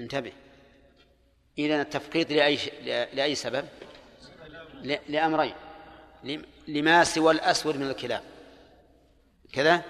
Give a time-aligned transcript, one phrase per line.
[0.00, 0.32] انتبه.
[1.58, 2.58] إذا التفقيد لأي
[3.12, 3.68] لأي سبب؟
[5.08, 5.54] لأمرين.
[6.68, 8.22] لما سوى الأسود من الكلاب.
[9.52, 9.82] كذا؟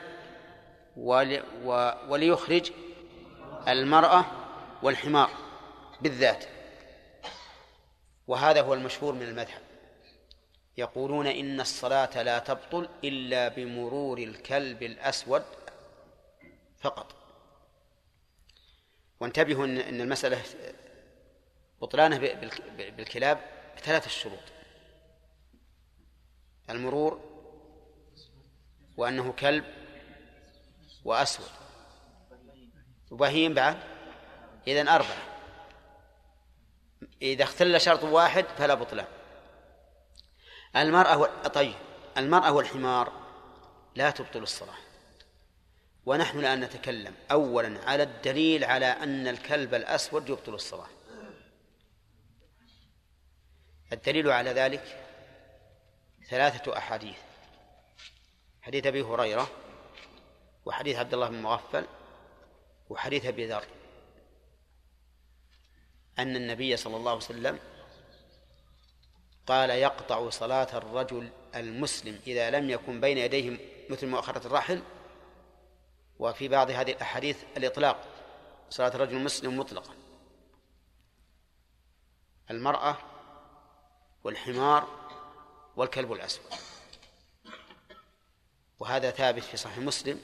[2.09, 2.73] وليخرج
[3.69, 4.25] المرأة
[4.83, 5.31] والحمار
[6.01, 6.45] بالذات.
[8.27, 9.61] وهذا هو المشهور من المذهب.
[10.77, 15.43] يقولون إن الصلاة لا تبطل إلا بمرور الكلب الأسود
[16.81, 17.24] فقط.
[19.25, 20.43] وانتبهوا أن المسألة
[21.83, 22.19] بطلانة
[22.77, 23.41] بالكلاب
[23.77, 24.43] بثلاثة شروط.
[26.71, 27.21] المرور
[28.97, 29.65] وأنه كلب
[31.05, 31.49] وأسود.
[33.11, 33.79] وبهيم بعد؟
[34.69, 35.23] إذن أربعة.
[37.23, 39.07] إذا اختل شرط واحد فلا بطلان.
[40.77, 41.27] المرأة.
[41.49, 41.75] طيب.
[42.17, 43.13] المرأة والحمار
[43.95, 44.84] لا تبطل الصلاة.
[46.07, 50.89] ونحن الآن نتكلم أولا على الدليل على أن الكلب الأسود يبطل الصلاة
[53.93, 55.01] الدليل على ذلك
[56.29, 57.17] ثلاثة أحاديث.
[58.63, 59.51] حديث أبي هريرة
[60.65, 61.87] وحديث عبد الله بن مغفل
[62.91, 63.65] وحديث أبي ذر.
[66.19, 67.59] أن النبي صلى الله عليه وسلم
[69.47, 73.59] قال يقطع صلاة الرجل المسلم إذا لم يكن بين يديه
[73.91, 74.83] مثل مؤخرة الرحل
[76.19, 78.05] وفي بعض هذه الأحاديث الإطلاق
[78.71, 79.95] صلاة الرجل المسلم مطلقا.
[82.51, 82.97] المرأة
[84.25, 84.89] والحمار
[85.77, 86.53] والكلب الأسود.
[88.79, 90.21] وهذا ثابت في صحيح مسلم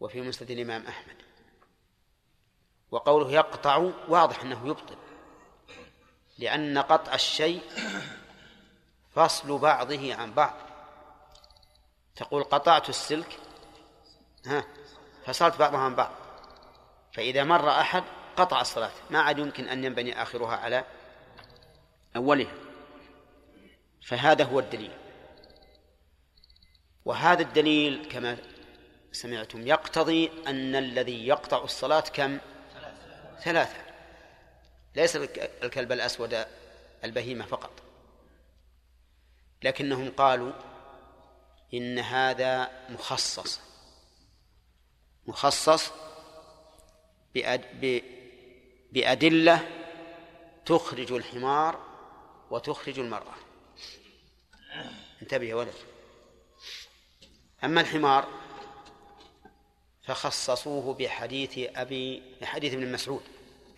[0.00, 1.16] وفي مسند الإمام أحمد.
[2.90, 3.76] وقوله يقطع
[4.08, 4.96] واضح أنه يبطل
[6.38, 7.62] لأن قطع الشيء
[9.10, 10.56] فصل بعضه عن بعض.
[12.16, 13.38] تقول قطعت السلك
[14.46, 14.64] ها
[15.26, 16.10] فصلت بعضها عن بعض.
[17.12, 18.04] فإذا مر أحد
[18.36, 18.90] قطع الصلاة.
[19.10, 20.84] ما عاد يمكن أن ينبني آخرها على
[22.16, 22.52] أولها.
[24.06, 24.92] فهذا هو الدليل.
[27.04, 28.36] وهذا الدليل كما
[29.12, 32.38] سمعتم يقتضي أن الذي يقطع الصلاة كم؟
[33.42, 33.76] ثلاثة.
[34.96, 35.16] ليس
[35.62, 36.46] الكلب الأسود
[37.04, 37.70] البهيمة فقط.
[39.62, 40.52] لكنهم قالوا
[41.74, 43.60] إن هذا مخصص.
[45.26, 45.90] مخصص
[48.92, 49.68] بأدلة
[50.66, 51.80] تخرج الحمار
[52.50, 53.34] وتخرج المرأة.
[55.22, 55.74] انتبه يا ولد.
[57.64, 58.28] أما الحمار
[60.02, 63.22] فخصصوه بحديث أبي بحديث ابن مسعود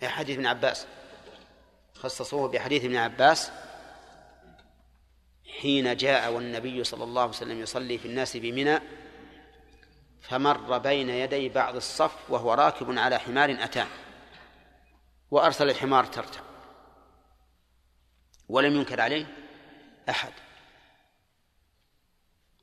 [0.03, 0.87] حديث ابن عباس.
[1.93, 3.51] خصصوه بحديث ابن عباس
[5.59, 8.79] حين جاء والنبي صلى الله عليه وسلم يصلي في الناس بمنى
[10.23, 13.87] فمر بين يدي بعض الصف وهو راكب على حمار أتان
[15.31, 16.41] وأرسل الحمار ترتع
[18.49, 19.37] ولم ينكر عليه
[20.09, 20.33] أحد.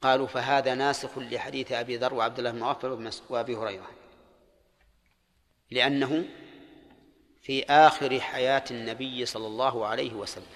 [0.02, 3.90] قالوا فهذا ناسخ لحديث أبي ذر وعبد الله بن مغفل وأبي هريرة
[5.70, 6.24] لأنه
[7.42, 10.46] في آخر حياة النبي صلى الله عليه وسلم.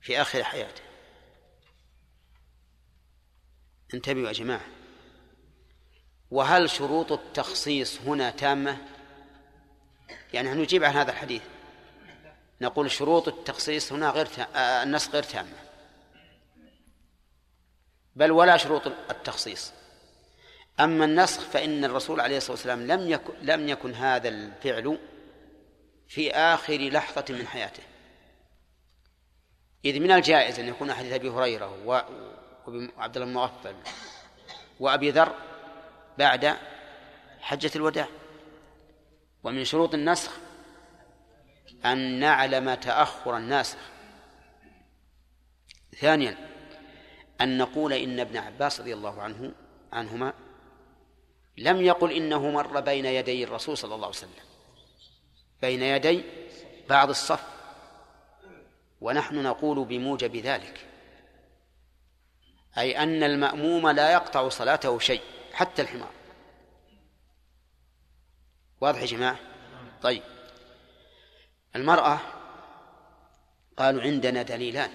[0.00, 0.82] في آخر حياته.
[3.94, 4.79] انتبهوا يا جماعة.
[6.30, 8.76] وهل شروط التخصيص هنا تامة؟
[10.32, 11.42] يعني نجيب عن هذا الحديث؟
[12.60, 15.56] نقول شروط التخصيص هنا غير آه، النص غير تامة.
[18.16, 19.72] بل ولا شروط التخصيص.
[20.80, 24.98] أما النسخ فإن الرسول عليه الصلاة والسلام لم يكن لم يكن هذا الفعل
[26.08, 27.82] في آخر لحظة من حياته.
[29.84, 33.74] إذ من الجائز أن يكون حديث أبي هريرة وعبد الله بن مغفل
[34.80, 35.49] وأبي ذر
[36.20, 36.56] بعد
[37.40, 38.06] حجة الوداع.
[39.44, 40.32] ومن شروط النسخ
[41.84, 43.78] أن نعلم تأخر الناسخ.
[46.00, 46.36] ثانيا
[47.40, 49.52] أن نقول إن ابن عباس رضي الله عنه
[49.92, 50.32] عنهما
[51.58, 54.44] لم يقل إنه مر بين يدي الرسول صلى الله عليه وسلم.
[55.62, 56.24] بين يدي
[56.88, 57.44] بعض الصف.
[59.00, 60.86] ونحن نقول بموجب ذلك.
[62.78, 65.22] أي أن المأموم لا يقطع صلاته شيء.
[65.52, 66.12] حتى الحمار.
[68.80, 69.38] واضح يا جماعة؟
[70.02, 70.22] طيب.
[71.76, 72.20] المرأة
[73.76, 74.90] قالوا عندنا دليلان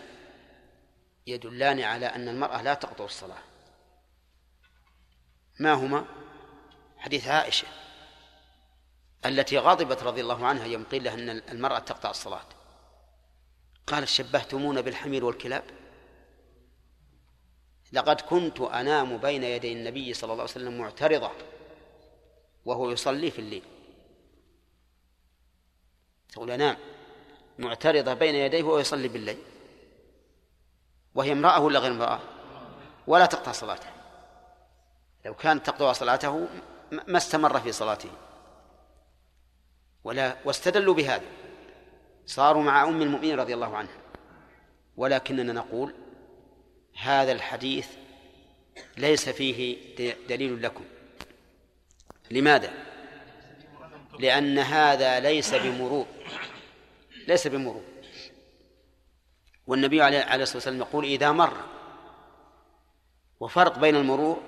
[1.27, 3.43] يدلان على أن المرأة لا تقطع الصلاة.
[5.59, 6.05] ما هما؟
[6.97, 7.67] حديث عائشة
[9.25, 12.45] التي غضبت رضي الله عنها يوم قيل لها أن المرأة تقطع الصلاة.
[13.87, 15.63] قالت شبهتمون بالحمير والكلاب؟
[17.93, 21.31] لقد كنت أنام بين يدي النبي صلى الله عليه وسلم معترضة
[22.65, 23.63] وهو يصلي في الليل.
[26.29, 26.77] تقول أنام
[27.59, 29.37] معترضة بين يديه وهو يصلي بالليل.
[31.15, 32.19] وهي امرأة ولا غير امرأة؟
[33.07, 33.87] ولا تقطع صلاته.
[35.25, 36.47] لو كانت تقطع صلاته
[36.91, 38.09] ما استمر في صلاته.
[40.03, 41.25] ولا واستدلوا بهذا.
[42.25, 43.97] صاروا مع أم المؤمنين رضي الله عنها.
[44.97, 45.93] ولكننا نقول
[47.01, 47.87] هذا الحديث
[48.97, 49.85] ليس فيه
[50.29, 50.85] دليل لكم.
[52.31, 52.73] لماذا؟
[54.19, 56.05] لأن هذا ليس بمرور.
[57.27, 57.83] ليس بمرور.
[59.67, 61.53] والنبي عليه الصلاة والسلام يقول إذا مر.
[63.39, 64.41] وفرق بين المرور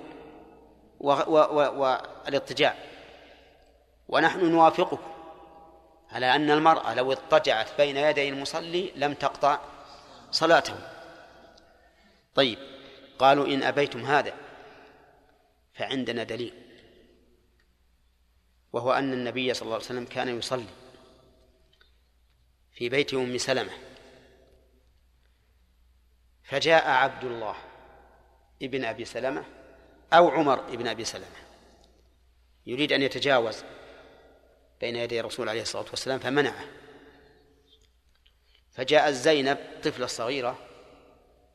[1.00, 2.74] والاضطجاع
[4.08, 4.98] ونحن نوافقكم
[6.12, 9.58] على أن المرأة لو اضطجعت بين يدي المصلي لم تقطع
[10.30, 10.74] صلاته
[12.34, 12.58] طيب
[13.18, 14.34] قالوا إن أبيتم هذا
[15.74, 16.54] فعندنا دليل
[18.72, 20.66] وهو أن النبي صلى الله عليه وسلم كان يصلي
[22.72, 23.72] في بيت أم سلمة.
[26.44, 27.56] فجاء عبد الله
[28.62, 29.44] ابن أبي سلمة
[30.12, 31.26] أو عمر ابن أبي سلمة
[32.66, 33.64] يريد أن يتجاوز
[34.80, 36.64] بين يدي الرسول عليه الصلاة والسلام فمنعه.
[38.72, 40.67] فجاءت زينب طفلة صغيرة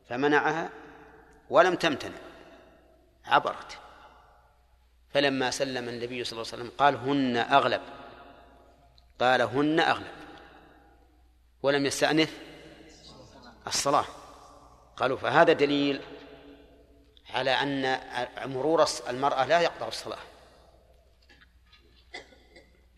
[0.09, 0.69] فمنعها
[1.49, 2.17] ولم تمتنع
[3.25, 3.77] عبرت.
[5.13, 7.81] فلما سلم النبي صلى الله عليه وسلم قال هن أغلب.
[9.19, 10.13] قال هن أغلب.
[11.63, 12.37] ولم يستأنف
[13.67, 14.05] الصلاة.
[14.97, 16.01] قالوا فهذا دليل
[17.29, 17.99] على أن
[18.49, 20.19] مرور المرأة لا يقطع الصلاة.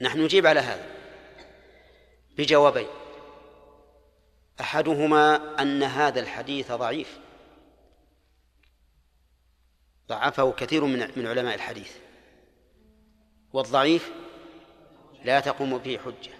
[0.01, 0.85] نحن نجيب على هذا
[2.37, 2.87] بجوابين.
[4.61, 7.19] أحدهما أن هذا الحديث ضعيف.
[10.09, 11.91] ضعفه كثير من من علماء الحديث.
[13.53, 14.11] والضعيف
[15.23, 16.33] لا تقوم به حجة.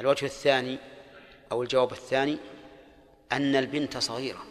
[0.00, 0.78] الوجه الثاني
[1.52, 2.38] أو الجواب الثاني
[3.32, 4.44] أن البنت صغيرة.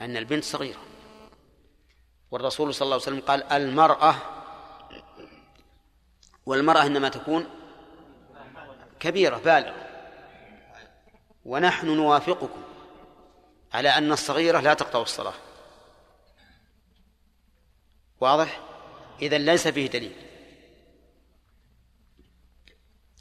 [0.00, 0.82] أن البنت صغيرة.
[2.30, 4.14] والرسول صلى الله عليه وسلم قال المرأة
[6.46, 7.61] والمرأة إنما تكون
[9.02, 9.88] كبيرة بالغة.
[11.44, 12.62] ونحن نوافقكم
[13.72, 15.34] على أن الصغيرة لا تقطع الصلاة.
[18.20, 18.60] واضح؟
[19.22, 20.16] إذا ليس فيه دليل.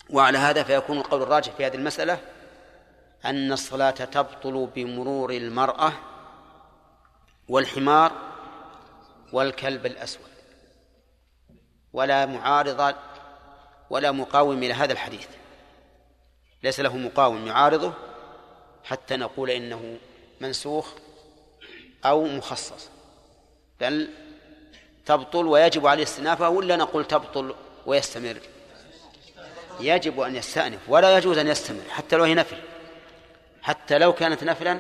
[0.10, 2.20] وعلى هذا فيكون القول الراجح في هذه المسألة
[3.26, 5.94] أن الصلاة تبطل بمرور المرأة
[7.48, 8.12] والحمار
[9.34, 10.32] والكلب الأسود.
[11.94, 12.96] ولا معارض
[13.90, 15.41] ولا مقاوم إلى هذا الحديث.
[16.64, 17.94] ليس له مقاوم يعارضه
[18.84, 19.98] حتى نقول إنه
[20.42, 20.94] منسوخ
[22.06, 22.90] أو مخصص.
[23.80, 24.10] بل
[25.06, 27.56] تبطل ويجب عليه استئنافها ولا نقول تبطل
[27.86, 28.38] ويستمر؟
[29.80, 32.58] يجب أن يستأنف ولا يجوز أن يستمر حتى لو هي نفل.
[33.62, 34.80] حتى لو كانت نفلا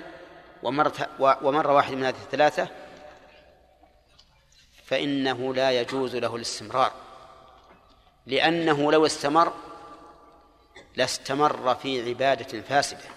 [0.63, 2.67] ومرت ومر واحد من هذه الثلاثة
[4.85, 6.91] فإنه لا يجوز له الاستمرار.
[8.25, 9.53] لأنه لو استمر
[10.95, 13.09] لاستمر في عبادة فاسدة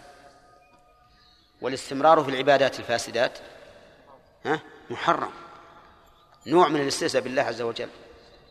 [1.61, 3.39] والاستمرار في العبادات الفاسدات
[4.45, 4.61] ها
[4.91, 5.31] محرم.
[6.47, 7.89] نوع من الاستهزاء بالله عز وجل.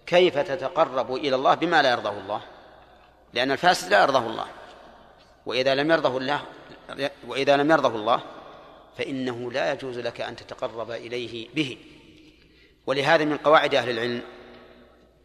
[0.06, 2.42] كيف تتقرب إلى الله بما لا يرضاه الله؟
[3.34, 4.48] لأن الفاسد لا يرضاه الله.
[5.46, 6.42] وإذا لم يرضه الله
[7.28, 8.22] وإذا لم يرضه الله
[8.98, 11.78] فإنه لا يجوز لك أن تتقرب إليه به.
[12.88, 14.22] ولهذا من قواعد أهل العلم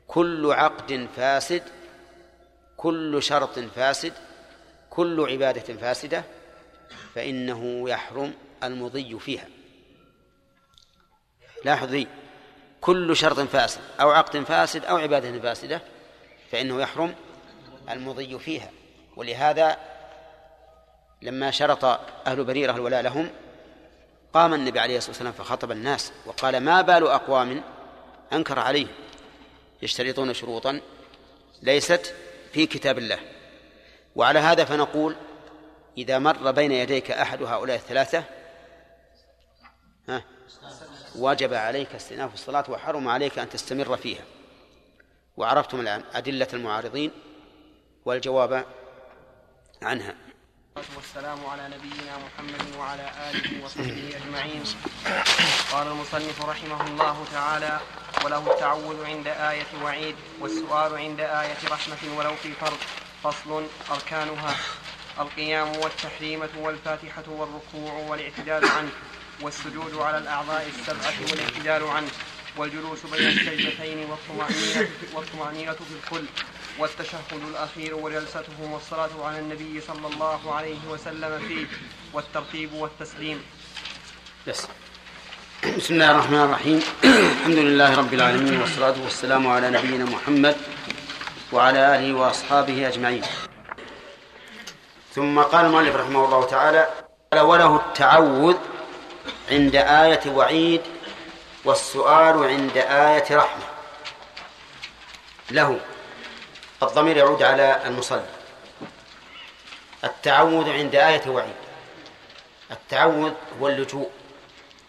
[0.06, 1.62] كل عقد فاسد
[2.78, 4.12] كل شرط فاسد
[4.90, 6.24] كل عبادة فاسدة
[7.14, 9.48] فإنه يحرم المضي فيها.
[11.64, 12.06] لاحظي
[12.80, 15.80] كل شرط فاسد أو عقد فاسد أو عبادة فاسدة
[16.52, 17.14] فإنه يحرم
[17.90, 18.70] المضي فيها.
[19.16, 19.76] ولهذا
[21.22, 21.84] لما شرط
[22.26, 23.30] أهل بريرة الولاء لهم
[24.34, 27.62] قام النبي عليه الصلاة والسلام فخطب الناس وقال ما بال أقوام
[28.32, 28.88] أنكر عليهم
[29.82, 30.80] يشترطون شروطا
[31.62, 32.14] ليست
[32.58, 33.18] في كتاب الله.
[34.16, 35.16] وعلى هذا فنقول
[35.98, 38.24] إذا مر بين يديك أحد هؤلاء الثلاثة
[40.08, 40.24] ها
[41.18, 44.24] وجب عليك استئناف الصلاة وحرم عليك أن تستمر فيها.
[45.36, 47.10] وعرفتم الآن أدلة المعارضين
[48.04, 48.64] والجواب
[49.82, 50.14] عنها.
[50.96, 54.62] والسلام على نبينا محمد وعلى آله وصحبه أجمعين.
[55.72, 57.80] قال المصنف رحمه الله تعالى
[58.24, 62.78] وله التعوذ عند آية وعيد والسؤال عند آية رحمة ولو في فرض
[63.24, 64.56] فصل أركانها
[65.20, 68.90] القيام والتحريمة والفاتحة والركوع والاعتدال عنه
[69.40, 72.10] والسجود على الأعضاء السبعة والاعتدال عنه
[72.56, 76.24] والجلوس بين السجدتين والطمأنينة, والطمأنينة في الكل.
[76.78, 81.66] والتشهد الأخير وجلسته والصلاة على النبي صلى الله عليه وسلم فيه
[82.12, 83.42] والترتيب والتسليم.
[84.46, 84.66] بس
[85.76, 90.56] بسم الله الرحمن الرحيم الحمد لله رب العالمين والصلاة والسلام على نبينا محمد
[91.52, 93.22] وعلى آله وأصحابه أجمعين
[95.14, 96.88] ثم قال المؤلف رحمه الله تعالى
[97.34, 98.56] وله التعوذ
[99.50, 100.80] عند آية وعيد
[101.64, 103.64] والسؤال عند آية رحمة
[105.50, 105.80] له
[106.82, 108.26] الضمير يعود على المصلي.
[110.04, 111.54] التعوذ عند آية وعيد.
[112.70, 114.10] التعوذ هو اللجوء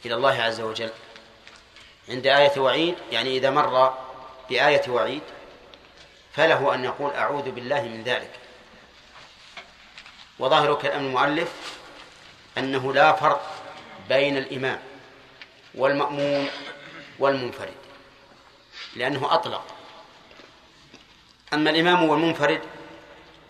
[0.06, 0.90] إلى الله عز وجل.
[2.10, 3.94] عند آية وعيد يعني إذا مر
[4.50, 5.22] بآية وعيد
[6.34, 8.32] فله أن يقول أعوذ بالله من ذلك.
[10.40, 11.54] وظاهر كلام المؤلف
[12.58, 13.52] أنه لا فرق
[14.10, 14.80] بين الإمام
[15.76, 16.50] والمأموم
[17.20, 17.74] والمنفرد
[18.96, 19.79] لأنه أطلق.
[21.54, 22.62] أما الإمام والمنفرد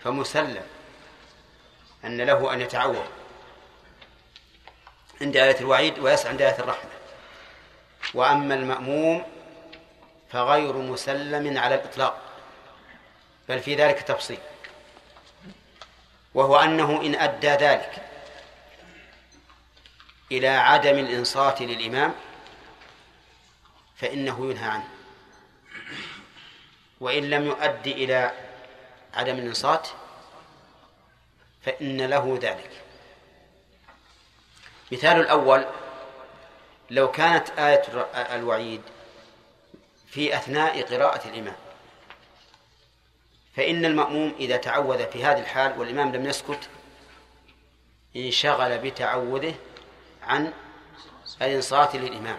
[0.04, 0.64] فمسلم
[2.06, 3.06] أن له أن يتعوض
[5.22, 6.90] عند آية الوعيد ويسعى عند آية الرحمة.
[8.14, 9.24] وأما المأموم
[10.32, 12.22] فغير مسلم على الإطلاق
[13.50, 14.40] بل في ذلك تفصيل.
[16.34, 18.06] وهو أنه إن أدى ذلك
[20.32, 22.14] إلى عدم الإنصات للإمام
[23.98, 24.99] فإنه ينهى عنه.
[27.00, 28.32] وإن لم يؤدي إلى
[29.14, 29.88] عدم الإنصات
[31.62, 32.70] فإن له ذلك.
[34.92, 35.66] مثال الأول
[36.90, 37.84] لو كانت آية
[38.36, 38.82] الوعيد
[40.08, 41.56] في أثناء قراءة الإمام
[43.56, 46.70] فإن المأموم إذا تعوذ في هذه الحال والإمام لم يسكت
[48.16, 49.56] انشغل بتعوذه
[50.24, 50.54] عن
[51.42, 52.38] الإنصات للإمام.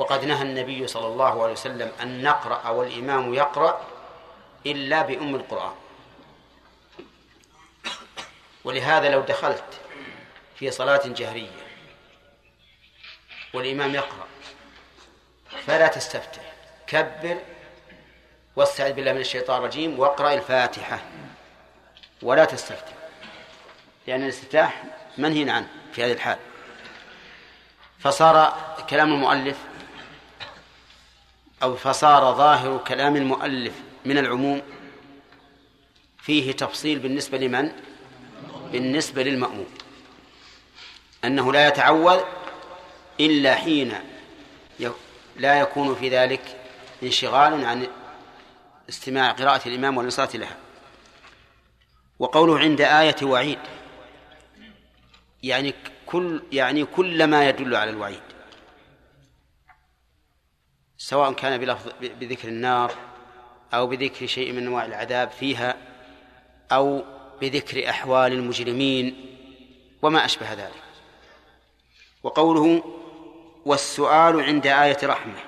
[0.00, 3.80] وقد نهى النبي صلى الله عليه وسلم أن نقرأ والإمام يقرأ
[4.66, 5.74] إلا بأم القرآن.
[8.64, 9.80] ولهذا لو دخلت
[10.56, 11.66] في صلاة جهرية
[13.54, 14.26] والإمام يقرأ
[15.66, 16.52] فلا تستفتح
[16.86, 17.38] كبر
[18.56, 21.00] واستعذ بالله من الشيطان الرجيم واقرأ الفاتحة
[22.22, 22.92] ولا تستفتح
[24.06, 24.82] لأن الاستفتاح
[25.18, 26.38] منهي عنه في هذه الحال.
[27.98, 28.54] فصار
[28.90, 29.69] كلام المؤلف
[31.62, 33.74] أو فصار ظاهر كلام المؤلف
[34.04, 34.62] من العموم
[36.18, 37.72] فيه تفصيل بالنسبة لمن؟
[38.72, 39.66] بالنسبة للمأموم.
[41.24, 42.20] أنه لا يتعوذ
[43.20, 43.92] إلا حين
[45.36, 46.56] لا يكون في ذلك
[47.02, 47.86] انشغال عن
[48.88, 50.56] استماع قراءة الإمام والإنصات لها.
[52.18, 53.58] وقوله عند آية وعيد
[55.42, 55.74] يعني
[56.06, 58.29] كل يعني كل ما يدل على الوعيد.
[61.02, 62.92] سواء كان بلفظ بذكر النار
[63.74, 65.76] أو بذكر شيء من أنواع العذاب فيها
[66.72, 67.04] أو
[67.40, 69.36] بذكر أحوال المجرمين
[70.02, 70.82] وما أشبه ذلك.
[72.22, 72.84] وقوله
[73.64, 75.40] والسؤال عند آية رحمة.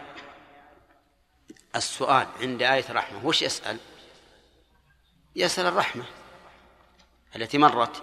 [1.77, 3.27] السؤال عند آية رحمة.
[3.27, 3.77] وش يسأل؟
[5.37, 6.05] يسأل الرحمة
[7.37, 8.03] التي مرت.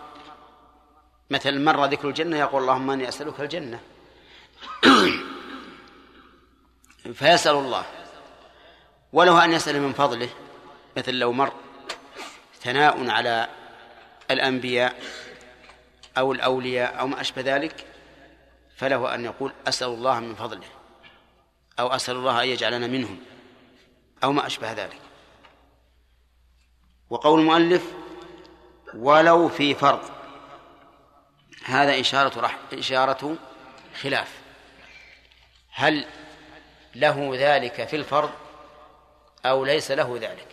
[1.30, 3.80] مثل مر ذكر الجنة يقول اللهم أني أسألك الجنة.
[7.04, 7.86] فيسأل الله.
[9.14, 10.30] وله أن يسأل من فضله
[10.98, 11.54] مثل لو مر
[12.62, 13.48] ثناء على
[14.32, 15.00] الأنبياء
[16.18, 17.86] أو الأولياء أو ما أشبه ذلك
[18.78, 20.68] فله أن يقول أسأل الله من فضله
[21.80, 23.20] أو أسأل الله أن يجعلنا منهم
[24.24, 25.02] أو ما أشبه ذلك.
[27.10, 27.84] وقول المؤلف
[28.96, 30.12] ولو في فرض.
[31.66, 32.58] هذا إشارة رح...
[32.74, 33.38] إشارة
[34.02, 34.40] خلاف.
[35.72, 36.06] هل
[36.96, 38.32] له ذلك في الفرض
[39.46, 40.48] أو ليس له ذلك.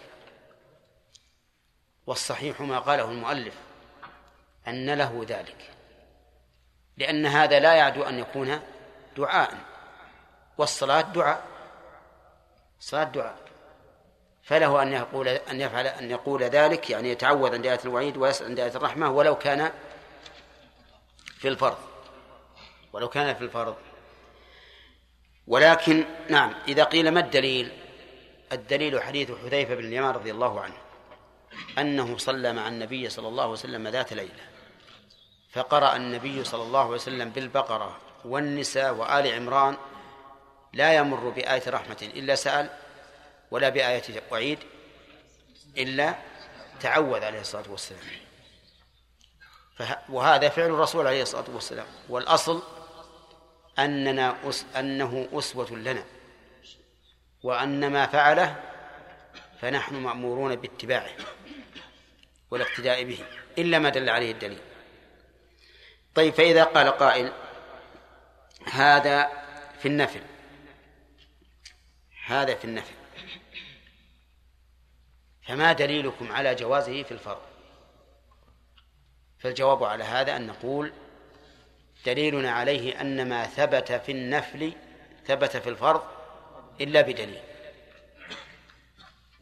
[2.06, 3.54] والصحيح ما قاله المؤلف
[4.68, 5.70] أن له ذلك
[6.96, 8.60] لأن هذا لا يعدو أن يكون
[9.16, 9.58] دعاء
[10.58, 11.42] والصلاة دعاء
[12.80, 13.46] صلاة دعاء.
[14.46, 18.60] فله أن يقول أن يفعل أن يقول ذلك يعني يتعوذ عند آية الوعيد ويسأل عند
[18.60, 19.72] آية الرحمة ولو كان
[21.38, 21.78] في الفرض
[22.92, 23.76] ولو كان في الفرض.
[25.46, 27.72] ولكن نعم إذا قيل ما الدليل؟
[28.52, 30.76] الدليل حديث حذيفة بن اليمان رضي الله عنه
[31.78, 34.44] أنه صلى مع النبي صلى الله عليه وسلم ذات ليلة
[35.52, 39.76] فقرأ النبي صلى الله عليه وسلم بالبقرة والنساء وآل عمران
[40.72, 42.70] لا يمر بآية رحمة إلا سأل
[43.50, 44.58] ولا بآية وعيد
[45.78, 46.14] إلا
[46.80, 48.02] تعوذ عليه الصلاة والسلام.
[50.08, 52.62] وهذا فعل الرسول عليه الصلاة والسلام والأصل
[53.78, 56.04] أننا أس أنه أسوة لنا.
[57.42, 58.62] وأن ما فعله
[59.60, 61.10] فنحن مأمورون باتباعه
[62.50, 63.18] والاقتداء به
[63.58, 64.60] إلا ما دل عليه الدليل.
[66.14, 67.32] طيب فإذا قال قائل
[68.72, 69.28] هذا
[69.78, 70.20] في النفل
[72.26, 72.94] هذا في النفل
[75.42, 77.42] فما دليلكم على جوازه في الفرض؟
[79.38, 80.92] فالجواب على هذا أن نقول
[82.06, 84.72] دليلنا عليه أن ما ثبت في النفل
[85.26, 86.02] ثبت في الفرض
[86.80, 87.40] إلا بدليل.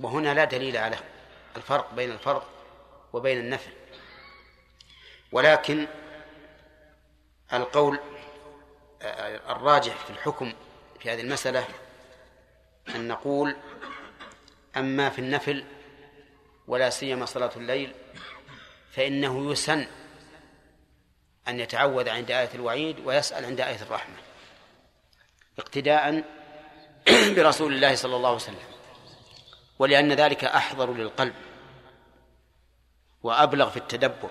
[0.00, 0.96] وهنا لا دليل على
[1.56, 2.42] الفرق بين الفرض
[3.12, 3.70] وبين النفل.
[5.32, 5.86] ولكن
[7.52, 7.98] القول
[9.48, 10.52] الراجح في الحكم
[11.00, 11.64] في هذه المسألة
[12.94, 13.56] أن نقول
[14.76, 15.64] أما في النفل
[16.68, 17.92] ولا سيما صلاة الليل
[18.90, 19.86] فإنه يسن
[21.48, 24.14] أن يتعوذ عند آية الوعيد ويسأل عند آية الرحمة
[25.58, 26.24] اقتداء
[27.36, 28.74] برسول الله صلى الله عليه وسلم.
[29.78, 31.34] ولأن ذلك أحضر للقلب
[33.22, 34.30] وأبلغ في التدبر.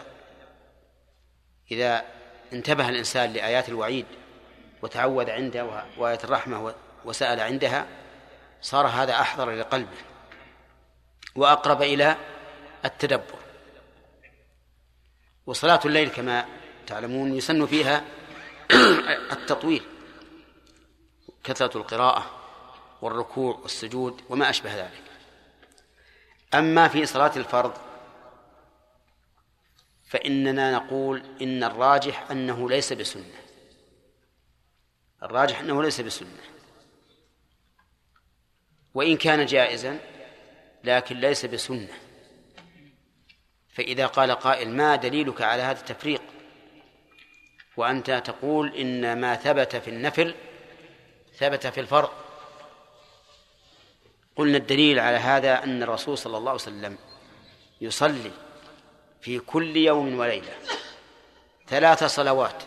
[1.72, 2.06] إذا
[2.54, 4.06] انتبه الإنسان لآيات الوعيد
[4.82, 7.86] وتعود عندها وآية الرحمة وسأل عندها
[8.62, 9.98] صار هذا أحضر لقلبه
[11.36, 12.18] وأقرب إلى
[12.86, 13.40] التدبر.
[15.46, 16.46] وصلاة الليل كما
[16.88, 18.04] تعلمون يسن فيها
[19.32, 19.84] التطويل
[21.44, 22.44] كثرة القراءة
[23.02, 25.04] والركوع والسجود وما أشبه ذلك.
[26.54, 27.74] أما في صلاة الفرض
[30.06, 33.44] فإننا نقول إن الراجح أنه ليس بسنة.
[35.24, 36.44] الراجح أنه ليس بسنة.
[38.94, 40.00] وإن كان جائزا
[40.84, 41.94] لكن ليس بسنة.
[43.70, 46.22] فإذا قال قائل ما دليلك على هذا التفريق؟
[47.78, 50.36] وأنت تقول إن ما ثبت في النفل
[51.38, 52.10] ثبت في الفرض.
[54.36, 56.98] قلنا الدليل على هذا أن الرسول صلى الله عليه وسلم
[57.82, 58.32] يصلي
[59.22, 60.54] في كل يوم وليلة
[61.68, 62.64] ثلاث صلوات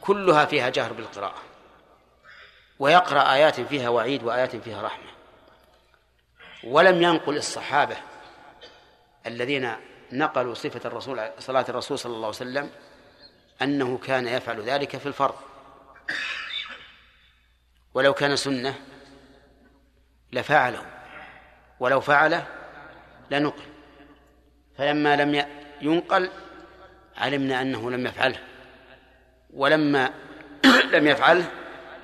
[0.00, 1.42] كلها فيها جهر بالقراءة
[2.78, 5.10] ويقرأ آيات فيها وعيد وآيات فيها رحمة.
[6.64, 7.96] ولم ينقل الصحابة
[9.26, 9.76] الذين
[10.12, 12.70] نقلوا صفة الرسول صلاة الرسول صلى الله عليه وسلم
[13.62, 15.34] أنه كان يفعل ذلك في الفرض.
[17.94, 18.74] ولو كان سنة
[20.32, 20.86] لفعله
[21.80, 22.46] ولو فعله
[23.30, 23.62] لنقل.
[24.78, 25.46] فلما لم
[25.80, 26.30] ينقل
[27.16, 28.38] علمنا أنه لم يفعله.
[29.50, 30.10] ولما
[30.94, 31.50] لم يفعله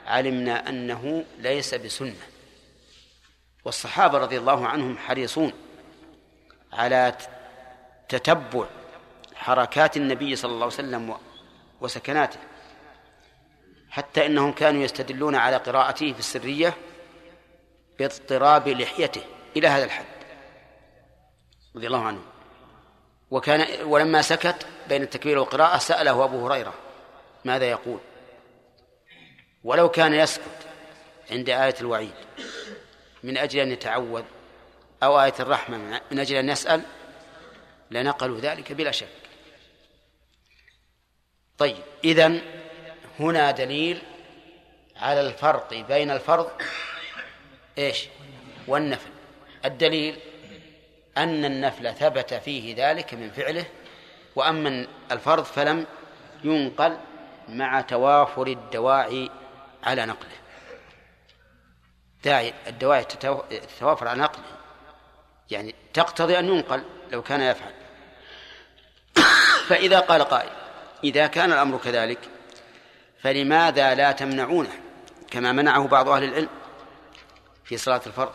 [0.07, 2.33] علمنا أنه ليس بسنة.
[3.65, 5.53] والصحابة رضي الله عنهم حريصون
[6.73, 7.15] على
[8.09, 8.67] تتبع
[9.35, 11.17] حركات النبي صلى الله عليه وسلم
[11.83, 12.39] وسكناته
[13.91, 16.75] حتى إنهم كانوا يستدلون على قراءته في السرية
[17.99, 19.23] باضطراب لحيته
[19.57, 20.05] إلى هذا الحد
[21.77, 22.23] رضي الله عنه.
[23.31, 26.75] وكان ولما سكت بين التكبير والقراءة سأله أبو هريرة
[27.45, 27.99] ماذا يقول؟
[29.65, 30.67] ولو كان يسكت
[31.31, 32.15] عند آية الوعيد
[33.23, 34.25] من أجل أن يتعوذ
[35.03, 36.83] أو آية الرحمة من أجل أن يسأل
[37.91, 39.22] لنقلوا ذلك بلا شك.
[41.63, 42.41] طيب إذن
[43.21, 44.03] هنا دليل
[44.97, 46.51] على الفرق بين الفرض
[47.79, 48.09] إيش؟
[48.67, 49.11] والنفل.
[49.65, 50.19] الدليل
[51.17, 53.65] أن النفل ثبت فيه ذلك من فعله
[54.37, 55.87] وأما الفرض فلم
[56.45, 56.99] ينقل
[57.49, 59.31] مع توافر الدواعي
[59.85, 60.37] على نقله.
[62.25, 64.45] داعي الدواعي تتوافر على نقله.
[65.51, 67.73] يعني تقتضي أن ينقل لو كان يفعل.
[69.69, 70.62] فإذا قال قائل
[71.05, 72.19] إذا كان الأمر كذلك
[73.21, 74.81] فلماذا لا تمنعونه؟
[75.31, 76.49] كما منعه بعض أهل العلم
[77.65, 78.33] في صلاة الفرض.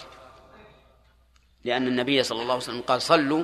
[1.63, 3.43] لأن النبي صلى الله عليه وسلم قال صلوا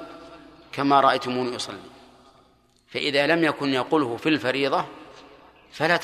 [0.71, 1.77] كما رأيتموني أصلي.
[2.88, 4.86] فإذا لم يكن يقوله في الفريضة
[5.71, 5.99] فلا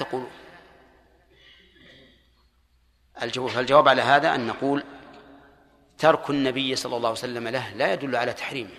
[3.23, 4.83] الجواب فالجواب على هذا أن نقول
[5.97, 8.75] ترك النبي صلى الله عليه وسلم له لا يدل على تحريمه.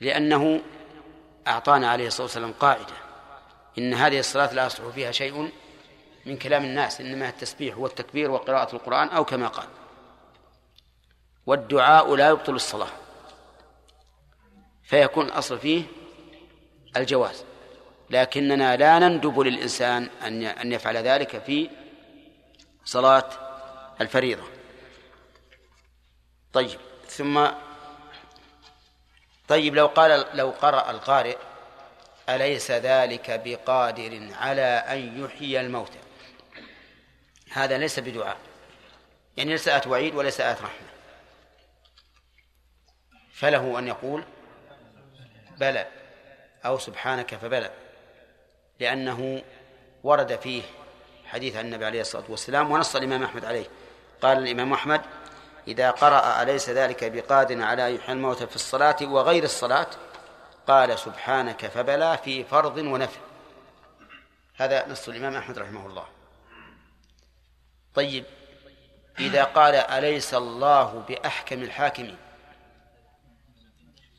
[0.00, 0.62] لأنه
[1.46, 2.94] أعطانا عليه الصلاة والسلام قاعدة.
[3.78, 5.52] إن هذه الصلاة لا يصلح فيها شيء
[6.26, 9.66] من كلام الناس إنما التسبيح والتكبير وقراءة القرآن أو كما قال.
[11.46, 12.90] والدعاء لا يبطل الصلاة.
[14.84, 15.84] فيكون الأصل فيه
[16.96, 17.44] الجواز.
[18.10, 21.70] لكننا لا نندب للإنسان أن أن يفعل ذلك في
[22.84, 23.30] صلاة
[24.00, 24.42] الفريضة.
[26.52, 27.46] طيب ثم
[29.48, 31.36] طيب لو قال لو قرأ القارئ
[32.28, 35.98] أليس ذلك بقادر على أن يحيي الموتى؟
[37.52, 38.36] هذا ليس بدعاء.
[39.36, 40.88] يعني ليس آية وعيد وليس آية رحمة.
[43.32, 44.24] فله أن يقول
[45.58, 45.86] بلى
[46.64, 47.70] أو سبحانك فبلى.
[48.80, 49.42] لأنه
[50.02, 50.62] ورد فيه
[51.26, 53.66] حديث عن النبي عليه الصلاة والسلام ونص الإمام أحمد عليه.
[54.22, 55.00] قال الإمام أحمد
[55.68, 59.86] إذا قرأ أليس ذلك بقادر على يحيي الموتى في الصلاة وغير الصلاة؟
[60.66, 63.20] قال سبحانك فبلى في فرض ونفل
[64.56, 66.06] هذا نص الإمام أحمد رحمه الله.
[67.94, 68.24] طيب
[69.18, 72.16] إذا قال أليس الله بأحكم الحاكمين؟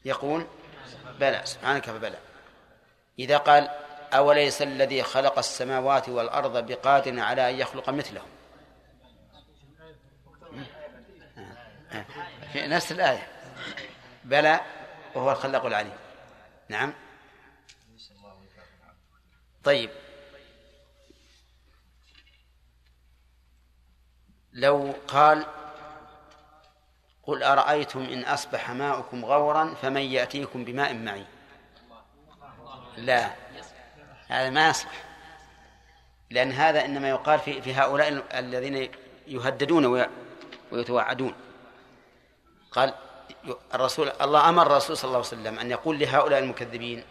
[0.05, 0.47] يقول
[1.19, 2.17] بلى سبحانك فبلى.
[3.19, 3.69] إذا قال
[4.13, 8.32] أوليس الذي خلق السماوات والأرض بقادر على أن يخلق مثلهم؟
[12.53, 13.27] في نفس الآية.
[14.23, 14.59] بلى
[15.15, 15.93] وهو الخلاق العليم.
[16.69, 16.93] نعم.
[19.63, 19.89] طيب.
[24.53, 25.45] لو قال
[27.23, 31.25] قل أرأيتم إن أصبح ماؤكم غورا فمن يأتيكم بماء معين.
[32.97, 33.33] لا.
[34.27, 34.91] هذا ما يصح.
[36.29, 38.91] لأن هذا إنما يقال في هؤلاء الذين
[39.27, 40.07] يهددون
[40.71, 41.33] ويتوعدون.
[42.73, 42.93] قال
[43.73, 47.03] الرسول الله أمر الرسول صلى الله عليه وسلم أن يقول لهؤلاء المكذبين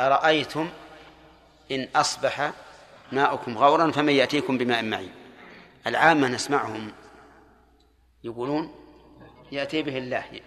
[0.00, 0.70] أرأيتم
[1.70, 2.52] إن أصبح
[3.12, 5.12] ماؤكم غورا فمن يأتيكم بماء معين؟
[5.86, 6.92] العامة نسمعهم
[8.24, 8.74] يقولون
[9.52, 10.40] يأتي به الله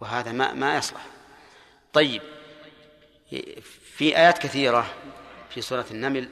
[0.00, 1.06] وهذا ما ما يصلح.
[1.92, 2.22] طيب
[3.96, 4.86] في آيات كثيرة
[5.50, 6.28] في سورة النمل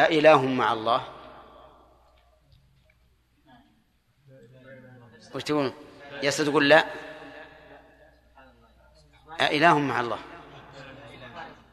[0.00, 1.08] أإله مع الله؟
[5.34, 5.87] وش تقولون؟
[6.22, 6.84] ياسر تقول لا.
[9.40, 10.18] أإله مع الله.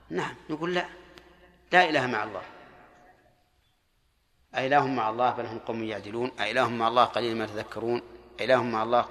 [0.09, 0.85] نعم نقول لا.
[1.71, 2.41] لا إله مع الله.
[4.55, 6.31] أإله مع الله بل هم قوم يعدلون.
[6.39, 8.01] أإله مع الله قليلا ما تذكرون
[8.39, 9.05] أإله مع الله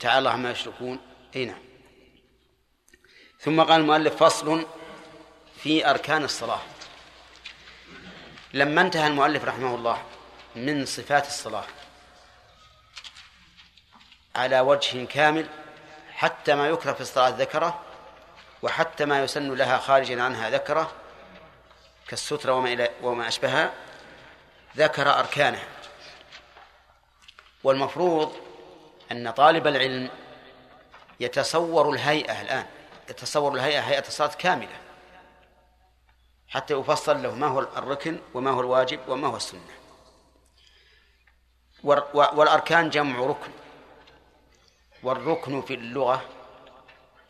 [0.00, 0.98] تعالى عما يشركون.
[1.36, 1.62] أي نعم.
[3.38, 4.66] ثم قال المؤلف فصل
[5.56, 6.60] في أركان الصلاة.
[8.54, 10.02] لما انتهى المؤلف رحمه الله
[10.56, 11.64] من صفات الصلاة
[14.36, 15.46] على وجه كامل
[16.12, 17.80] حتى ما يكره في الصلاة ذكره
[18.62, 20.92] وحتى ما يسن لها خارجا عنها ذكره
[22.08, 23.72] كالسترة وما, إلى وما أشبهها
[24.76, 25.68] ذكر أركانها.
[27.64, 28.32] والمفروض
[29.12, 30.10] أن طالب العلم
[31.20, 32.66] يتصور الهيئة الآن
[33.10, 34.76] يتصور الهيئة هيئة الصلاة كاملة
[36.48, 39.60] حتى يفصل له ما هو الركن وما هو الواجب وما هو السنة.
[42.14, 43.50] والأركان جمع ركن.
[45.06, 46.24] والركن في اللغة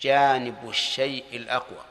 [0.01, 1.85] جانب الشيء الأقوى.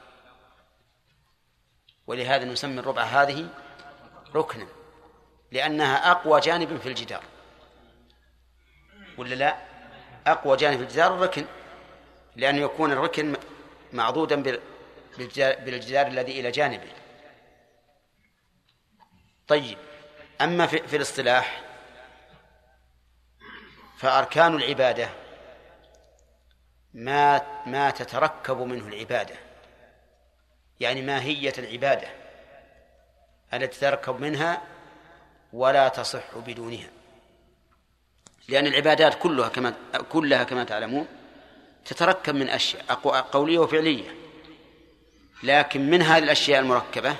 [2.07, 3.49] ولهذا نسمي الربع هذه
[4.35, 4.67] ركنا
[5.51, 7.23] لأنها أقوى جانب في الجدار.
[9.17, 9.57] ولا لا؟
[10.27, 11.45] أقوى جانب في الجدار الركن
[12.35, 13.35] لأن يكون الركن
[13.93, 14.59] معضودا
[15.17, 16.91] بالجدار الذي إلى جانبه.
[19.47, 19.77] طيب
[20.41, 21.61] أما في, في الاصطلاح
[23.97, 25.24] فأركان العبادة
[26.95, 29.35] ما ما تتركب منه العبادة.
[30.79, 32.07] يعني ماهية العبادة
[33.53, 34.61] التي تتركب منها
[35.53, 36.89] ولا تصح بدونها.
[38.47, 39.73] لأن العبادات كلها كما
[40.09, 41.07] كلها كما تعلمون
[41.85, 42.93] تتركب من أشياء
[43.31, 44.15] قولية وفعلية.
[45.43, 47.15] لكن من هذه الأشياء المركبة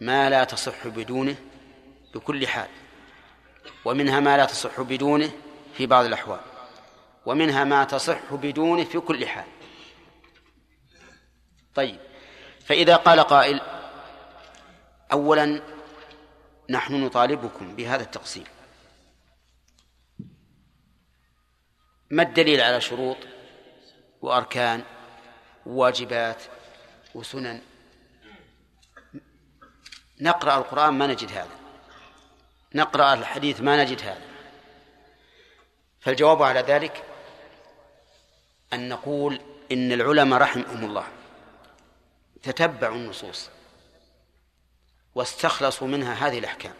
[0.00, 1.36] ما لا تصح بدونه
[2.14, 2.68] بكل حال.
[3.84, 5.30] ومنها ما لا تصح بدونه
[5.76, 6.55] في بعض الأحوال.
[7.26, 9.46] ومنها ما تصح بدونه في كل حال.
[11.74, 12.00] طيب
[12.64, 13.60] فإذا قال قائل
[15.12, 15.62] أولا
[16.70, 18.44] نحن نطالبكم بهذا التقسيم.
[22.10, 23.16] ما الدليل على شروط
[24.22, 24.84] وأركان
[25.66, 26.42] وواجبات
[27.14, 27.62] وسنن؟
[30.20, 31.56] نقرأ القرآن ما نجد هذا.
[32.74, 34.26] نقرأ الحديث ما نجد هذا.
[36.00, 37.15] فالجواب على ذلك
[38.76, 39.40] أن نقول
[39.72, 41.06] إن العلماء رحمهم الله
[42.42, 43.50] تتبعوا النصوص
[45.14, 46.74] واستخلصوا منها هذه الأحكام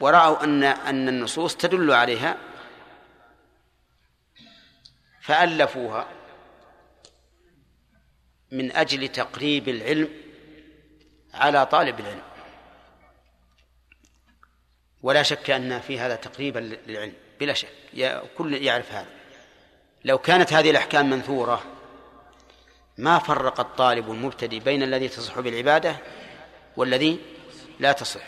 [0.00, 2.36] ورأوا أن أن النصوص تدل عليها
[5.20, 6.08] فألفوها
[8.50, 10.08] من أجل تقريب العلم
[11.34, 12.22] على طالب العلم.
[15.02, 17.68] ولا شك أن في هذا تقريبا للعلم بلا شك
[18.38, 19.19] كل يعرف هذا.
[20.04, 21.62] لو كانت هذه الأحكام منثورة
[22.98, 25.96] ما فرق الطالب المبتدئ بين الذي تصح بالعبادة
[26.76, 27.18] والذي
[27.80, 28.20] لا تصح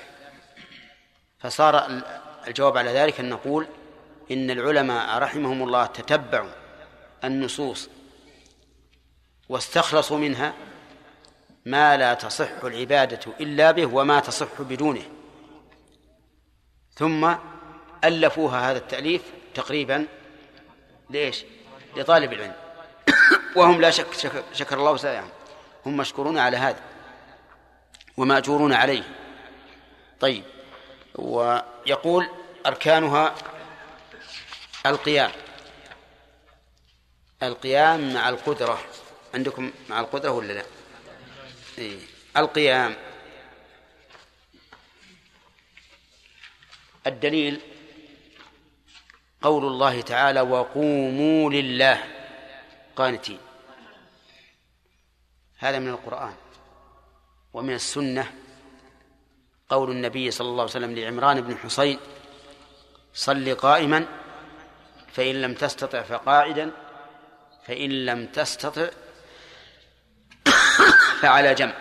[1.39, 2.03] فصار
[2.49, 3.67] الجواب على ذلك أن نقول
[4.31, 6.51] إن العلماء رحمهم الله تتبعوا
[7.25, 7.89] النصوص
[9.49, 10.55] واستخلصوا منها
[11.67, 15.03] ما لا تصح العبادة إلا به وما تصح بدونه
[16.95, 17.35] ثم
[18.05, 19.23] ألفوها هذا التأليف
[19.55, 20.07] تقريبا
[21.11, 21.45] ليش؟
[21.97, 22.55] لطالب العلم.
[23.57, 24.07] وهم لا شك
[24.53, 25.29] شكر, الله سعيهم.
[25.87, 26.81] هم مشكورون على هذا.
[28.17, 29.03] ومأجورون عليه.
[30.21, 30.45] طيب.
[31.15, 32.29] ويقول
[32.67, 33.35] أركانها
[34.87, 35.33] القيام.
[37.43, 38.81] القيام مع القدرة.
[39.35, 40.65] عندكم مع القدرة ولا لا؟
[41.79, 41.99] إيه.
[42.37, 42.97] القيام.
[47.07, 47.61] الدليل
[49.43, 52.05] قول الله تعالى وقوموا لله.
[52.97, 53.39] قانتين.
[55.59, 56.35] هذا من القرآن
[57.53, 58.33] ومن السنة
[59.69, 61.99] قول النبي صلى الله عليه وسلم لعمران بن حصين
[63.15, 64.07] صل قائما
[65.13, 66.71] فإن لم تستطع فقاعدا
[67.67, 68.89] فإن لم تستطع
[71.21, 71.75] فعلى جنب.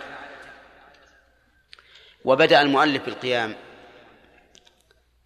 [2.25, 3.55] وبدأ المؤلف بالقيام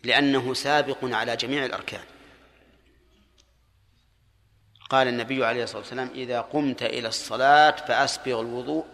[0.04, 2.15] لأنه سابق على جميع الأركان.
[4.90, 8.86] قال النبي عليه الصلاة والسلام إذا قمت إلى الصلاة فأسبغ الوضوء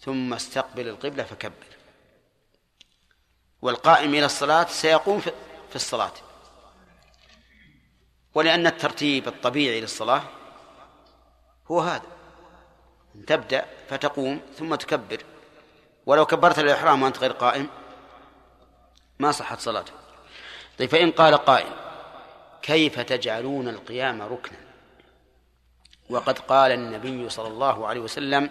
[0.00, 1.66] ثم استقبل القبلة فكبر.
[3.62, 6.12] والقائم إلى الصلاة سيقوم في الصلاة.
[8.34, 10.22] ولأن الترتيب الطبيعي للصلاة
[11.66, 12.06] هو هذا.
[13.26, 15.22] تبدأ فتقوم ثم تكبر.
[16.06, 17.68] ولو كبرت الإحرام وأنت غير قائم
[19.18, 19.92] ما صحت صلاته.
[20.78, 21.72] طيب فإن قال قائل
[22.62, 24.67] كيف تجعلون القيام ركنا؟
[26.10, 28.50] وقد قال النبي صلى الله عليه وسلم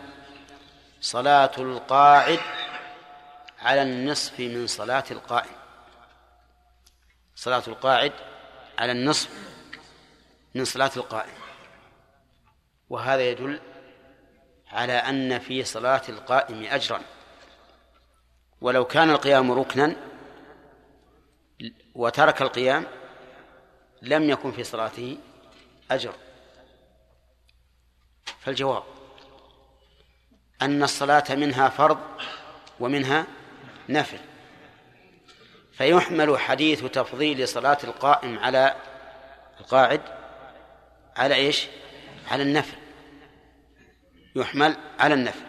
[1.02, 2.40] صلاة القاعد
[3.60, 5.56] على النصف من صلاة القائم.
[7.36, 8.14] صلاة القاعد
[8.80, 9.30] على النصف
[10.56, 11.34] من صلاة القائم.
[12.90, 13.60] وهذا يدل
[14.72, 17.02] على أن في صلاة القائم أجرا.
[18.62, 19.96] ولو كان القيام ركنا
[21.96, 22.86] وترك القيام
[24.02, 25.18] لم يكن في صلاته
[25.92, 26.14] أجر.
[28.48, 28.84] فالجواب
[30.62, 31.98] أن الصلاة منها فرض
[32.80, 33.26] ومنها
[33.90, 34.18] نفل.
[35.74, 38.76] فيحمل حديث تفضيل صلاة القائم على
[39.60, 40.02] القاعد
[41.16, 41.68] على إيش؟
[42.32, 42.78] على النفل.
[44.36, 45.46] يحمل على النفل.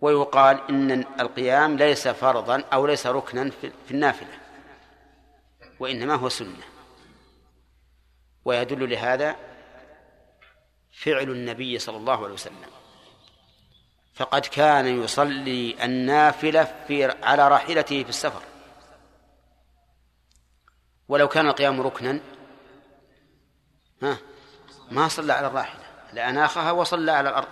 [0.00, 4.38] ويقال إن القيام ليس فرضا أو ليس ركنا في النافلة
[5.80, 6.64] وإنما هو سنة.
[8.44, 9.49] ويدل لهذا
[11.04, 12.66] فعل النبي صلى الله عليه وسلم.
[14.14, 18.42] فقد كان يصلي النافلة في على راحلته في السفر.
[21.08, 22.20] ولو كان القيام ركنا
[24.02, 24.18] ها
[24.90, 25.82] ما صلى على الراحلة
[26.12, 27.48] لأناخها وصلى على الأرض.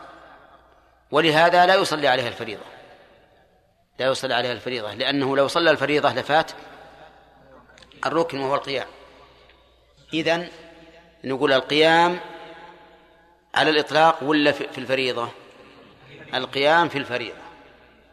[1.10, 2.64] ولهذا لا يصلي عليها الفريضة.
[3.98, 6.52] لا يصلي عليها الفريضة لأنه لو صلى الفريضة لفات
[8.06, 8.86] الركن وهو القيام.
[10.12, 10.48] إذن
[11.24, 12.20] نقول القيام
[13.54, 15.30] على الإطلاق ولا في الفريضة؟
[16.34, 17.42] القيام في الفريضة.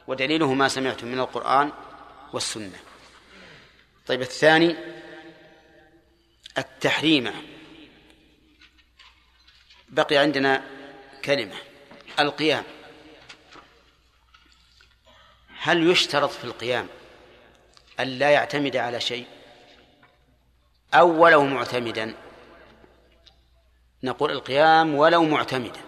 [0.08, 1.72] ودليله ما سمعتم من القرآن
[2.34, 2.80] والسنة.
[4.08, 4.76] طيب الثاني
[6.58, 7.34] التحريمة
[9.90, 10.64] بقي عندنا
[11.26, 11.56] كلمة
[12.20, 12.64] القيام.
[15.60, 16.88] هل يشترط في القيام
[18.00, 19.26] أن لا يعتمد على شيء
[20.94, 22.16] أو ولو معتمدا؟
[24.04, 25.80] نقول القيام ولو معتمدا.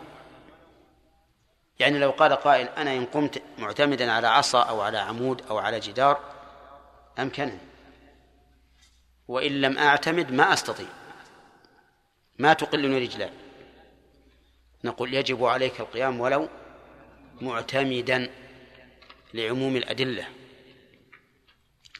[1.80, 5.80] يعني لو قال قائل أنا إن قمت معتمدا على عصا أو على عمود أو على
[5.80, 6.20] جدار
[7.20, 7.60] أمكنني
[9.28, 10.88] وإن لم أعتمد ما أستطيع.
[12.40, 13.34] ما تقلني رجلان
[14.84, 16.50] نقول يجب عليك القيام ولو
[17.42, 18.30] معتمدا
[19.34, 20.28] لعموم الأدلة.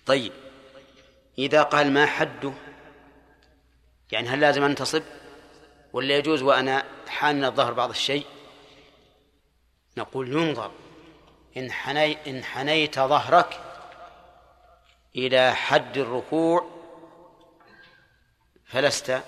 [0.06, 0.32] طيب
[1.38, 2.54] إذا قال ما حده
[4.12, 5.04] يعني هل لازم أنتصب
[5.94, 8.26] ولا يجوز وأنا حان الظهر بعض الشيء؟
[9.98, 10.72] نقول ينظر.
[11.58, 13.60] إن, حني إن حنيت ظهرك
[15.16, 16.70] إلى حد الركوع
[18.66, 19.22] فلست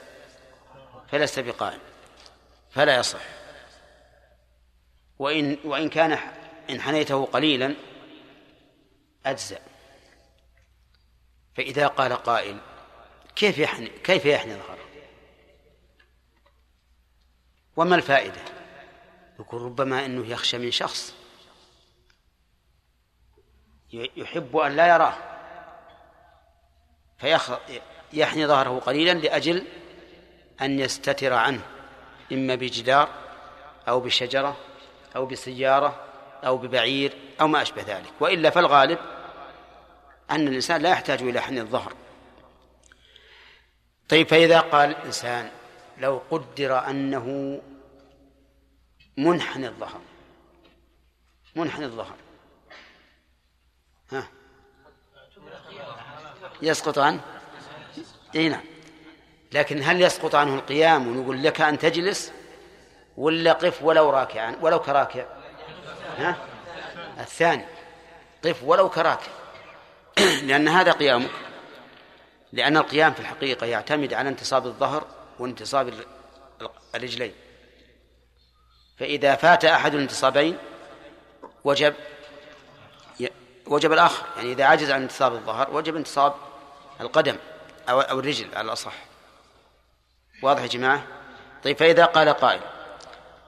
[1.12, 1.80] فلست بقائم
[2.72, 3.22] فلا يصح.
[5.20, 6.18] وإن وإن كان
[6.70, 7.76] إن حنيته قليلا
[9.26, 9.60] أجزأ.
[11.56, 12.60] فإذا قال قائل
[13.36, 14.89] كيف يحني كيف يحني ظهره
[17.80, 18.42] وما الفائدة؟
[19.40, 21.16] يقول ربما أنه يخشى من شخص
[23.94, 25.14] يحب أن لا يراه
[27.18, 29.68] فيحني ظهره قليلا لأجل
[30.62, 31.62] أن يستتر عنه
[32.32, 33.10] إما بجدار
[33.88, 34.58] أو بشجرة
[35.16, 36.04] أو بسيارة
[36.46, 39.00] أو ببعير أو ما أشبه ذلك وإلا فالغالب
[40.32, 41.94] أن الإنسان لا يحتاج إلى حن الظهر.
[44.10, 45.59] طيب فإذا قال الإنسان
[46.00, 47.60] لو قدر أنه
[49.18, 50.02] منحن الظهر.
[51.56, 52.16] منحن الظهر.
[54.12, 54.28] ها؟
[56.62, 57.22] يسقط عنه؟
[58.36, 58.64] إي نعم.
[59.52, 62.32] لكن هل يسقط عنه القيام ونقول لك أن تجلس؟
[63.18, 65.26] ولا قف ولو راكعا ولو كراكع؟
[66.18, 66.38] ها؟
[67.20, 67.66] الثاني
[68.46, 69.32] قف ولو كراكع.
[70.48, 71.30] لأن هذا قيامك.
[72.54, 75.94] لأن القيام في الحقيقة يعتمد على انتصاب الظهر وانتصاب
[76.96, 77.34] الرجلين.
[78.98, 80.58] فإذا فات أحد الانتصابين
[81.64, 81.94] وجب
[83.68, 84.26] وجب الآخر.
[84.38, 86.34] يعني إذا عجز عن انتصاب الظهر وجب انتصاب
[87.02, 87.38] القدم
[87.90, 88.94] أو أو الرجل على الأصح.
[90.44, 91.08] واضح يا جماعة؟
[91.64, 92.62] طيب فإذا قال قائل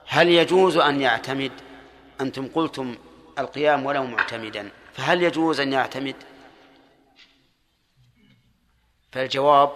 [0.06, 1.52] هل يجوز أن يعتمد؟
[2.20, 2.96] أنتم قلتم
[3.38, 6.16] القيام ولو معتمدا فهل يجوز أن يعتمد؟
[9.12, 9.72] فالجواب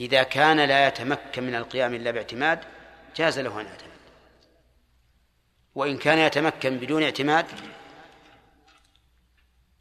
[0.00, 2.58] إذا كان لا يتمكن من القيام إلا باعتماد
[3.16, 3.90] جاز له أن يعتمد.
[5.74, 7.46] وإن كان يتمكن بدون اعتماد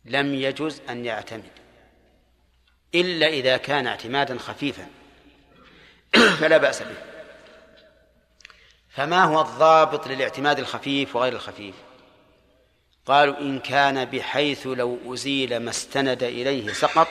[0.06, 1.52] لم يجز أن يعتمد.
[2.96, 4.88] إلا إذا كان اعتمادا خفيفا
[6.40, 6.98] فلا بأس به.
[8.90, 11.76] فما هو الضابط للاعتماد الخفيف وغير الخفيف؟
[13.06, 17.08] قالوا إن كان بحيث لو أزيل ما استند إليه سقط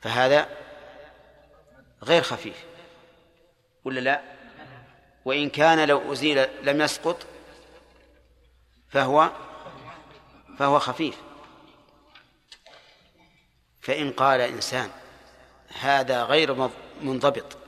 [0.00, 0.48] فهذا
[2.02, 2.64] غير خفيف.
[3.84, 4.22] ولا لا؟
[5.24, 7.26] وإن كان لو أزيل لم يسقط
[8.88, 9.30] فهو
[10.58, 11.16] فهو خفيف.
[13.80, 14.90] فإن قال إنسان
[15.80, 16.70] هذا غير
[17.02, 17.58] منضبط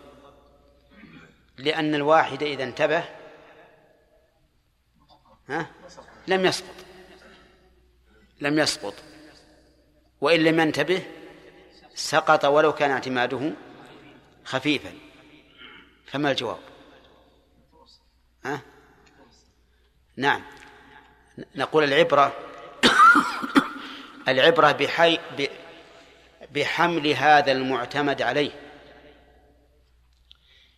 [1.59, 3.05] لأن الواحد إذا انتبه
[5.49, 5.67] ها؟
[6.27, 6.75] لم يسقط.
[8.41, 8.95] لم يسقط.
[10.21, 11.03] وإن لم ينتبه
[11.95, 13.53] سقط ولو كان اعتماده
[14.45, 14.93] خفيفا.
[16.07, 16.61] فما الجواب؟
[18.45, 18.61] ها؟
[20.17, 20.43] نعم.
[21.55, 22.33] نقول العبرة
[24.29, 25.19] العبرة بحي
[26.51, 28.51] بحمل هذا المعتمد عليه.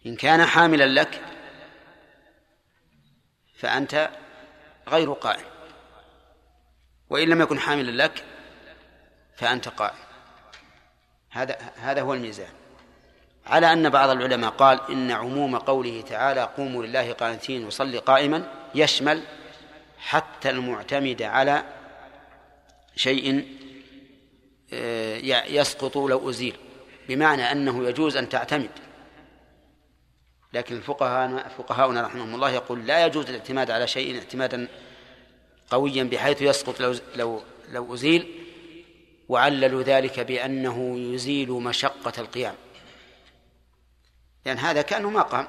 [0.07, 1.23] إن كان حاملا لك
[3.57, 4.11] فأنت
[4.89, 5.47] غير قائم
[7.11, 8.25] وإن لم يكن حاملا لك
[9.37, 9.99] فأنت قائم
[11.31, 12.66] هذا هذا هو الميزان.
[13.47, 19.23] على أن بعض العلماء قال إن عموم قوله تعالى قوموا لله قانتين وصل قائما يشمل
[19.99, 21.65] حتى المعتمد على
[22.97, 23.45] شيء
[24.73, 25.17] آه،
[25.49, 26.57] يسقط لو أزيل
[27.09, 28.71] بمعنى أنه يجوز أن تعتمد.
[30.53, 34.69] لكن الفقهاء فقهاؤنا رحمهم الله يقول لا يجوز الاعتماد على شيء اعتمادا
[35.71, 38.27] قويا بحيث يسقط لو لو لو أزيل
[39.29, 42.55] وعللوا ذلك بأنه يزيل مشقة القيام.
[44.47, 45.49] لأن هذا كأنه ما قام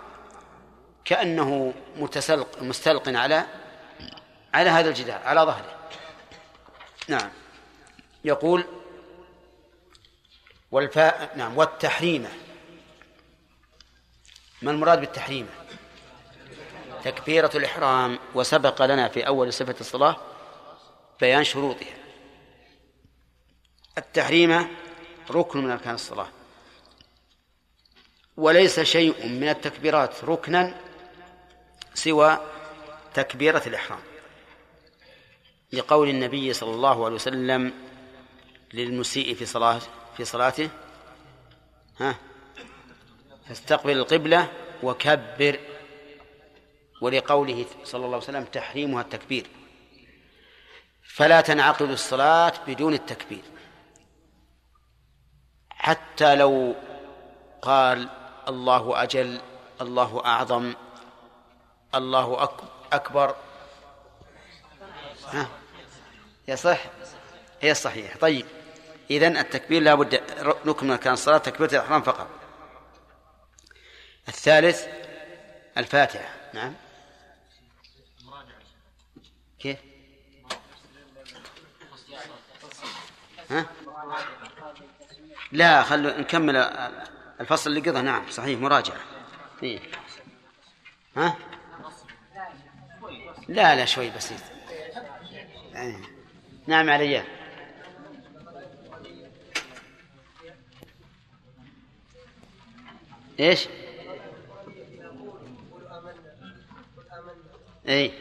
[1.06, 3.46] كأنه متسلق مستلق على
[4.54, 5.76] على هذا الجدار على ظهره.
[7.08, 7.30] نعم.
[8.24, 8.66] يقول
[10.72, 12.30] والفاء نعم والتحريمة.
[14.62, 15.50] ما المراد بالتحريمة؟
[17.04, 20.16] تكبيرة الإحرام وسبق لنا في أول صفة الصلاة
[21.20, 21.98] بيان شروطها.
[23.98, 24.68] التحريمة
[25.32, 26.37] ركن من أركان الصلاة.
[28.38, 30.82] وليس شيء من التكبيرات ركنا
[31.94, 32.38] سوى
[33.14, 34.00] تكبيرة الإحرام.
[35.74, 37.74] لقول النبي صلى الله عليه وسلم
[38.74, 39.82] للمسيء في صلاة
[40.18, 40.70] في صلاته
[42.00, 42.16] ها
[43.48, 44.52] فاستقبل القبلة
[44.84, 45.60] وكبر.
[47.02, 49.48] ولقوله صلى الله عليه وسلم تحريمها التكبير.
[51.04, 53.44] فلا تنعقد الصلاة بدون التكبير.
[55.70, 56.76] حتى لو
[57.62, 58.10] قال
[58.48, 59.42] الله أجل
[59.82, 60.74] الله أعظم
[61.96, 62.50] الله
[62.92, 63.36] أكبر.
[65.28, 65.48] ها؟
[66.48, 66.80] يصح
[67.62, 68.46] هي الصحيح طيب
[69.12, 70.16] إذن التكبير لا بد
[70.66, 72.28] ركن كان الصلاة تكبيرة الإحرام فقط.
[74.28, 74.88] الثالث
[75.78, 76.30] الفاتحة.
[76.54, 76.74] نعم.
[79.60, 79.78] كيف؟
[83.50, 83.66] ها؟
[85.52, 86.58] لا خلوا نكمل.
[87.42, 89.00] الفصل اللي قضى نعم صحيح مراجعة
[89.64, 89.80] إيه؟
[91.18, 91.38] ها؟
[93.48, 94.40] لا لا شوي بسيط
[95.74, 95.98] يعني،
[96.68, 97.24] نعم علي
[103.40, 103.68] إيش؟
[107.88, 108.12] اي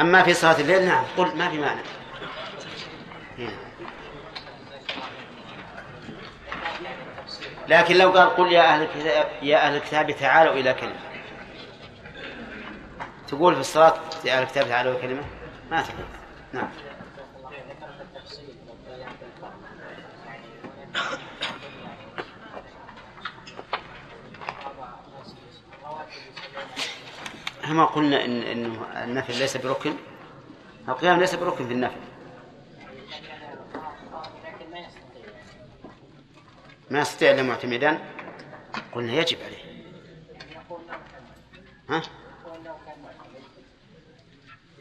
[0.00, 1.04] أما في صلاة الليل نعم.
[1.16, 1.80] قل ما في معنى.
[7.68, 11.00] لكن لو قال قل يا أهل الكتاب يا أهل الكتاب تعالوا إلى كلمة.
[13.28, 13.94] تقول في الصلاة
[14.24, 15.22] يا أهل الكتاب تعالوا إلى كلمة؟
[15.70, 16.04] ما تقول.
[16.52, 16.68] نعم.
[27.72, 29.94] ما قلنا إن إنه النفل ليس بركن
[30.88, 32.00] القيام ليس بركن في النفل.
[36.90, 37.98] ما يستطيع إلا معتمدا؟
[38.92, 39.84] قلنا يجب عليه.
[41.88, 42.02] ها؟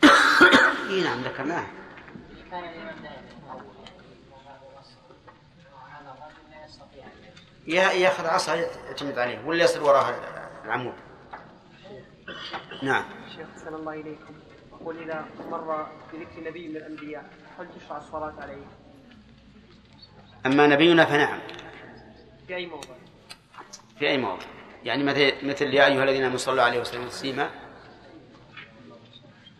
[0.89, 1.65] إي نعم ذكرناه.
[7.67, 10.19] ياخذ عصا يعتمد عليه ولا يصل وراء
[10.65, 10.93] العمود؟
[12.83, 13.05] نعم.
[13.35, 14.33] شيخ أحسن الله إليكم.
[14.73, 18.65] أقول إذا مر بذكر نبي من الأنبياء هل تشرع الصلاة عليه؟
[20.45, 21.39] أما نبينا فنعم.
[22.47, 22.95] في أي موضع؟
[23.99, 24.45] في أي موضع؟
[24.83, 27.49] يعني مثل مثل يا أيها الذين آمنوا صلوا عليه وسلموا تسليما.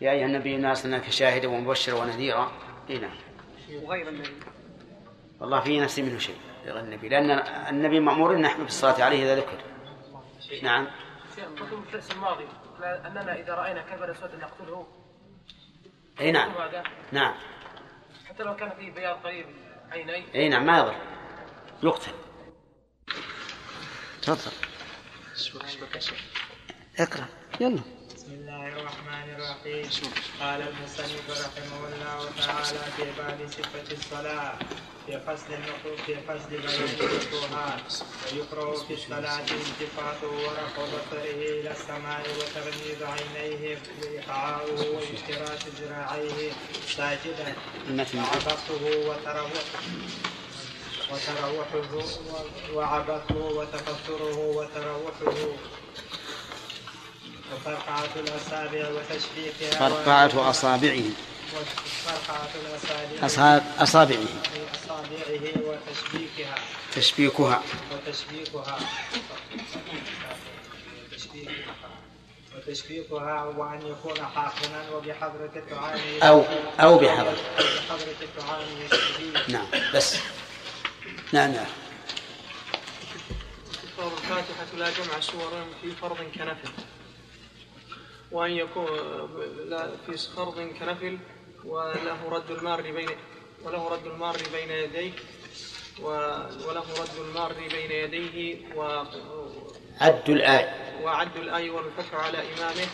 [0.01, 2.51] يا أيها النبي إنا أرسلناك شاهدا ومبشرا ونذيرا.
[2.89, 3.15] إي نعم.
[3.83, 4.33] وغير النبي.
[5.39, 7.31] والله في نفسي منه شيء غير النبي لأن
[7.69, 9.57] النبي مأمور نحن بالصلاة عليه إذا ذكر.
[10.63, 10.87] نعم.
[12.11, 12.45] الماضي.
[12.83, 14.87] أننا إذا رأينا كبر أسود نقتله.
[16.19, 16.53] أي نعم.
[17.11, 17.35] نعم.
[18.29, 19.45] حتى لو كان فيه بياض قريب
[19.91, 20.35] عيني.
[20.35, 20.95] أي نعم ما يضر.
[21.83, 22.11] يقتل.
[24.21, 24.51] تفضل.
[26.99, 27.25] اقرأ.
[27.59, 27.96] يلا.
[28.27, 29.89] بسم الله الرحمن الرحيم.
[30.39, 34.53] قال المصنف رحمه الله تعالى في باب صفة الصلاة
[35.05, 35.51] في فصل
[36.05, 37.93] في فصل بيان النقوهات
[38.33, 46.51] ويقرأ في الصلاة التفاته ورفع بصره إلى السماء وتغميض عينيه وإيقاعه واشتراك ذراعيه
[46.97, 47.55] ساجدا.
[48.15, 49.83] وعبقه وتروحه
[51.11, 55.53] وتروحه وعبثه وتفكره وتروحه
[57.53, 61.03] وفرقعة الأصابع وتشبيكها فرقعة أصابعه.
[61.55, 64.17] وفرقعة الأصابع أصاب أصابعه.
[64.75, 66.55] أصابعه وتشبيكها
[66.95, 68.77] تشبيكها وتشبيكها
[72.57, 76.43] وتشبيكها وأن يكون حاقنا وبحضرة الطعام أو
[76.79, 77.37] أو بحضرة.
[77.57, 78.61] بحضرة الطعام
[79.47, 80.17] نعم بس.
[81.31, 81.65] نعم نعم.
[83.99, 86.71] الفاتحة لا جمع سور في فرض كنفل
[88.31, 88.85] وأن يكون
[89.69, 91.17] لا في فرض كنفل
[91.65, 93.09] وله رد المار بين
[93.63, 95.11] وله رد المار بين يديه
[96.01, 99.03] وله رد المار بين يديه و
[100.01, 100.73] عد الآية
[101.03, 102.87] وعد الآية والفتح على إمامه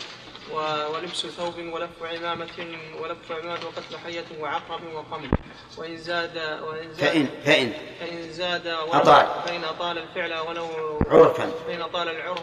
[0.94, 5.30] ولبس ثوب ولف عمامة ولف عمامة وقتل حية وعقرب وقمل
[5.78, 7.72] وإن زاد وإن زاد فإن فإن.
[8.00, 9.26] فإن زاد أطال.
[9.46, 10.68] فإن أطال الفعل ولو
[11.10, 11.50] عرفا.
[11.66, 12.42] فإن أطال العرف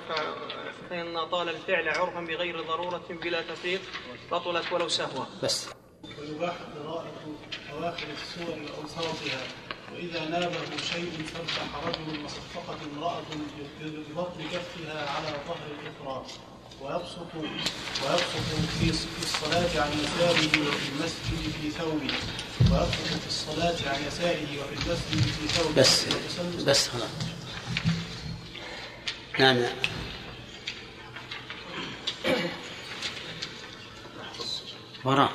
[0.92, 3.82] فإن أطال الفعل عرفا بغير ضرورة بلا تفريط
[4.32, 5.68] بطلت ولو سهوا بس.
[6.20, 7.12] ويباح قراءة
[7.74, 9.42] أواخر السور وأوساطها
[9.94, 13.22] وإذا نابه شيء سبح رجل وصفقت امرأة
[13.82, 16.26] ببطن كفها على ظهر الأخرى
[16.82, 22.14] ويبسط ويبسط في في الصلاة عن يساره وفي المسجد في ثوبه.
[22.72, 25.76] ويبسط في الصلاة عن يساره وفي المسجد في ثوبه.
[25.82, 26.06] بس.
[26.66, 27.10] بس خلاص
[29.40, 29.74] نعم نعم.
[35.06, 35.32] وراء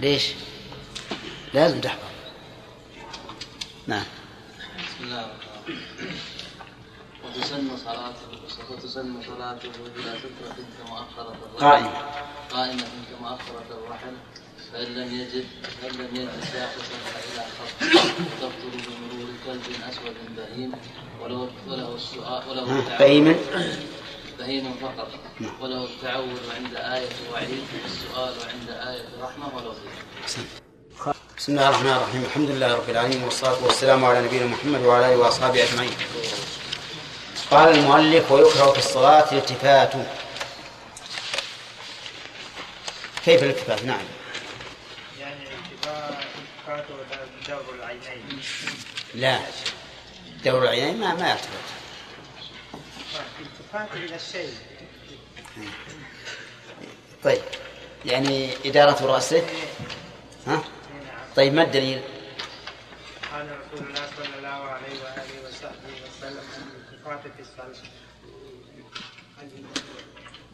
[0.00, 0.32] ليش؟
[1.54, 2.04] لازم تحفظ.
[3.86, 4.04] نعم.
[4.78, 5.38] بسم الله الرحمن
[5.68, 6.18] الرحيم
[7.24, 8.28] وتسن صلاته
[8.70, 11.34] وتسن صلاته إلى سترة الرحل.
[11.60, 11.92] قائمة.
[12.50, 14.16] قائمة كما أخرت الرحل.
[14.72, 15.46] فإن لم يجد
[15.82, 17.78] فإن لم يجد ساقطا فإلى خط
[18.40, 19.13] تبطل بمرور
[19.46, 20.72] كلب أسود بهيم
[21.20, 22.64] وله وله السؤال وله
[22.98, 23.36] بهيم
[24.38, 25.08] بهيم فقط
[25.60, 30.42] وله التعوذ عند آية وعيد والسؤال عند آية رحمة ولو فيه
[31.38, 32.22] بسم الله الرحمن الرحيم.
[32.24, 35.92] الحمد لله رب العالمين والصلاة والسلام على نبينا محمد وعلى آله وأصحابه أجمعين.
[37.50, 39.92] قال المؤلف ويكره في الصلاة الالتفات.
[43.24, 44.00] كيف الالتفات؟ نعم.
[45.20, 46.14] يعني التفات
[46.68, 48.40] التفات دور العينين.
[49.14, 49.40] لا.
[50.44, 51.36] دور العينين ما ما
[53.40, 54.54] التفات الشيء
[57.24, 57.42] طيب
[58.04, 59.46] يعني إدارة رأسه
[60.46, 60.62] ها؟
[61.36, 62.00] طيب ما الدليل؟
[63.32, 64.94] قال رسول الله صلى الله عليه
[65.48, 65.74] وصحبه
[66.06, 66.42] وسلم
[66.92, 67.88] الالتفات في الصلاه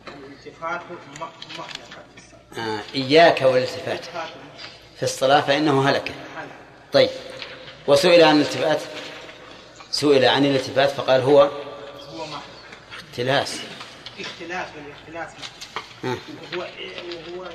[0.09, 0.81] الالتفات
[1.21, 2.67] م- محدثه في الصلاة.
[2.67, 2.81] آه.
[2.95, 3.87] إياك والالتفات.
[3.87, 4.29] الالتفات
[4.97, 6.09] في الصلاة فإنه هلك.
[6.37, 6.51] محدث.
[6.93, 7.11] طيب
[7.91, 8.81] وسئل عن الالتفات
[9.91, 12.45] سئل عن الالتفات فقال هو هو محدث
[13.11, 13.61] اختلاس
[14.21, 15.35] اختلاف والاختلاف
[16.05, 16.17] آه.
[16.57, 17.53] وهو وهو اخت-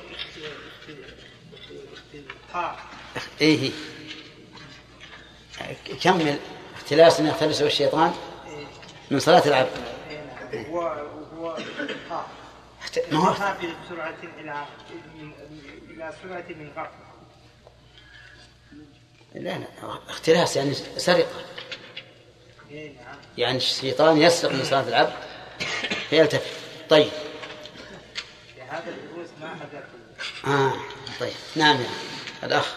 [1.53, 1.75] اخت-
[2.53, 2.75] اختلاف
[3.41, 3.59] إيه.
[3.59, 3.71] هي.
[6.03, 6.37] كمل.
[6.75, 8.13] اختلاس يختلسه الشيطان
[9.11, 9.69] من صلاة العبد.
[10.69, 10.81] هو
[11.37, 11.57] هو
[12.81, 13.33] اخت- ما هو
[14.39, 14.65] إلى
[15.19, 15.31] من-
[15.89, 17.04] إلى سرعة من غفله
[19.35, 19.67] لا لا
[20.09, 21.45] اختلاس يعني سرقة.
[23.37, 25.13] يعني الشيطان يسرق من صلاة العبد
[26.09, 26.51] فيلتفت.
[26.89, 27.09] طيب.
[28.69, 28.95] هذا
[29.41, 29.59] ما
[30.47, 30.73] آه
[31.19, 31.33] طيب.
[31.55, 31.89] نعم يا
[32.43, 32.75] الأخ.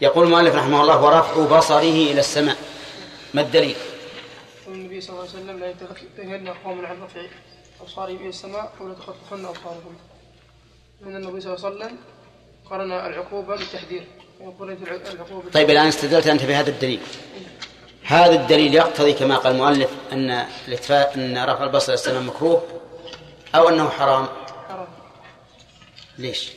[0.00, 2.56] يقول المؤلف رحمه الله ورفع بصره إلى السماء.
[3.34, 3.76] ما الدليل؟
[4.66, 7.22] والنبي صلى الله عليه وسلم لا يتخذن قوم عن رفع
[7.80, 9.96] أبصارهم إلى السماء ولا تخطفن أبصارهم.
[11.00, 11.98] من النبي صلى الله عليه وسلم
[12.70, 14.06] قرن العقوبة بالتحذير.
[14.40, 17.00] العقوبة طيب الآن استدلت أنت بهذا الدليل.
[18.04, 20.30] هذا الدليل يقتضي كما قال المؤلف أن
[20.68, 22.62] الاتفاء أن رفع البصر السماء مكروه
[23.54, 24.26] أو أنه حرام.
[24.68, 24.88] حرام.
[26.18, 26.52] ليش؟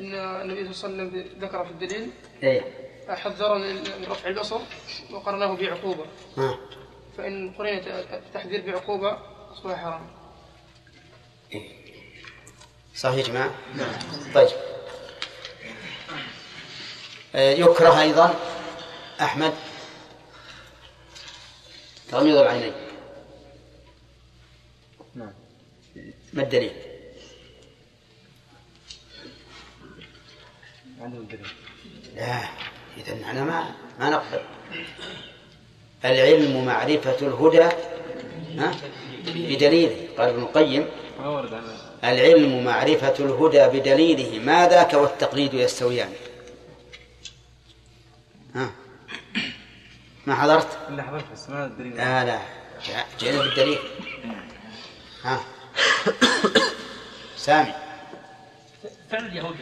[0.00, 2.10] إن النبي صلى الله عليه وسلم ذكر في الدليل
[2.42, 2.62] إيه.
[3.08, 4.58] حذر من رفع البصر
[5.12, 6.04] وقرناه بعقوبة.
[6.36, 6.58] ها.
[7.18, 9.18] فإن قرنت التحذير بعقوبة
[9.52, 10.06] أصبح حرام
[12.96, 13.50] صحيح يا جماعة؟
[14.34, 14.48] طيب.
[14.48, 14.79] آه،
[17.34, 18.34] يكره أيضا
[19.20, 19.52] أحمد.
[22.10, 22.72] تغميض العينين
[25.14, 25.32] نعم.
[26.32, 26.72] ما الدليل؟
[31.00, 31.46] عندهم دليل.
[32.16, 32.48] لا
[32.96, 34.40] إذا أنا ما ما نقبل
[36.04, 37.68] العلم معرفة الهدى
[38.58, 38.74] ها؟
[39.26, 40.86] بدليله قال ابن القيم.
[42.04, 46.12] العلم معرفة الهدى بدليله ما ذاك والتقليد يستويان.
[48.54, 48.70] ها.
[50.26, 52.40] ما حضرت؟ إلا حضرت بس ما الدليل لا لا.
[53.18, 53.78] جئنا بالدليل
[55.24, 55.40] ها.
[57.36, 57.72] سامي.
[59.10, 59.56] فعل اليهود.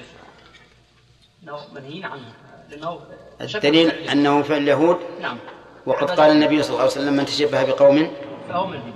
[1.43, 2.33] إنه منهيين عنه.
[2.71, 3.01] لأنه
[3.41, 5.39] الدليل أنه فعل اليهود؟ نعم.
[5.87, 8.13] وقد قال النبي صلى الله عليه وسلم من تشبه بقوم
[8.49, 8.95] فهو منهم.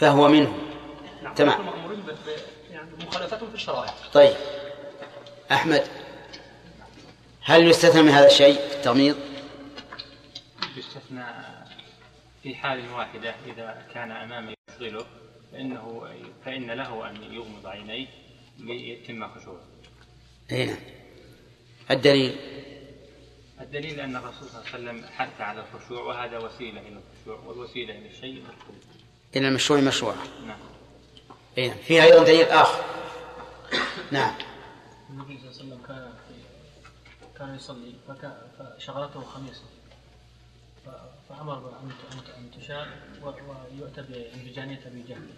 [0.00, 0.58] فهو منهم.
[1.22, 1.34] نعم.
[1.34, 1.66] تمام.
[1.66, 2.02] مأمورين
[2.70, 3.94] يعني بمخالفتهم في الشرائع.
[4.12, 4.34] طيب.
[5.52, 5.82] أحمد
[7.44, 9.16] هل يستثنى من هذا الشيء التغميض؟
[11.12, 11.24] يستثنى
[12.42, 15.06] في حال واحدة إذا كان أمامه يشغله
[15.52, 16.08] فإنه
[16.44, 18.06] فإن له أن يغمض عينيه
[18.58, 19.64] ليتم خشوعه.
[20.52, 20.76] أي نعم.
[21.90, 22.36] الدليل؟
[23.60, 27.98] الدليل أن الرسول صلى الله عليه وسلم حث على الخشوع وهذا وسيلة إلى الخشوع والوسيلة
[27.98, 28.76] إلى الشيء مطلوب.
[29.36, 30.14] إلى المشروع مشروع.
[30.46, 30.58] نعم.
[31.58, 31.78] أي نعم.
[31.78, 32.84] فيها أيضا دليل آخر.
[34.10, 34.34] نعم.
[35.10, 37.94] النبي صلى الله عليه وسلم كان في كان يصلي
[38.78, 39.64] فشغلته خميصه
[41.28, 41.90] فأمر أن
[43.22, 44.02] ويؤتى
[44.44, 45.28] بجانية أبي جهل.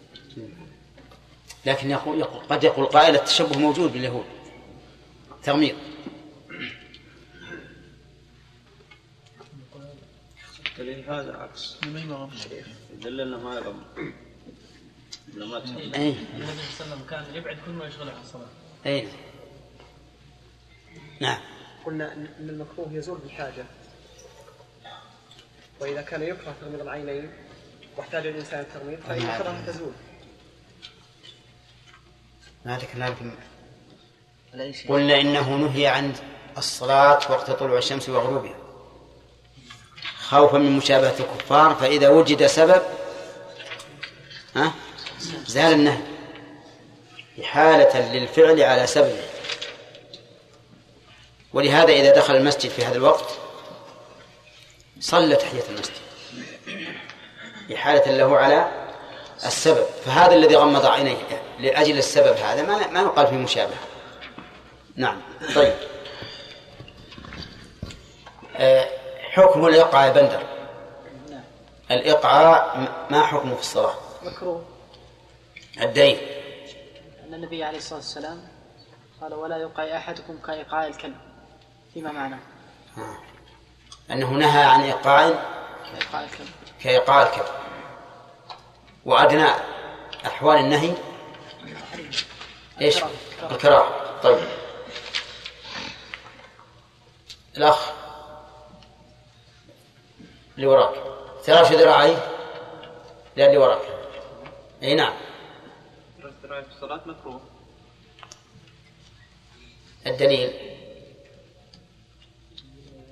[1.66, 4.24] لكن يقول, يقول قد يقول قائل التشبه موجود باليهود.
[5.42, 5.76] تغميض
[10.78, 11.76] الدليل هذا عكس.
[12.92, 13.84] يدل انه ما لما.
[15.95, 16.11] أي.
[16.11, 18.47] النبي صلى الله عليه وسلم كان يبعد كل ما يشغله عن الصلاة.
[18.86, 19.09] أي.
[21.20, 21.40] نعم.
[21.86, 23.64] قلنا إن المكروه يزول بالحاجة.
[25.85, 27.30] واذا كان يكره تغميض العينين
[27.97, 29.93] واحتاج الانسان التغميض فإن الكراهه تزول
[32.64, 33.35] ما ذكرنا لكم؟
[34.89, 36.12] قلنا إنه نهي عن
[36.59, 38.55] الصلاة وقت طلوع الشمس وغروبها.
[40.18, 42.82] خوفا من مشابهة الكفار فإذا وجد سبب
[44.57, 44.74] ها؟
[45.47, 46.03] زال النهي.
[47.41, 49.24] إحالة للفعل على سببه.
[51.53, 53.43] ولهذا إذا دخل المسجد في هذا الوقت
[55.05, 55.94] صلى تحية المسجد.
[57.74, 58.88] إحالة له على
[59.44, 59.86] السبب.
[60.05, 61.16] فهذا الذي غمض عينيه
[61.59, 63.78] لأجل السبب هذا ما ما يقال فيه مشابهة.
[64.96, 65.20] نعم.
[65.55, 65.74] طيب.
[68.57, 68.88] آه،
[69.30, 70.42] حكم الإقعاء يا بندر.
[71.90, 72.78] الإقعاء
[73.11, 74.64] ما حكمه في الصلاة؟ مكروه.
[75.82, 76.18] الدين
[77.28, 78.48] أن النبي عليه الصلاة والسلام
[79.20, 81.16] قال ولا يقع أحدكم كإيقاع الكلب.
[81.94, 82.38] فيما معناه؟
[84.11, 85.32] أنه نهى عن إيقاع
[86.82, 87.55] كإيقاع الكلب
[89.05, 89.46] وأدنى
[90.26, 90.94] أحوال النهي.
[92.80, 93.00] إيش؟
[93.50, 94.20] الكراهة.
[94.22, 94.48] طيب.
[97.57, 97.90] الأخ
[100.57, 100.94] اللي وراك.
[101.46, 102.30] فراش ذراعيه
[103.36, 103.82] لا اللي وراك.
[104.82, 105.14] أي نعم.
[106.20, 107.40] في الصلاة مكروه.
[110.07, 110.74] الدليل.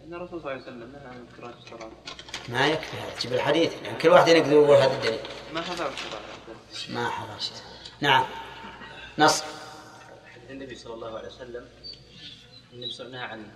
[0.06, 1.26] إن الرسول صلى الله عليه وسلم نهى عن
[2.48, 3.72] ما يكفي هذا تجيب الحديث.
[3.84, 5.20] يعني كل واحد يقدر يقول هذا الدليل.
[5.52, 6.20] ما حضر الصلاة.
[6.88, 7.62] ما حضرت
[8.00, 8.24] نعم.
[9.18, 9.42] نص.
[10.50, 11.68] النبي صلى الله عليه وسلم
[12.72, 13.46] النبي صلى الله عليه وسلم نهى عن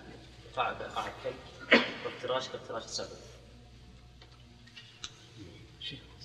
[0.56, 3.08] قعد قعد كلب وافتراش كافتراش السبع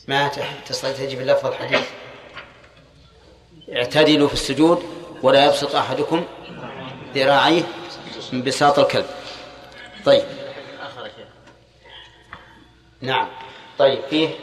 [0.07, 0.27] ما
[0.65, 1.87] تستطيع تجيب اللفظ الحديث.
[3.73, 4.83] اعتدلوا في السجود
[5.23, 6.25] ولا يبسط أحدكم
[7.15, 7.63] ذراعيه
[8.33, 9.05] من بساط الكلب.
[10.05, 10.23] طيب.
[13.01, 13.29] نعم.
[13.77, 14.39] طيب فيه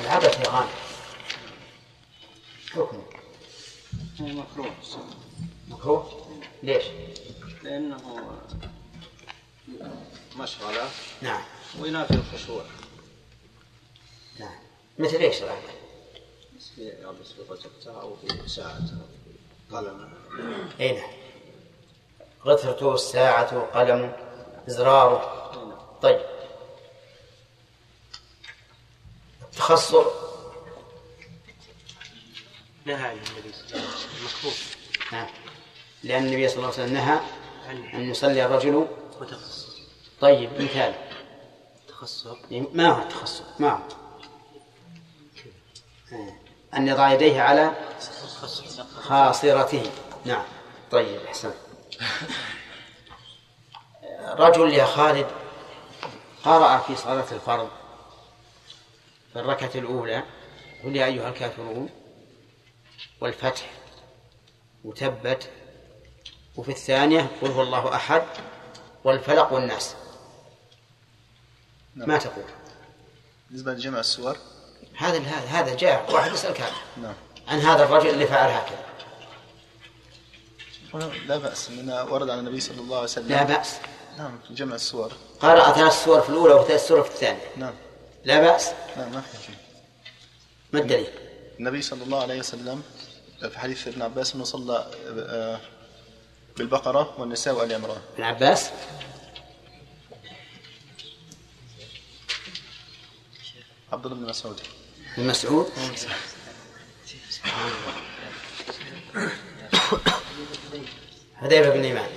[0.00, 0.68] العبث يا غانم
[2.70, 3.02] حكمه
[4.20, 4.74] مكروه.
[5.68, 6.26] مكروه؟
[6.62, 6.84] ليش؟
[7.62, 7.96] لأنه
[10.36, 10.90] مشغلة.
[11.22, 11.42] نعم.
[11.80, 12.64] وينافي الخشوع.
[14.38, 14.58] نعم.
[14.98, 15.80] مثل إيش العبث؟
[16.74, 20.08] في يلبس في غزبته أو في ساعته أو في قلمه
[20.80, 21.19] إي نعم.
[22.46, 24.12] غثرته الساعة قلم
[24.68, 25.50] إزراره.
[26.02, 26.20] طيب.
[29.42, 30.04] التخصر
[32.84, 34.26] نهى عن النبي صلى الله عليه وسلم.
[34.38, 34.54] مكروه.
[35.12, 35.26] نعم.
[36.02, 37.20] لأن النبي صلى الله عليه وسلم نهى
[37.94, 38.86] أن يصلي الرجل.
[39.20, 39.76] وتخصص.
[40.20, 40.94] طيب مثال.
[41.88, 42.26] تخصص.
[42.50, 43.78] ما هو التخصص؟ ما هو؟
[46.74, 47.72] أن يضع يديه على
[49.02, 49.90] خاصرته.
[50.24, 50.44] نعم.
[50.90, 51.50] طيب أحسن
[54.20, 55.26] رجل يا خالد
[56.44, 57.70] قرأ في صلاة الفرض
[59.32, 60.22] في الركعة الأولى.
[60.84, 61.88] قل يا أيها الكافرون
[63.20, 63.70] والفتح
[64.84, 65.50] وتبت
[66.56, 68.22] وفي الثانية قل هو الله أحد
[69.04, 69.96] والفلق والناس.
[71.96, 72.44] ما تقول؟
[73.48, 74.36] بالنسبة لجمع السور؟
[74.96, 77.14] هذا هذا جاء واحد يسألك نعم.
[77.48, 78.89] عن هذا الرجل اللي فعل هكذا.
[80.94, 83.28] لا بأس من ورد عن النبي صلى الله عليه وسلم.
[83.28, 83.76] لا بأس.
[84.18, 87.50] نعم في جمع السور قرأ ثلاث سور في الأولى وثلاث سور في الثانية.
[87.56, 87.74] نعم.
[88.24, 88.70] لا بأس.
[88.96, 89.54] لا ما في شيء.
[90.72, 91.06] ما الدليل؟
[91.58, 92.82] النبي صلى الله عليه وسلم
[93.40, 95.60] في حديث ابن عباس إنه صلى آه،
[96.56, 98.00] بالبقرة والنساء وآل عمران.
[98.14, 98.70] ابن عباس؟
[103.92, 104.60] عبد الله بن مسعود.
[105.16, 105.70] بن مسعود؟
[111.40, 112.08] حذيفة بن اليمان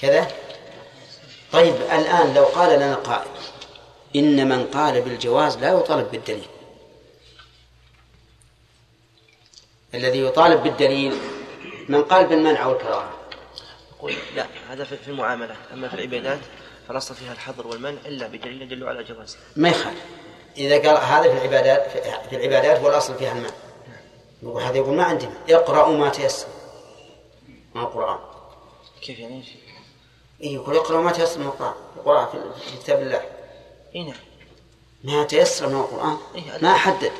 [0.00, 0.28] كذا؟
[1.52, 3.28] طيب الآن لو قال لنا قائل
[4.16, 6.46] إن من قال بالجواز لا يطالب بالدليل.
[9.94, 11.18] الذي يطالب بالدليل
[11.88, 13.10] من قال بالمنع والكراهة.
[13.98, 16.38] يقول لا هذا في المعاملات أما في العبادات
[16.88, 20.02] فالاصل فيها الحظر والمنع إلا بدليل يدل على جوازه ما يخالف.
[20.56, 21.90] إذا قال هذا في العبادات
[22.30, 23.50] في- العبادات والأصل فيها المنع.
[24.42, 26.46] يقول هذا يقول ما عندنا اقرأوا ما تيسر.
[27.74, 28.18] من القرآن.
[29.02, 29.46] كيف يعني؟ إيش؟
[30.40, 31.74] إيه يقول اقرأوا ما تيسر من القرآن.
[31.96, 33.22] القرآن في كتاب الله.
[33.94, 34.14] اي نعم.
[35.04, 37.12] ما تيسر من القرآن؟ إيه، ما حدد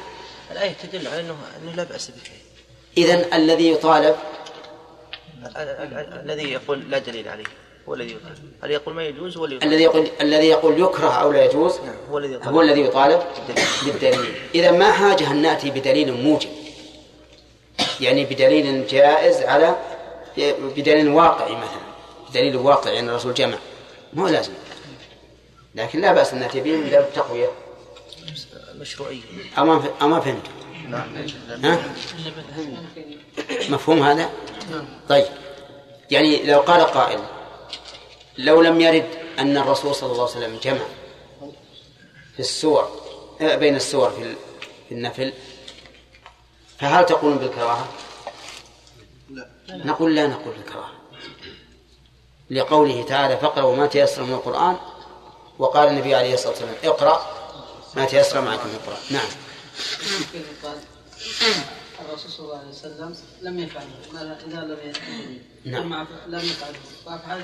[0.50, 2.16] الآية تدل على انه إنه لا بأس به
[2.98, 4.16] إذا الذي يطالب
[5.42, 7.44] ال- ال- ال- الذي يقول لا دليل عليه
[7.88, 8.52] هو الذي يطالب.
[8.64, 9.62] الذي يقول ما يجوز؟ هو يطالب.
[9.62, 12.54] الذي يقول الذي يقول يكره أو لا يجوز نعم هو الذي يطالب.
[12.54, 13.22] هو الذي يطالب
[13.84, 14.34] بالدليل.
[14.54, 16.50] إذا ما حاجة أن نأتي بدليل موجب؟
[18.00, 19.76] يعني بدليل جائز على
[20.48, 21.80] بدليل واقعي مثلا.
[22.30, 23.58] بدليل واقعي أن الرسول جمع.
[24.12, 24.52] مو لازم.
[25.74, 27.50] لكن لا بأس أن نأتي به من باب التقوية
[28.74, 29.20] مشروعيه
[29.58, 30.42] أما أما فهمت.
[31.64, 31.78] ها؟
[33.70, 34.30] مفهوم هذا؟
[35.08, 35.26] طيب.
[36.10, 37.20] يعني لو قال قائل
[38.38, 39.06] لو لم يرد
[39.38, 40.84] أن الرسول صلى الله عليه وسلم جمع
[42.34, 42.88] في السور
[43.40, 44.34] آه، بين السور في ال-
[44.88, 45.32] في النفل
[46.78, 47.88] فهل تقولون بالكراهة؟
[49.70, 50.90] نقول لا نقول بالكراهة
[52.50, 54.76] لقوله تعالى فاقرأوا ما تيسر من القرآن
[55.58, 57.26] وقال النبي عليه الصلاة والسلام اقرأ
[57.96, 58.98] ما تيسر معك من القرآن.
[59.10, 59.26] نعم.
[62.08, 63.86] الرسول صلى الله عليه وسلم لم يفعله.
[64.12, 64.60] ما- إذا
[65.64, 66.06] لم نعم.
[66.26, 66.78] لم يفعله.
[67.06, 67.40] فافعال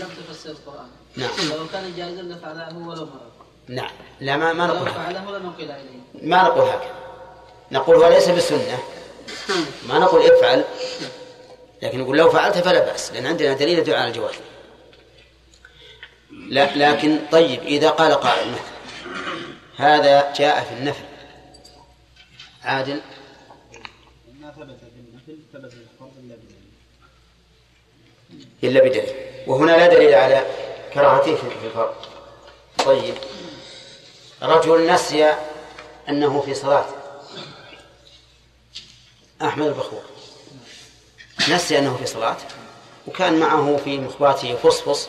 [0.00, 0.88] لم تفسر القرآن.
[1.16, 1.30] نعم.
[1.50, 3.30] لو كان جائزا لفعله ولو مره
[3.68, 3.90] نعم.
[4.20, 6.94] لا ما ما نقول فعله لنقل اليه ما نقول هكذا.
[7.72, 8.78] نقول هو ليس بسنة.
[9.88, 10.64] ما نقول افعل.
[11.82, 14.34] لكن نقول لو فعلت فلا بأس لأن عندنا دليل يدل على الجواز.
[16.30, 18.80] لا لكن طيب إذا قال قائل مثلا
[19.76, 21.04] هذا جاء في النفل.
[22.62, 23.00] عادل؟
[24.40, 26.62] ما ثبت في النفل ثبت في الفرض إلا بدليل.
[28.64, 29.14] إلا بدليل.
[29.46, 30.46] وهنا لا دليل على
[30.94, 31.94] كراهته في في الفرض.
[32.84, 33.14] طيب.
[34.42, 35.34] رجل نسي
[36.08, 36.86] أنه في صلاة.
[39.42, 40.09] أحمد البخور
[41.48, 42.36] نسي أنه في صلاة
[43.06, 45.08] وكان معه في مخباته فصفص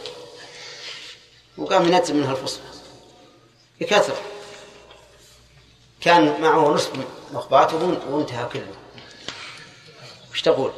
[1.58, 2.82] وقام ينزل منها الفصفص
[3.80, 4.22] بكثرة
[6.02, 6.92] كان معه نصف
[7.34, 8.76] مخباته وانتهى كله.
[10.32, 10.72] وش تقول؟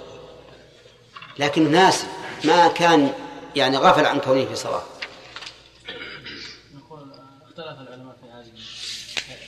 [1.39, 2.08] لكن ناسي
[2.43, 3.14] ما كان
[3.56, 4.84] يعني غفل عن كونه في صلاة.
[6.74, 8.51] نقول اختلف العلماء في هذه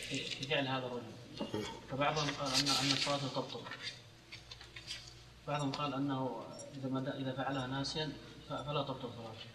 [0.09, 1.65] في فعل هذا الرجل.
[1.91, 3.59] فبعضهم قال ان أن الصلاة تبطل.
[5.47, 6.45] بعضهم قال أنه
[6.79, 8.11] إذا ما إذا فعلها ناسيا
[8.49, 9.45] فلا تبطل صلاته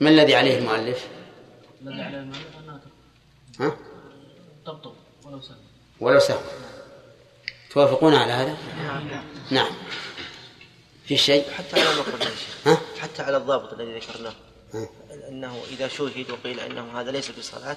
[0.00, 1.08] ما الذي عليه المؤلف؟
[1.82, 2.80] الذي عليه المؤلف أنها
[3.60, 3.76] ها؟
[4.66, 4.92] تبطل
[5.24, 5.56] ولو سهل
[6.00, 6.40] ولو سهو
[7.70, 8.56] توافقون على هذا؟
[9.50, 9.72] نعم
[11.04, 14.32] في شيء؟ حتى على شيخ ها؟ حتى على الضابط الذي ذكرناه
[14.74, 14.88] ها.
[15.28, 17.76] أنه إذا شوهد وقيل أنه هذا ليس بصلاة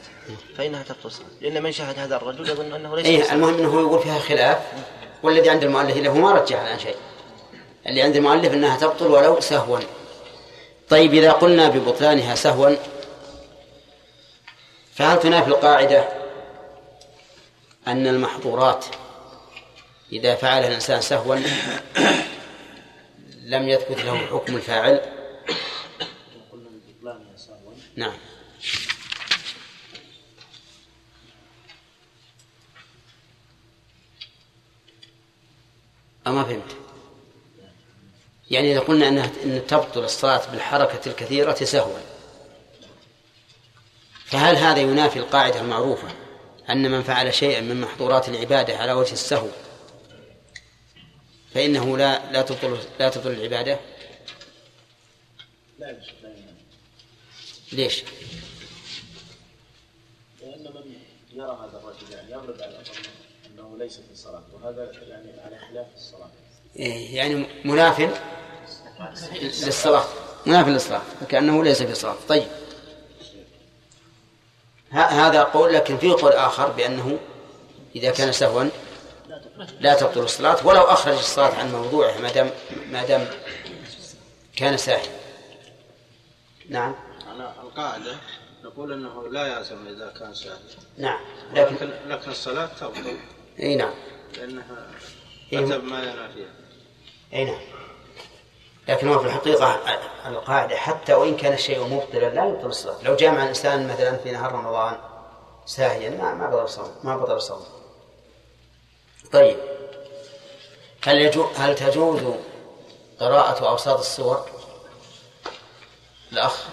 [0.57, 1.11] فإنها تبطل
[1.41, 3.35] لأن من شاهد هذا الرجل يظن أنه ليس بصلاة.
[3.35, 4.57] المهم أنه يقول فيها خلاف
[5.23, 6.95] والذي عند المؤلف له ما رجح الآن شيء.
[7.87, 9.79] اللي عند المؤلف إنها تبطل ولو سهوا.
[10.89, 12.75] طيب إذا قلنا ببطلانها سهوا
[14.93, 16.07] فهل تنافي القاعدة
[17.87, 18.85] أن المحظورات
[20.11, 21.35] إذا فعلها الإنسان سهوا
[23.43, 25.01] لم يثبت له حكم الفاعل؟
[27.95, 28.13] نعم.
[36.27, 36.75] أما فهمت؟
[38.51, 41.97] يعني إذا قلنا أنها أن تبطل الصلاة بالحركة الكثيرة سهوا.
[44.25, 46.07] فهل هذا ينافي القاعدة المعروفة
[46.69, 49.47] أن من فعل شيئا من محظورات العبادة على وجه السهو؟
[51.53, 53.79] فإنه لا لا تبطل لا تبطل العبادة؟
[55.79, 55.99] لا
[57.71, 58.03] ليش؟
[60.41, 60.95] لأن من
[61.33, 62.77] يرى هذا الرجل يعني يغلب على
[63.77, 66.29] ليس في صلاة وهذا يعني على خلاف الصلاة.
[66.75, 67.99] إيه، يعني مناف
[69.41, 70.05] للصلاة
[70.45, 72.47] مناف للصلاة فكأنه ليس في صلاة طيب.
[74.91, 74.97] ه-
[75.27, 77.19] هذا قول لكن في قول آخر بأنه
[77.95, 78.63] إذا كان سهوا
[79.79, 82.49] لا تبطل الصلاة ولو أخرج الصلاة عن موضوعها ما دام
[82.91, 83.27] ما دام
[84.55, 85.09] كان ساهي
[86.69, 86.95] نعم.
[87.29, 88.15] على القاعدة
[88.63, 90.57] نقول أنه لا يعزم إذا كان ساهي
[90.97, 91.19] نعم
[91.53, 93.17] لكن لكن لكن الصلاة تبطل.
[93.59, 93.93] إي نعم.
[94.37, 94.87] لأنها
[95.53, 95.65] إيه.
[95.65, 96.53] أتى بما ينافيها
[97.33, 97.61] إي نعم.
[98.87, 99.79] لكن هو في الحقيقة
[100.25, 103.03] القاعدة حتى وإن كان الشيء مبطلا لا يبطل الصلاة.
[103.03, 104.97] لو جامع الإنسان مثلا في نهار رمضان
[105.65, 107.65] ساهيا ما ما بطل الصوم ما بطل الصوم.
[109.31, 109.57] طيب.
[111.03, 112.21] هل يجو هل تجوز
[113.19, 114.49] قراءة أوساط السور؟
[116.31, 116.67] الأخ.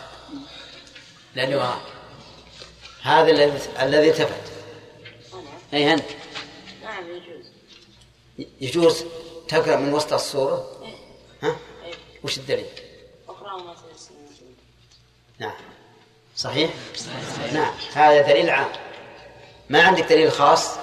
[1.35, 1.75] لأنه
[3.03, 4.53] هذا الذي الذي التفت.
[5.75, 6.05] أي أنت.
[6.11, 6.20] نعم
[8.61, 9.05] يجوز
[9.49, 10.95] تقرأ من وسط السورة إيه.
[11.43, 11.95] ها؟ إيه.
[12.25, 12.67] وش الدليل؟
[15.39, 15.55] نعم
[16.37, 16.75] صحيح؟
[17.53, 18.73] نعم هذا دليل عام
[19.71, 20.79] ما عندك دليل خاص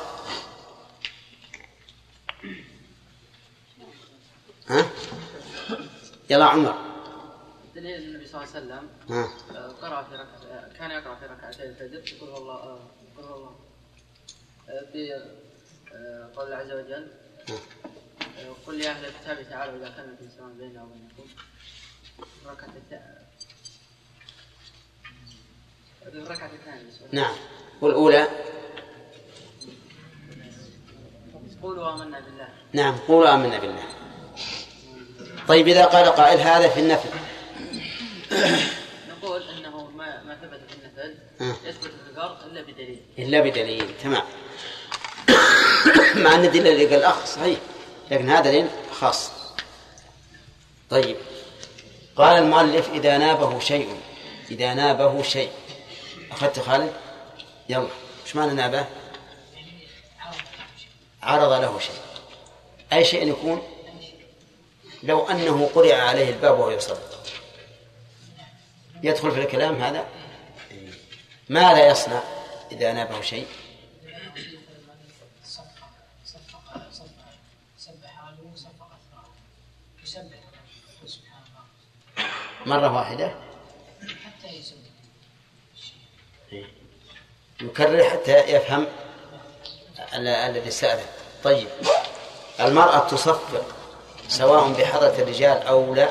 [4.68, 4.90] ها؟
[6.30, 6.76] يلا عمر
[7.76, 9.30] دليل النبي صلى الله عليه وسلم ها.
[9.56, 12.80] آه، قرأ في ركعة كان يقرأ في ركعتي الفجر يقول الله آه،
[13.14, 13.56] يقول الله
[14.70, 15.14] آه، في
[15.94, 17.27] آه، قول الله عز وجل آه،
[18.68, 21.26] قل يا أهل الكتاب تعالوا إلى كلمة سواء بيننا وبينكم.
[22.46, 23.18] الثانية
[26.06, 27.36] الركعة الثانية نعم.
[27.82, 28.28] والأولى؟
[31.62, 32.50] قولوا آمنا بالله.
[32.74, 33.84] نعم قولوا آمنا بالله.
[35.48, 37.10] طيب إذا قال قائل هذا في النفل.
[39.10, 41.56] نقول إنه ما ما ثبت في النفل ها.
[41.70, 43.02] يثبت في الفرض إلا بدليل.
[43.20, 44.24] إلا بدليل تمام.
[46.24, 47.60] مع أن الدليل اللي قال الأخ صحيح
[48.12, 49.32] لكن هذا دليل خاص.
[50.90, 51.18] طيب.
[52.16, 53.98] قال المؤلف إذا نابه شيء
[54.52, 55.52] إذا نابه شيء.
[56.32, 56.94] أخذت خالد؟
[57.70, 57.88] يلا.
[58.26, 58.86] إيش معنى نابه؟
[61.24, 61.96] عرض له شيء.
[62.94, 63.62] أي شيء يكون؟
[65.04, 66.98] لو أنه قرع عليه الباب وهو يصلي.
[69.04, 70.06] يدخل في الكلام هذا؟
[71.50, 72.22] ماذا يصنع
[72.72, 73.48] إذا نابه شيء.
[82.68, 83.36] مرة واحدة.
[84.26, 84.48] حتى
[87.62, 88.88] يكرر حتى يفهم
[90.14, 91.06] ال- الذي سأله
[91.44, 91.68] طيب.
[92.60, 93.66] المرأة تصفق
[94.28, 96.10] سواء بحضرة الرجال أو لا.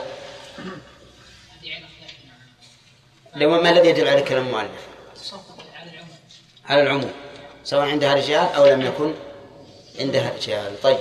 [3.35, 4.87] لو ما الذي يدل على كلام المؤلف.
[6.67, 7.13] على العموم.
[7.65, 9.15] سواء عندها رجال أو لم يكن
[10.01, 10.81] عندها رجال.
[10.83, 10.99] طيب.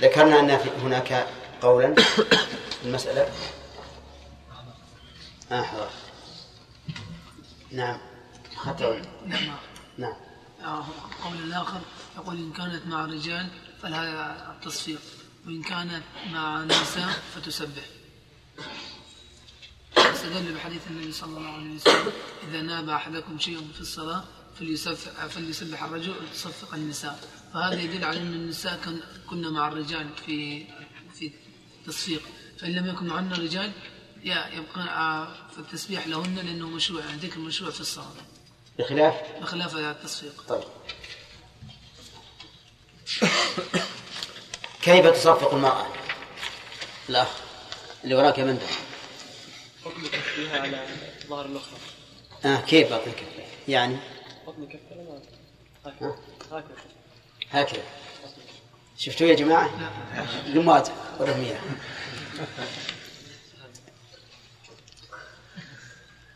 [0.00, 0.50] ذكرنا أن
[0.82, 1.26] هناك
[1.62, 1.94] قولا.
[2.84, 3.32] المسألة؟
[5.52, 5.90] آه.
[7.70, 7.98] نعم.
[8.56, 9.08] أخذت
[9.98, 10.16] نعم.
[10.64, 10.86] آه،
[11.24, 11.80] قول الآخر.
[12.16, 13.48] يقول إن كانت مع الرجال
[13.82, 15.00] فلها التصفيق
[15.46, 16.02] وإن كانت
[16.32, 17.82] مع النساء فتسبح.
[19.96, 22.12] استدل بحديث النبي صلى الله عليه وسلم
[22.48, 24.24] إذا ناب أحدكم شيء في الصلاة
[24.58, 27.20] فليسبح, فليسبح الرجل وتصفق النساء.
[27.54, 30.66] فهذا يدل على أن النساء كن كنا مع الرجال في
[31.14, 31.32] في
[31.80, 32.22] التصفيق.
[32.62, 33.72] فإن لم يكن معنا رجال
[34.24, 38.06] يا- يبقى آه، فالتسبيح لهن لأنه مشروع يعني ذكر مشروع في الصلاة.
[38.78, 40.44] بخلاف؟ بخلاف التصفيق.
[40.48, 40.62] طيب.
[44.82, 45.86] كيف تصفق المرأة؟
[47.08, 47.28] الأخ
[48.04, 48.66] اللي وراك يا مندل
[49.84, 50.86] حكم كفها على
[51.28, 51.78] ظهر الأخرى.
[52.44, 53.96] آه كيف باطن كفه يعني
[54.46, 55.20] بطن كفها
[55.86, 56.16] هكذا
[56.52, 56.74] هكذا.
[57.50, 57.82] هكذا.
[58.96, 59.70] شفتوا يا جماعة؟
[60.46, 60.88] لمات
[61.20, 61.60] ورمية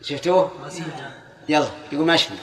[0.02, 0.70] شفتوه؟
[1.48, 2.38] يلا يقول ما شفنا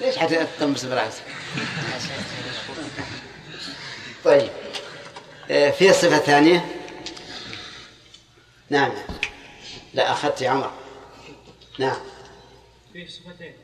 [0.00, 1.14] ليش حتى تطمس بالعكس
[4.24, 4.50] طيب.
[5.50, 6.66] آه، في الصفة الثانية
[8.70, 8.92] نعم.
[9.94, 10.72] لا أخذت يا عمر.
[11.78, 11.96] نعم.
[12.92, 13.54] فيه صفتين.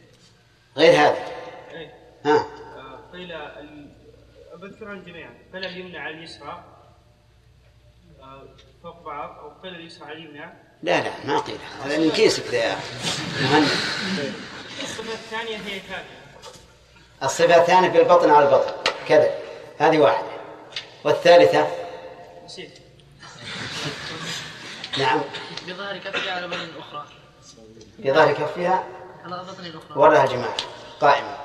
[0.76, 1.26] غير هذا.
[1.70, 1.94] إيه.
[2.24, 2.46] ها.
[2.76, 3.32] آه، قيل
[4.62, 6.64] أذكر الجميع قيل اليمنى على اليسرى.
[8.20, 8.42] آه،
[8.82, 9.38] فوق بعض.
[9.38, 10.52] أو قيل اليسرى على اليمنى.
[10.82, 11.58] لا لا ما قيل.
[11.84, 12.76] هذا من كيسك يا
[13.42, 13.68] مهند
[14.82, 16.20] الصفة الثانية هي كافية
[17.22, 18.72] الصفة الثانية في البطن على البطن.
[19.08, 19.38] كذا.
[19.78, 20.28] هذه واحدة.
[21.04, 21.68] والثالثة؟
[22.44, 22.78] نسيت.
[24.98, 25.20] نعم.
[25.66, 27.06] بظهر كفها على بدن الأخرى
[28.02, 28.84] في ظهر كفها
[29.24, 29.98] على بطن الأخرى.
[29.98, 30.56] وراها جماعة.
[31.00, 31.36] قائمة.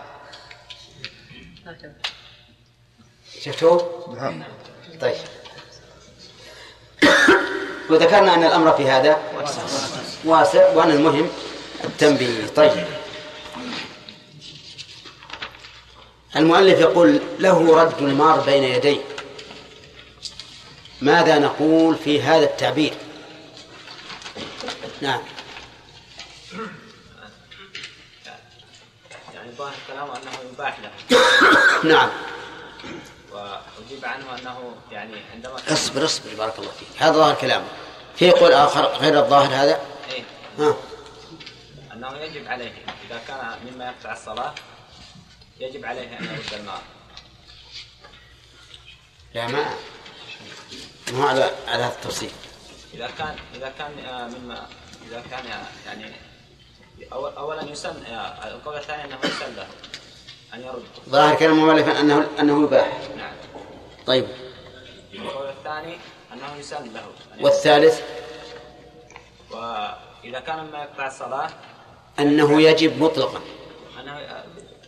[1.65, 1.95] هكذا.
[3.45, 4.05] شفتوه؟
[5.01, 5.15] طيب.
[7.89, 9.19] وذكرنا أن الأمر في هذا
[10.25, 11.29] واسع وأن المهم
[11.83, 12.47] التنبيه.
[12.47, 12.85] طيب.
[16.35, 19.01] المؤلف يقول له رد المار بين يديه.
[21.01, 22.93] ماذا نقول في هذا التعبير؟
[25.01, 25.21] نعم.
[29.33, 31.19] يعني ظاهر كلامه انه يباح له.
[31.93, 32.09] نعم.
[33.79, 36.87] وأجيب عنه أنه يعني عندما اصبر اصبر بارك الله فيك.
[36.97, 37.67] هذا ظاهر كلامه.
[38.15, 39.79] في قول آخر غير الظاهر هذا؟
[40.11, 40.23] إيه.
[40.59, 40.75] ها.
[41.93, 42.71] أنه يجب عليه
[43.09, 44.53] إذا كان مما يقطع الصلاة
[45.59, 46.81] يجب عليه أن يرد المال
[49.33, 49.65] لا ما
[51.13, 52.31] ما على على هذا التفصيل.
[52.93, 54.67] إذا كان إذا كان آه، مما
[55.09, 55.45] إذا كان
[55.85, 56.11] يعني
[57.13, 59.67] أول اولا يسن آه، القول الثاني أنه يسن له
[60.53, 60.83] أن يرد.
[61.09, 62.87] ظاهر كلام المؤلف انه أنه يباح.
[63.17, 63.33] نعم.
[64.07, 64.27] طيب.
[65.13, 65.97] القول الثاني
[66.33, 67.05] أنه يسن له.
[67.39, 67.43] أن.
[67.43, 68.01] والثالث؟
[69.51, 71.49] وإذا كان مما يقطع الصلاة
[72.19, 73.41] أنه يجب مطلقا.
[74.01, 74.43] أنه آه،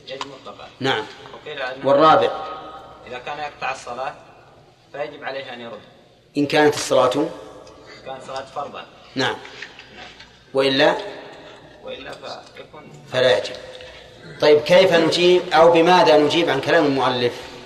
[0.08, 0.68] يجب مطلقا.
[0.80, 1.06] نعم.
[1.48, 2.32] أنه والرابع؟
[3.08, 4.16] إذا كان يقطع الصلاة
[4.92, 5.80] فيجب عليه أن يرد.
[6.38, 7.30] إن كانت الصلاة؟
[8.06, 8.86] كان صلاه فرضا.
[9.16, 9.36] نعم.
[10.54, 10.96] وإلا؟
[11.84, 12.12] وإلا
[12.56, 13.56] فيكون فلا يجب.
[14.42, 17.57] طيب كيف نجيب أو بماذا نجيب عن كلام المؤلف؟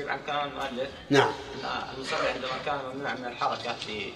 [0.00, 1.28] يجيب عن كلام المؤلف نعم.
[1.64, 4.12] أن المصلي عندما كان ممنوع من الحركة في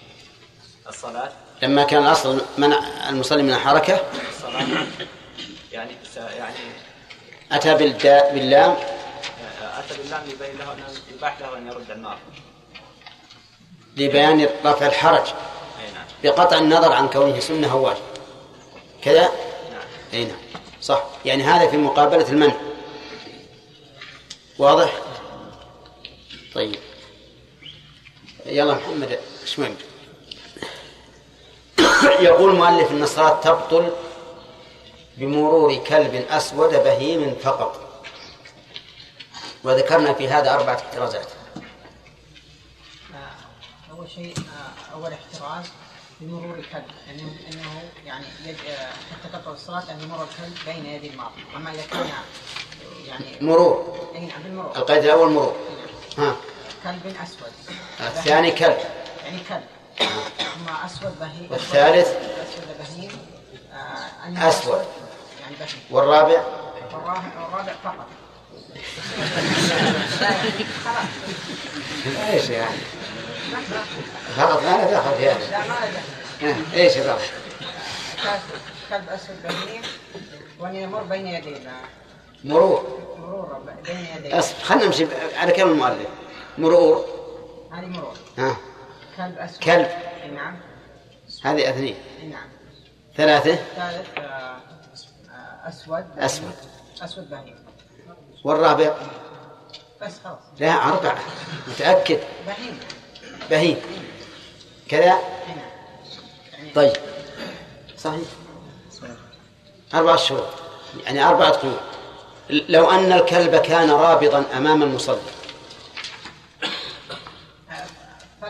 [0.88, 1.32] الصلاة.
[1.62, 4.86] لما كان الأصل منع المصلي من الحركة؟ الصلاة.
[5.72, 6.54] يعني س- يعني
[7.74, 8.76] بالداء باللام؟
[9.78, 10.84] أتى باللام يبين له انه
[11.16, 12.18] يباح له أن يرد النار.
[13.96, 15.26] لبيان رفع الحرج.
[15.94, 16.04] نعم.
[16.24, 18.02] بقطع النظر عن كونه سنة أو واجب
[19.02, 19.20] كذا؟
[19.72, 19.82] نعم.
[20.12, 20.36] أي نعم.
[20.82, 21.02] صح.
[21.24, 22.54] يعني هذا في مقابلة المنع.
[24.58, 24.92] واضح؟
[26.54, 26.78] طيب.
[28.46, 29.76] يلا محمد إيش وين
[32.20, 33.92] يقول المؤلف إن الصلاة تبطل
[35.18, 38.04] بمرور كلب أسود بهيم فقط.
[39.64, 41.26] وذكرنا في هذا أربعة احترازات.
[43.90, 45.66] أول شيء آه، أول احتراز
[46.20, 48.56] بمرور الكلب يعني أنه يعني يد...
[48.68, 52.08] آه، حتى تبطل الصلاة أن يمر الكلب بين يدي الماضي أما إذا كان
[53.06, 54.08] يعني مرور.
[54.14, 54.76] أي نعم بالمرور.
[54.76, 55.56] القيد الأول مرور.
[56.18, 56.36] ها.
[56.84, 57.52] كلب أسود.
[58.00, 58.76] الثاني كلب.
[59.24, 59.64] يعني كلب.
[60.38, 63.18] ثم أسود بهيم والثالث؟ أسود بهيم
[63.72, 64.84] آه، أسود.
[65.42, 66.42] يعني بهيم والرابع؟
[66.92, 68.06] والرابع فقط.
[72.32, 72.76] إيش يعني؟
[74.36, 75.64] فقط ما له دخل في هذا
[76.74, 77.18] إيش؟ كلب-
[78.90, 79.82] كلب أسود بهيم
[80.58, 81.72] وأن يمر بين يدينا.
[82.44, 82.84] مرور.
[84.24, 85.06] أصبر خلينا نمشي.
[85.36, 86.08] على كلام المؤلف
[86.58, 87.04] مرور.
[87.72, 88.14] هذه مرور.
[88.38, 88.56] ها.
[89.16, 89.62] كلب أسود.
[89.62, 89.88] كلب.
[90.34, 90.56] نعم.
[91.44, 91.96] هذه أثنين.
[92.30, 92.48] نعم.
[93.16, 93.54] ثلاثة.
[93.54, 95.88] ثالث آه، آه، أسود.
[95.88, 96.24] بهيم.
[96.24, 96.54] أسود.
[97.02, 97.56] أسود بهيم.
[98.44, 98.94] والرابع؟
[100.02, 100.38] بس خلاص.
[100.60, 101.18] لا أربعة.
[101.68, 102.18] متأكد.
[102.46, 102.80] بهيم.
[103.50, 103.76] بهيم.
[104.88, 105.18] كذا؟
[106.74, 106.92] طيب.
[107.98, 108.28] صحيح.
[109.94, 110.46] أربعة شهور.
[111.04, 111.93] يعني أربعة قيود
[112.50, 115.20] لو أن الكلب كان رابضا أمام المصلي.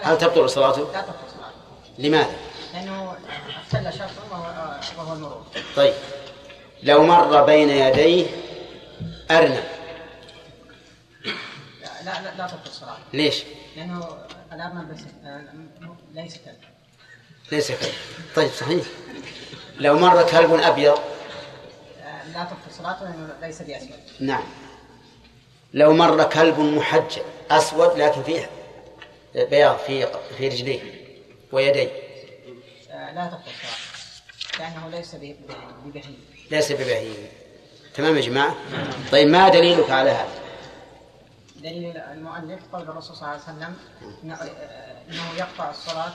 [0.03, 1.55] هل تبطل صلاته؟ لا تبطل صلاته.
[1.99, 2.37] لماذا؟
[2.75, 3.17] لأنه
[3.65, 5.45] اختل شرطا وهو المرور
[5.77, 5.95] طيب.
[6.83, 8.27] لو مر بين يديه
[9.31, 9.65] أرنب.
[12.05, 12.99] لا لا لا, تبطل صلاته.
[13.13, 13.43] ليش؟
[13.77, 14.09] لأنه
[14.53, 15.05] الأرنب ليس
[16.15, 16.57] ليس كلب
[17.53, 17.95] ليس كلب
[18.37, 18.85] طيب صحيح.
[19.79, 20.99] لو مر كلب أبيض
[22.35, 23.91] لا تبطل صلاته لأنه ليس بأسود.
[24.21, 24.45] نعم.
[25.75, 28.51] لو مر كلب محجل أسود لكن فيه
[29.35, 30.07] بياض في
[30.39, 30.81] في رجليه
[31.53, 31.91] ويديه.
[32.91, 33.51] آه، لا تبطل
[34.57, 36.17] صلاته لأنه ليس ببهيم
[36.51, 37.29] ليس ببهيم
[37.95, 38.55] تمام يا جماعة؟
[39.13, 40.35] طيب ما دليلك على هذا؟
[41.57, 46.13] دليل المؤلف قول الرسول صلى الله عليه وسلم إنه- آه، إنه يقطع الصلاة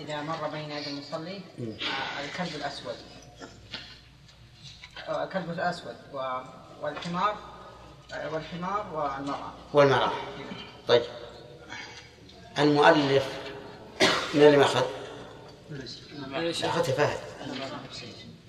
[0.00, 1.40] إذا مر بين يدي المصلي.
[1.60, 2.94] آه، الكلب الأسود.
[5.08, 5.96] الكلب الاسود
[6.82, 7.36] والحمار
[8.32, 9.52] والحمار والمرأة.
[9.72, 10.12] والمرأة.
[10.88, 11.02] طيب.
[12.58, 13.28] المؤلف
[14.34, 14.84] من اللي ما أخذ؟
[16.64, 17.18] أخذت فهد.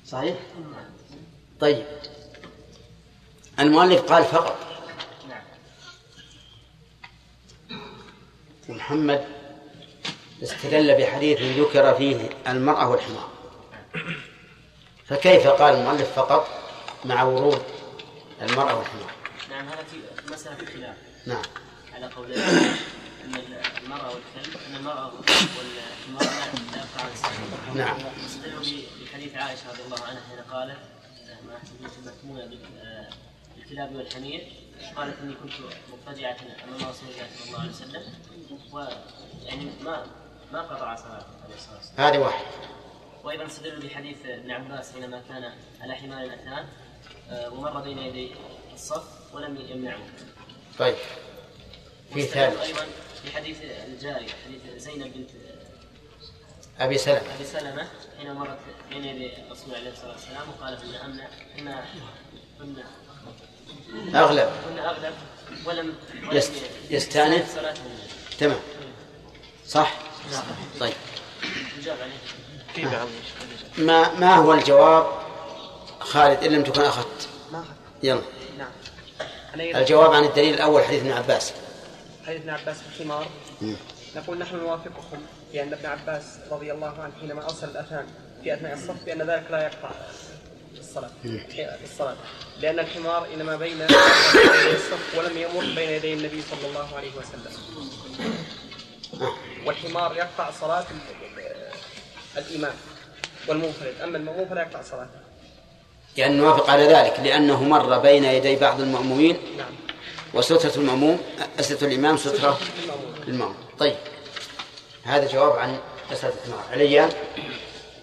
[0.05, 0.38] صحيح؟
[1.60, 1.86] طيب.
[3.60, 4.58] المؤلف قال فقط.
[8.70, 9.26] محمد
[10.43, 13.30] استدل بحديث ذكر فيه المرأة والحمار.
[15.10, 16.47] فكيف قال المؤلف فقط
[17.05, 17.62] مع ورود
[18.41, 19.12] المرأة والحمار؟
[19.49, 19.97] نعم هذا في
[20.34, 20.95] مسألة خلاف.
[21.26, 21.41] نعم.
[21.93, 22.39] على قولين
[23.24, 23.36] أن
[23.84, 26.24] المرأة والكلب أن المرأة والحمار
[26.72, 27.08] لا يقع.
[27.76, 27.97] نعم.
[28.26, 28.64] استدلوا
[29.05, 30.78] بحديث عائشة رضي الله عنها حين قالت
[31.30, 31.38] آه،
[32.34, 33.10] بال- آه،
[33.55, 34.53] بالكلاب والحمير.
[34.95, 35.51] قالت إني كنت
[35.91, 38.03] مضطجعة أمام رسول الله صلى الله عليه وسلم.
[38.74, 40.05] ويعني ما
[40.53, 42.45] ما قطع صلاته عليه الصلاة والسلام هذه واحد
[43.28, 46.65] وأيضا استدلوا بحديث ابن عباس حينما كان على حمار اثنان
[47.30, 48.32] آه، ومر بين يدي
[48.73, 49.03] الصف
[49.34, 49.99] ولم يمنعه.
[50.80, 50.95] طيب.
[52.13, 52.86] في ثالث أيضا
[53.25, 55.30] بحديث الجاريه حديث زينب بنت
[56.80, 57.36] أبي سلمة.
[57.36, 57.88] أبي سلمة
[58.19, 58.57] حين مرت
[58.89, 61.28] بين يدي الرسول عليه الصلاة والسلام وقالت إن امنع
[61.59, 61.84] إن
[62.59, 62.84] كنا
[64.23, 64.51] أغلب.
[64.69, 65.13] كنا أغلب
[65.65, 65.95] ولم
[66.28, 67.59] ولم يست- يستأنف.
[68.39, 68.59] تمام.
[69.67, 69.93] صح؟
[70.80, 70.93] طيب.
[73.78, 75.07] ما ما هو الجواب؟
[75.99, 77.28] خالد إن لم تكن أخذت.
[77.51, 77.67] ما أخذ
[78.03, 78.21] يلا.
[78.57, 78.71] نعم.
[79.75, 81.53] الجواب عن الدليل الأول حديث ابن عباس.
[82.28, 83.28] حديث ابن عباس في الحمار
[84.15, 85.17] نقول نحن نوافقكم
[85.53, 88.05] بأن ابن عباس رضي الله عنه حينما أرسل الأذان
[88.43, 89.89] في أثناء الصف بأن ذلك لا يقطع
[90.80, 91.09] الصلاة.
[91.23, 92.15] في الصلاة.
[92.59, 97.53] لأن الحمار إنما بين الصف ولم يمر بين يدي النبي صلى الله عليه وسلم.
[99.65, 100.51] والحمار يقطع
[100.91, 101.26] ال-
[102.38, 102.73] الإمام
[103.47, 104.01] والمنفرد.
[104.03, 105.19] أما المأموم فلا يقطع صلاته.
[106.17, 109.38] يعني نوافق على ذلك لأنه مر بين يدي بعض المأمومين.
[109.57, 109.71] نعم.
[110.33, 111.21] وسترة المأموم
[111.61, 112.59] سترة الإمام سترة
[113.27, 113.55] المأموم.
[113.79, 113.95] طيب.
[115.03, 115.79] هذا جواب عن
[116.11, 117.09] مسألة الحمار عليا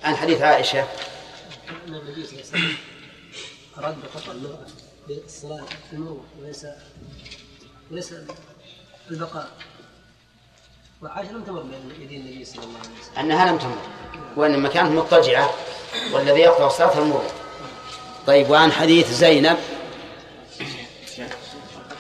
[0.03, 0.81] عن حديث عائشة.
[1.89, 2.77] أن النبي صلى الله عليه وسلم
[3.79, 4.67] أراد قطع المرأة
[5.09, 6.67] بالصلاة في المروة وليس
[7.91, 8.15] وليس
[9.11, 9.49] البقاء.
[11.03, 13.19] وعائشة لم تمر بين يدي النبي صلى الله عليه وسلم.
[13.19, 13.79] أنها لم تمر
[14.37, 15.51] وإنما كانت مضطجعة
[16.13, 17.25] والذي يقطع الصلاة المرور
[18.27, 19.57] طيب وعن حديث زينب.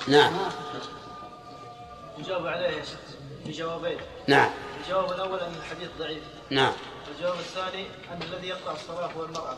[0.08, 0.32] نعم.
[2.18, 2.98] يجاوب عليه يا شيخ
[3.46, 4.50] بجوابين نعم.
[4.84, 6.22] الجواب الأول أن الحديث ضعيف.
[6.50, 6.72] نعم.
[7.08, 9.56] والجواب الثاني أن الذي يقطع الصلاة هو المرأة.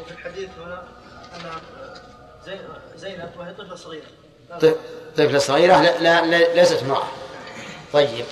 [0.00, 0.82] وفي الحديث هنا
[2.46, 2.58] زي-
[2.96, 4.04] زينب وهي طفلة صغيرة.
[4.60, 4.76] ط-
[5.16, 7.08] طفلة صغيرة لا, لا, لا ليست امرأة.
[7.92, 8.24] طيب.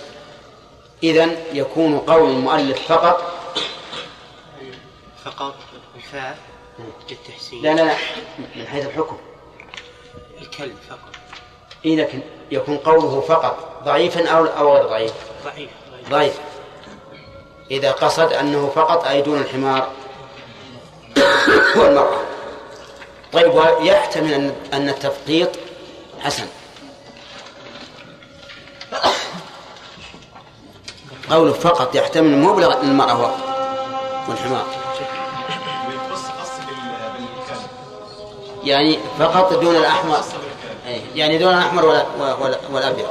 [1.02, 3.32] إذا يكون قول المؤلف فقط.
[5.24, 5.54] فقط
[5.96, 6.38] الفاء
[7.10, 7.94] للتحسين لا لا لا
[8.56, 9.18] من حيث الحكم.
[10.40, 11.14] الكلب فقط.
[11.84, 13.82] إذا كن- يكون قوله فقط.
[13.84, 15.12] ضعيفا أو أو غير ضعيف
[15.44, 15.70] ضعيف.
[16.10, 16.38] ضعيف.
[17.70, 19.90] إذا قصد أنه فقط أي دون الحمار؟
[21.76, 22.20] والمرأة.
[23.32, 25.50] طيب ويحتمل أن أن التفقيط
[26.20, 26.46] حسن.
[31.30, 33.34] قوله فقط يحتمل مو بلغ المرأة
[34.28, 34.66] والحمار.
[38.64, 40.20] يعني فقط دون الأحمر.
[40.86, 41.84] إيه، يعني دون الأحمر
[42.70, 43.08] والأبيض.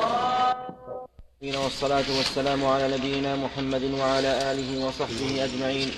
[1.41, 5.91] والصلاة والسلام على نبينا محمد وعلى آله وصحبه أجمعين.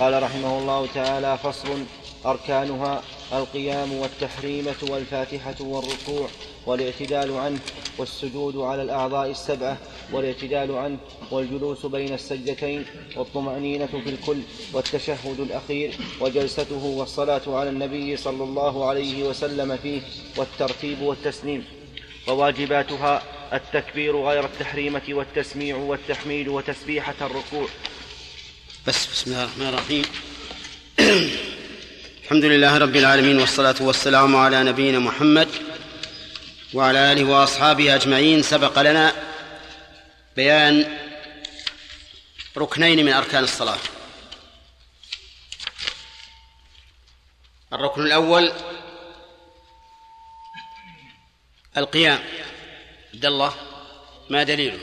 [0.00, 1.68] قال رحمه الله تعالى فصل
[2.26, 3.02] أركانها
[3.32, 6.28] القيام والتحريمة والفاتحة والركوع
[6.66, 7.58] والاعتدال عنه
[7.98, 9.78] والسجود على الأعضاء السبعة
[10.12, 10.98] والاعتدال عنه
[11.30, 12.84] والجلوس بين السجدتين
[13.16, 14.40] والطمأنينة في الكل
[14.72, 20.00] والتشهد الأخير وجلسته والصلاة على النبي صلى الله عليه وسلم فيه
[20.36, 21.64] والترتيب والتسليم.
[22.28, 23.22] وواجباتها
[23.52, 27.68] التكبير غير التحريمة والتسميع والتحميد وتسبيحة الركوع.
[28.86, 30.04] بس بسم الله الرحمن الرحيم.
[32.24, 35.48] الحمد لله رب العالمين والصلاة والسلام على نبينا محمد
[36.74, 38.42] وعلى آله وأصحابه أجمعين.
[38.42, 39.12] سبق لنا
[40.36, 40.98] بيان
[42.56, 43.78] ركنين من أركان الصلاة.
[47.72, 48.52] الركن الأول
[51.76, 52.20] القيام.
[53.14, 53.54] عبد الله
[54.30, 54.80] ما دليله؟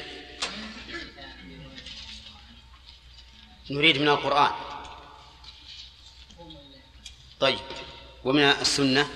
[3.70, 4.70] نريد من القرآن.
[7.42, 7.60] طيب
[8.24, 9.08] ومن السنة؟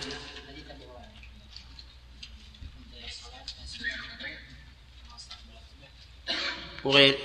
[6.84, 7.17] وغير؟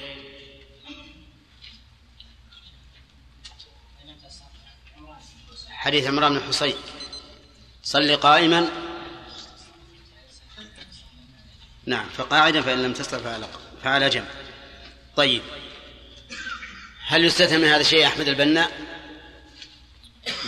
[5.68, 6.74] حديث عمران بن حصين
[7.82, 8.70] صل قائما.
[11.86, 13.48] نعم فقاعدا فإن لم تستطع فعلى
[13.82, 14.28] فعلى جنب
[15.16, 15.42] طيب
[17.06, 18.89] هل يستثنى من هذا الشيء أحمد البناء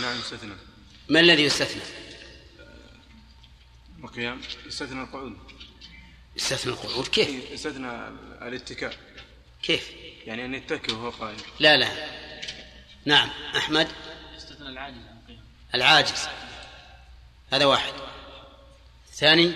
[0.01, 0.53] نعم يستثنى.
[1.09, 1.81] ما الذي يستثنى؟
[4.03, 4.41] القيام.
[4.65, 5.37] يستثنى القعود.
[6.35, 8.07] يستثنى القعود؟ كيف؟ يستثنى
[8.47, 8.97] الاتكاء.
[9.63, 9.91] كيف؟
[10.25, 11.37] يعني أن يتكئ وهو قائم.
[11.59, 11.89] لا لا.
[13.05, 13.29] نعم.
[13.55, 13.87] أحمد؟
[14.37, 15.43] استثنى العاجز عن القيام
[15.75, 16.27] العاجز.
[17.53, 17.93] هذا واحد.
[19.13, 19.53] ثاني؟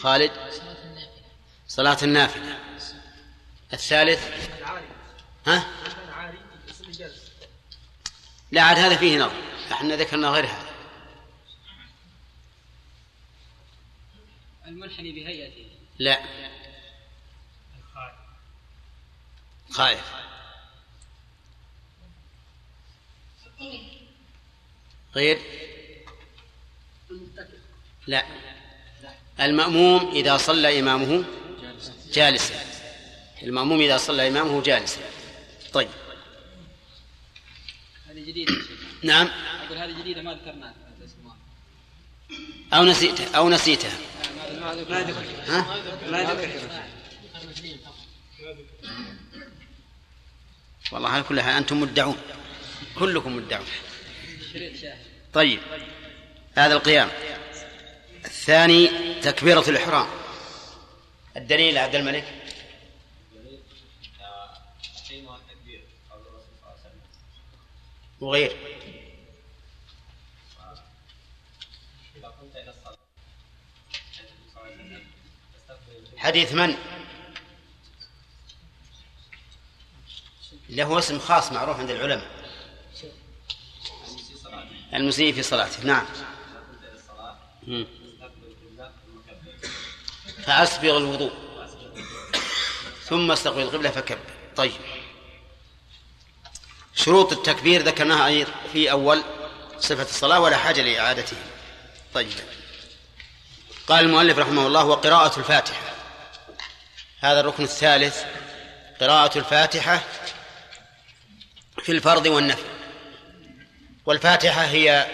[0.00, 0.32] خالد؟
[1.68, 2.58] صلاة النافلة.
[3.72, 4.50] الثالث؟
[5.46, 5.66] ها؟
[8.52, 9.42] لا عاد هذا فيه نظر.
[9.72, 10.70] إحنا ذكرنا غير هذا.
[14.66, 15.66] المنحني بهيئته.
[15.98, 16.20] لا.
[19.70, 20.00] خايف
[25.16, 25.38] غير.
[28.06, 28.26] لا.
[29.40, 31.24] المأموم إذا صلى إمامه
[32.12, 32.64] جالسا.
[33.42, 35.00] المأموم إذا صلى إمامه جالسا.
[35.72, 35.99] طيب.
[38.30, 38.54] جديدة.
[39.02, 39.30] نعم.
[39.66, 40.74] أقول هذه جديدة ما ذكرناها.
[42.72, 43.98] أو نسيتها أو نسيتها.
[44.60, 46.60] ما ذكر ها؟ ما ذكر
[50.92, 52.16] والله على كل حال أنتم مدعون.
[52.98, 53.66] كلكم مدعون.
[55.32, 55.60] طيب.
[56.56, 57.08] هذا القيام.
[58.24, 58.90] الثاني
[59.22, 60.06] تكبيرة الإحرام.
[61.36, 62.39] الدليل عبد الملك؟
[68.20, 68.56] وغير.
[76.16, 76.76] حديث من؟
[80.68, 82.30] له اسم خاص معروف عند العلماء.
[84.94, 85.84] المسيء في صلاته.
[85.84, 86.06] نعم.
[90.42, 91.32] فأسبغ الوضوء.
[93.02, 94.30] ثم استقبل القبلة فكبر.
[94.56, 94.99] طيب.
[97.04, 99.22] شروط التكبير ذكرناها في أول
[99.78, 101.36] صفة الصلاة ولا حاجة لإعادته
[102.14, 102.28] طيب.
[103.88, 105.82] قال المؤلف رحمه الله وقراءة الفاتحة.
[107.20, 108.24] هذا الركن الثالث.
[109.00, 110.00] قراءة الفاتحة
[111.82, 112.64] في الفرض والنفل
[114.06, 115.06] والفاتحة هي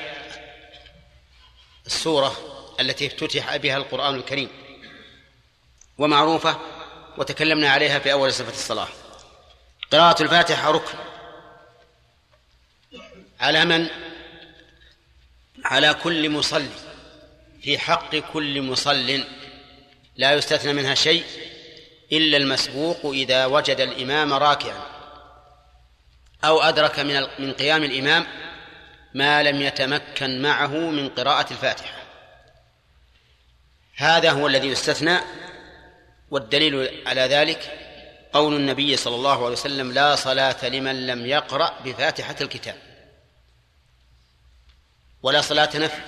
[1.87, 2.37] السورة
[2.81, 4.51] التي افتتح بها القرآن الكريم.
[5.99, 6.61] ومعروفة
[7.19, 8.89] وتكلمنا عليها في أول صفة الصلاة.
[9.93, 10.99] قراءة الفاتحة ركن.
[13.41, 13.89] على من؟
[15.65, 16.69] على كل مصلي
[17.63, 19.25] في حق كل مصل
[20.17, 21.25] لا يستثنى منها شيء
[22.13, 24.83] إلا المسبوق إذا وجد الإمام راكعا
[26.45, 28.27] أو أدرك من من قيام الإمام
[29.15, 32.03] ما لم يتمكن معه من قراءة الفاتحة.
[33.97, 35.19] هذا هو الذي يستثنى
[36.31, 37.79] والدليل على ذلك
[38.33, 42.86] قول النبي صلى الله عليه وسلم لا صلاة لمن لم يقرأ بفاتحة الكتاب.
[45.27, 46.03] ولا صلاة نفي.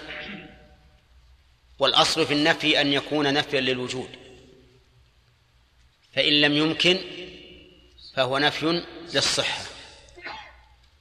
[1.79, 4.11] والأصل في النفي أن يكون نفيا للوجود.
[6.15, 6.99] فإن لم يمكن
[8.15, 8.85] فهو نفي
[9.15, 9.63] للصحة.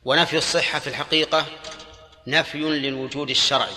[0.05, 1.45] ونفي الصحة في الحقيقة
[2.27, 3.75] نفي للوجود الشرعي.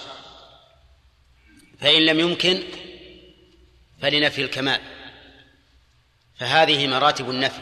[1.81, 2.63] فإن لم يمكن
[4.03, 4.81] فلنفي الكمال.
[6.39, 7.61] فهذه مراتب النفي.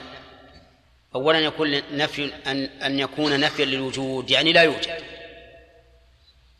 [1.14, 5.07] أولا يكون نفي أن أن يكون نفيا للوجود يعني لا يوجد.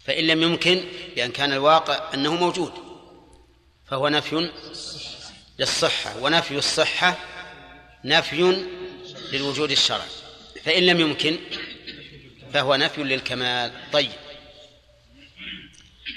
[0.09, 0.85] فإن لم يمكن
[1.17, 2.73] بأن كان الواقع أنه موجود.
[3.87, 4.51] فهو نفي
[5.59, 7.19] للصحة ونفي الصحة
[8.05, 8.67] نفي
[9.33, 10.09] للوجود الشرعي.
[10.65, 11.39] فإن لم يمكن
[12.53, 13.73] فهو نفي للكمال.
[13.93, 14.11] طيب.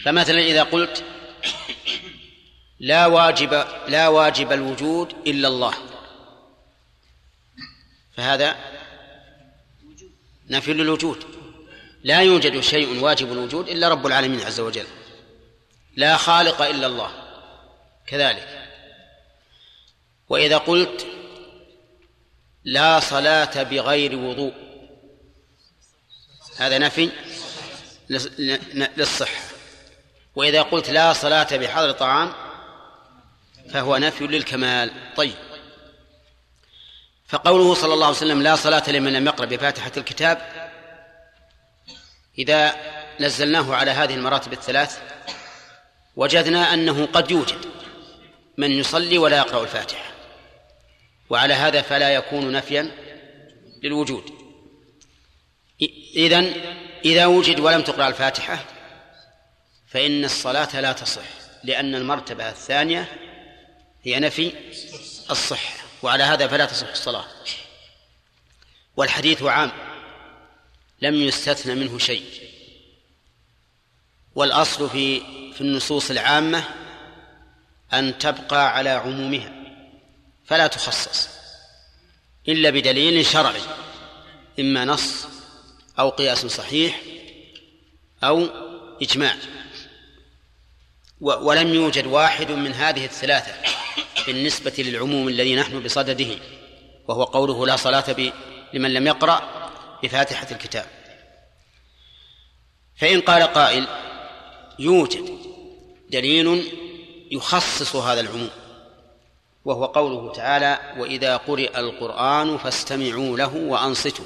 [0.06, 1.04] فمثلا إذا قلت
[2.80, 5.74] لا واجب لا واجب الوجود إلا الله.
[8.18, 8.56] فهذا
[10.50, 11.41] نفي للوجود.
[12.04, 14.86] لا يوجد شيء واجب الوجود إلا رب العالمين عز وجل.
[15.96, 17.12] لا خالق إلا الله.
[18.08, 18.48] كذلك.
[20.30, 21.08] وإذا قلت
[22.64, 24.54] لا صلاة بغير وضوء
[26.58, 27.10] هذا نفي
[28.98, 29.42] للصحة
[30.36, 32.34] وإذا قلت لا صلاة بحضر طعام
[33.74, 34.92] فهو نفي للكمال.
[35.16, 35.36] طيب.
[37.28, 40.61] فقوله صلى الله عليه وسلم لا صلاة لمن لم يقرأ بفاتحة الكتاب
[42.42, 42.76] إذا
[43.20, 45.00] نزلناه على هذه المراتب الثلاث
[46.16, 47.66] وجدنا أنه قد يوجد
[48.58, 50.12] من يصلي ولا يقرأ الفاتحة
[51.30, 52.92] وعلى هذا فلا يكون نفيا
[53.84, 54.32] للوجود.
[56.16, 56.54] إذن
[57.06, 58.66] إذا وجد ولم تقرأ الفاتحة
[59.88, 61.22] فإن الصلاة لا تصح
[61.64, 63.08] لأن المرتبة الثانية
[64.04, 64.54] هي نفي
[65.30, 65.74] الصحة
[66.04, 67.26] وعلى هذا فلا تصح الصلاة.
[68.98, 69.91] والحديث عام.
[71.02, 72.24] لم يستثنى منه شيء.
[74.36, 75.22] والأصل في
[75.54, 76.64] في النصوص العامة
[77.94, 79.54] أن تبقى على عمومها
[80.46, 81.30] فلا تخصص
[82.48, 83.62] إلا بدليل شرعي
[84.60, 85.28] إما نص
[86.00, 87.02] أو قياس صحيح
[88.24, 88.48] أو
[89.02, 89.36] إجماع.
[91.22, 93.54] ولم يوجد واحد من هذه الثلاثة
[94.28, 96.36] بالنسبة للعموم الذي نحن بصدده
[97.08, 98.32] وهو قوله لا صلاة
[98.74, 99.61] لمن لم يقرأ
[100.04, 100.86] بفاتحة الكتاب.
[102.96, 103.88] فإن قال قائل
[104.80, 105.38] يوجد
[106.10, 106.78] دليل
[107.32, 108.50] يخصص هذا العموم
[109.66, 114.26] وهو قوله تعالى وإذا قرئ القرآن فاستمعوا له وأنصتوا.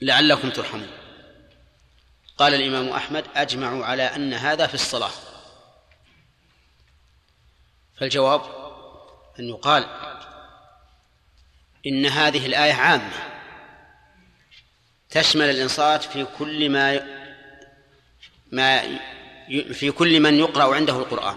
[0.00, 0.90] لعلكم ترحمون.
[2.38, 5.12] قال الإمام أحمد أجمعوا على أن هذا في الصلاة.
[7.96, 8.40] فالجواب
[9.38, 9.86] أن يقال
[11.86, 13.33] إن هذه الآية عامة.
[15.14, 17.00] تشمل الإنصات في كل ما
[18.52, 18.98] ما
[19.72, 21.36] في كل من يقرأ عنده القرآن.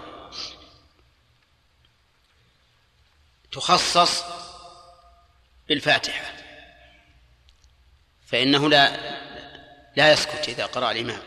[3.52, 4.24] تخصص
[5.68, 6.32] بالفاتحة.
[8.26, 8.96] فإنه لا
[9.96, 11.22] لا يسكت إذا قرأ الإمام.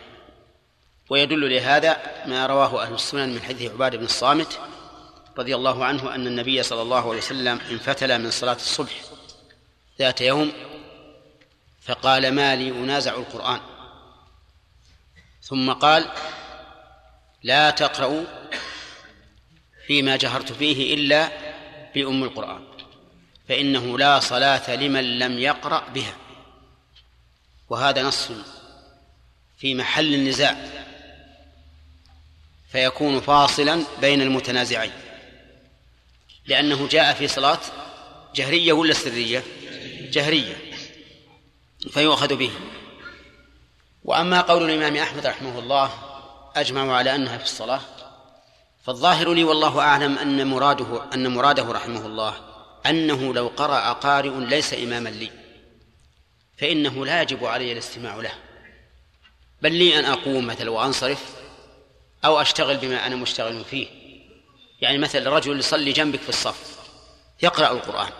[1.09, 4.59] ويدل لهذا ما رواه أهل السنن من حديث عبادة بن الصامت
[5.37, 9.01] رضي الله عنه أن النبي صلى الله عليه وسلم انفتل من صلاة الصبح
[9.99, 10.51] ذات يوم
[11.81, 13.59] فقال ما لي أنازع القرآن.
[15.41, 16.11] ثم قال
[17.43, 18.23] لا تقرأوا
[19.87, 21.31] فيما جهرت فيه إلا
[21.95, 22.63] بأم القرآن
[23.49, 26.15] فإنه لا صلاة لمن لم يقرأ بها.
[27.69, 28.29] وهذا نص
[29.57, 30.65] في محل النزاع
[32.71, 34.91] فيكون فاصلا بين المتنازعين.
[36.45, 37.59] لأنه جاء في صلاة
[38.35, 39.43] جهرية ولا سرية؟
[40.11, 40.70] جهرية.
[41.89, 42.51] فيؤخذ به.
[44.03, 45.91] وأما قول الإمام أحمد رحمه الله
[46.55, 47.81] أجمعوا على أنها في الصلاة.
[48.83, 52.33] فالظاهر لي والله أعلم أن مراده أن مراده رحمه الله
[52.85, 55.31] أنه لو قرأ قارئ ليس إماما لي.
[56.57, 58.33] فإنه لا يجب علي الاستماع له.
[59.61, 61.35] بل لي أن أقوم مثلا وأنصرف
[62.25, 63.87] أو أشتغل بما أنا مشتغل فيه.
[64.81, 66.79] يعني مثلا رجل يصلي جنبك في الصف
[67.43, 68.11] يقرأ القرآن.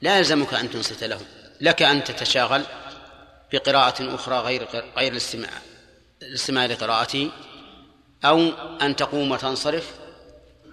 [0.00, 1.20] لا يلزمك أن تنصت له.
[1.60, 2.64] لك أن تتشاغل
[3.52, 4.66] بقراءة أخرى غير
[4.96, 5.50] غير الاستماع
[6.22, 7.30] الاستماع لقراءته
[8.24, 8.50] أو
[8.82, 9.94] أن تقوم وتنصرف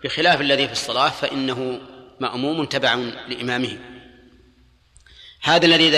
[0.04, 1.82] بخلاف الذي في الصلاة فإنه
[2.20, 2.96] مأموم تبع
[3.28, 3.80] لإمامه.
[5.42, 5.90] هذا الذي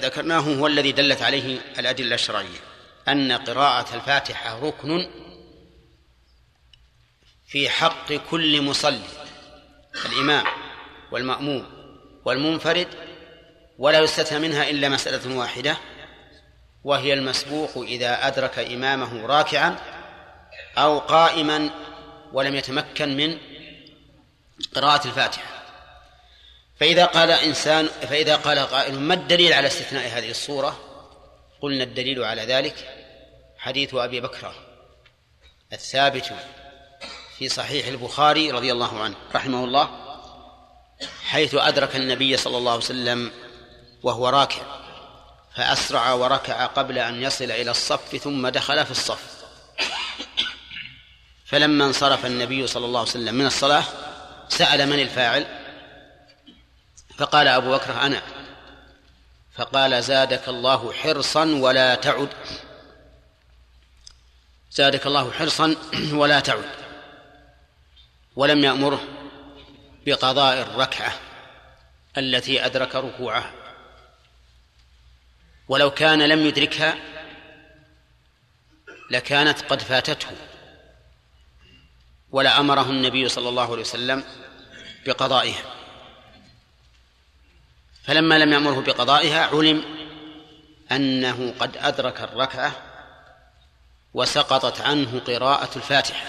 [0.00, 2.58] ذكرناه هو الذي دلت عليه الأدلة الشرعية
[3.08, 5.08] أن قراءة الفاتحة ركن
[7.46, 9.00] في حق كل مصلي
[10.06, 10.44] الإمام
[11.12, 11.66] والمأموم
[12.24, 12.88] والمنفرد
[13.78, 15.76] ولا يستثنى منها إلا مسألة واحدة
[16.84, 19.76] وهي المسبوق إذا أدرك إمامه راكعا
[20.78, 21.70] أو قائما
[22.32, 23.38] ولم يتمكن من
[24.74, 25.56] قراءة الفاتحة.
[26.80, 30.80] فإذا قال إنسان فإذا قال قائل ما الدليل على استثناء هذه الصورة؟
[31.60, 32.74] قلنا الدليل على ذلك
[33.58, 34.54] حديث أبي بكر
[35.72, 36.32] الثابت
[37.38, 39.90] في صحيح البخاري رضي الله عنه رحمه الله
[41.24, 43.32] حيث أدرك النبي صلى الله عليه وسلم
[44.06, 44.62] وهو راكع
[45.54, 49.44] فأسرع وركع قبل أن يصل إلى الصف ثم دخل في الصف.
[51.46, 53.84] فلما انصرف النبي صلى الله عليه وسلم من الصلاة
[54.48, 55.46] سأل من الفاعل؟
[57.18, 58.22] فقال أبو بكر أنا.
[59.54, 62.28] فقال زادك الله حرصا ولا تعد.
[64.70, 65.76] زادك الله حرصا
[66.12, 66.70] ولا تعد.
[68.36, 69.04] ولم يأمره
[70.06, 71.12] بقضاء الركعة
[72.18, 73.65] التي أدرك ركوعها.
[75.68, 76.94] ولو كان لم يدركها
[79.10, 80.28] لكانت قد فاتته.
[82.30, 84.24] ولأمره النبي صلى الله عليه وسلم
[85.06, 85.62] بقضائها.
[88.04, 89.84] فلما لم يأمره بقضائها علم
[90.92, 92.82] أنه قد أدرك الركعة
[94.14, 96.26] وسقطت عنه قراءة الفاتحة.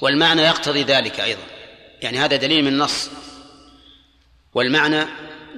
[0.00, 1.42] والمعنى يقتضي ذلك أيضا.
[2.02, 3.10] يعني هذا دليل من النص
[4.54, 5.06] والمعنى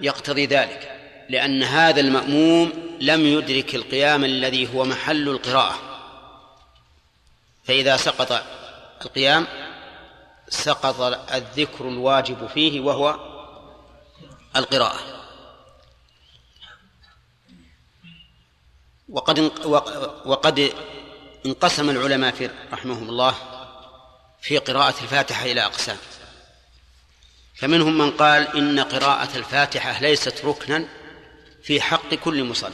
[0.00, 0.91] يقتضي ذلك.
[1.28, 5.78] لأن هذا المأموم لم يدرك القيام الذي هو محل القراءة.
[7.64, 8.44] فإذا سقط
[9.04, 9.46] القيام
[10.48, 11.00] سقط
[11.34, 13.18] الذكر الواجب فيه وهو
[14.56, 14.98] القراءة.
[19.08, 19.38] وقد
[20.24, 20.72] وقد
[21.46, 23.34] انقسم العلماء في رحمهم الله
[24.40, 25.96] في قراءة الفاتحة إلى أقسام.
[27.54, 30.88] فمنهم من قال إن قراءة الفاتحة ليست ركنا
[31.62, 32.72] في حق كل مصلي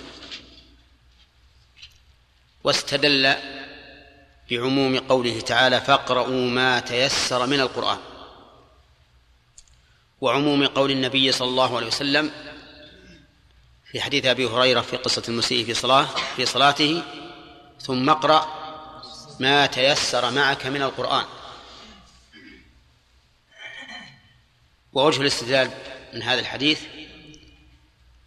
[2.64, 3.34] واستدل
[4.50, 7.98] بعموم قوله تعالى فاقرؤوا ما تيسر من القرآن
[10.20, 12.30] وعموم قول النبي صلى الله عليه وسلم
[13.92, 17.02] في حديث أبي هريرة في قصة المسيء في صلاة في صلاته
[17.80, 18.58] ثم اقرأ
[19.40, 21.24] ما تيسر معك من القرآن
[24.92, 25.70] ووجه الاستدلال
[26.14, 26.80] من هذا الحديث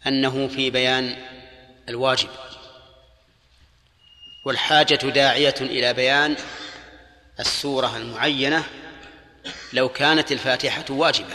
[0.06, 1.16] أنه في بيان
[1.88, 2.28] الواجب.
[4.44, 6.36] والحاجة داعية إلى بيان
[7.40, 8.64] السورة المعينة
[9.72, 11.34] لو كانت الفاتحة واجبة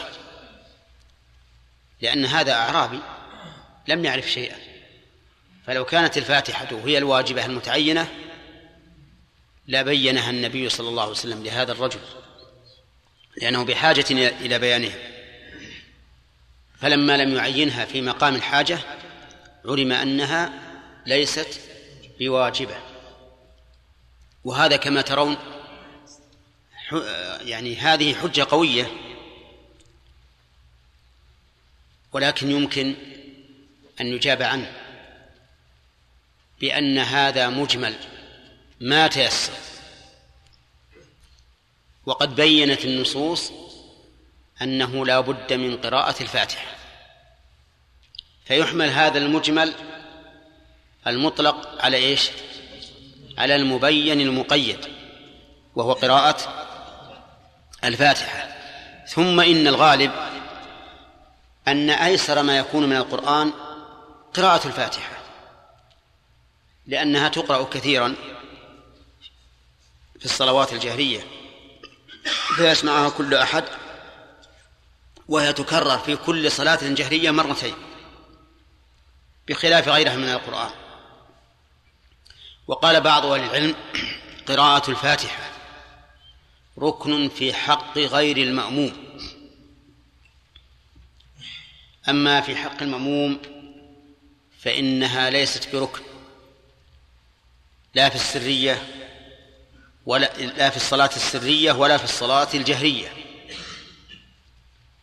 [2.01, 2.99] لأن هذا أعرابي
[3.87, 4.57] لم يعرف شيئا.
[5.67, 8.07] فلو كانت الفاتحة هي الواجبة المتعينة
[9.67, 11.99] لبينها النبي صلى الله عليه وسلم لهذا الرجل
[13.41, 15.16] لأنه بحاجة إلى بيانها
[16.81, 18.79] فلما لم يعينها في مقام الحاجة
[19.65, 20.53] علم أنها
[21.05, 21.61] ليست
[22.19, 22.77] بواجبة.
[24.43, 25.37] وهذا كما ترون
[27.41, 28.91] يعني هذه حجة قوية.
[32.11, 32.95] ولكن يمكن
[34.01, 34.71] أن يجاب عنه
[36.61, 37.95] بأن هذا مجمل
[38.79, 39.53] ما تيسر.
[42.05, 43.51] وقد بينت النصوص
[44.61, 46.75] أنه لا بد من قراءة الفاتحة.
[48.45, 49.73] فيحمل هذا المجمل
[51.07, 52.29] المطلق على إيش؟
[53.37, 54.79] على المبين المقيد
[55.75, 56.67] وهو قراءة
[57.83, 58.57] الفاتحة.
[59.07, 60.11] ثم إن الغالب
[61.67, 63.53] أن أيسر ما يكون من القرآن
[64.33, 65.17] قراءة الفاتحة
[66.87, 68.15] لأنها تقرأ كثيرا
[70.19, 71.23] في الصلوات الجهرية.
[72.55, 73.63] فيسمعها كل أحد
[75.27, 77.75] وهي تكرر في كل صلاة جهرية مرتين
[79.47, 80.71] بخلاف غيرها من القرآن.
[82.67, 83.75] وقال بعض أهل العلم
[84.47, 85.51] قراءة الفاتحة
[86.79, 88.93] ركن في حق غير المأموم.
[92.09, 93.41] أما في حق المأموم
[94.59, 96.01] فإنها ليست بركن
[97.93, 98.87] لا في السرية
[100.05, 103.26] ولا لا في الصلاة السرية ولا في الصلاة الجهرية.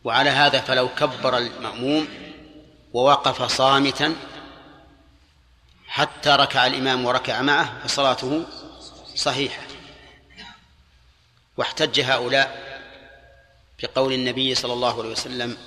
[0.05, 2.07] وعلى هذا فلو كبر المأموم
[2.93, 4.15] ووقف صامتا
[5.87, 8.45] حتى ركع الإمام وركع معه فصلاته
[9.15, 9.61] صحيحة.
[11.57, 12.79] واحتج هؤلاء
[13.83, 15.57] بقول النبي صلى الله عليه وسلم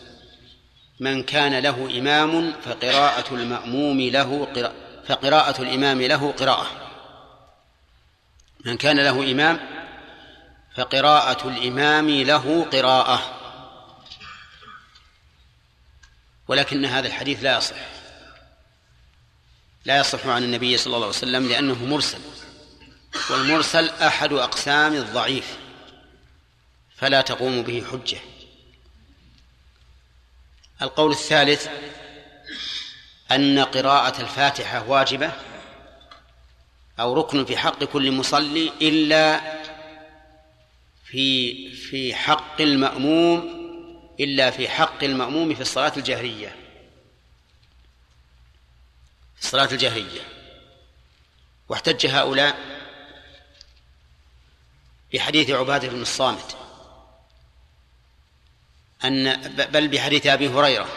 [1.01, 4.75] من كان له إمام فقراءة المأموم له قراءة
[5.07, 6.67] فقراءة الإمام له قراءة.
[8.65, 9.61] من كان له إمام
[10.77, 13.38] فقراءة الإمام له قراءة.
[16.49, 17.77] ولكن هذا الحديث لا يصح.
[19.85, 22.21] لا يصح عن النبي صلى الله عليه وسلم لأنه مرسل.
[23.31, 25.59] والمرسل أحد أقسام الضعيف.
[26.97, 28.19] فلا تقوم به حجة.
[30.83, 31.69] القول الثالث
[33.31, 35.33] أن قراءة الفاتحة واجبة
[37.01, 39.41] أو ركن في حق كل مصلي إلا
[41.05, 43.58] في في حق المأموم
[44.21, 46.49] إلا في حق المأموم في الصلاة الجهرية.
[49.37, 50.21] في الصلاة الجهرية.
[51.69, 52.59] واحتج هؤلاء
[55.13, 56.57] بحديث عبادة بن الصامت.
[59.05, 59.37] أن
[59.73, 60.89] بل بحديث أبي هريرة.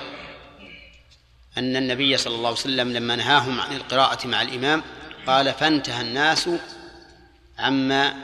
[1.58, 4.84] أن النبي صلى الله عليه وسلم لما نهاهم عن القراءة مع الإمام
[5.28, 6.50] قال فانتهى الناس
[7.60, 8.16] عما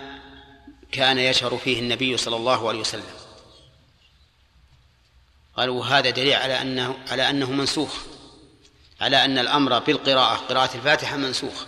[0.91, 3.16] كان يشهر فيه النبي صلى الله عليه وسلم.
[5.57, 7.97] قالوا هذا دليل على أنه على أنه منسوخ
[9.01, 11.65] على أن الأمر بالقراءة قراءة الفاتحة منسوخ.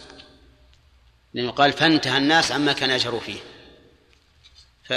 [1.33, 3.39] لأنه قال فانتهى الناس عما كان يجهر فيه.
[4.83, 4.93] ف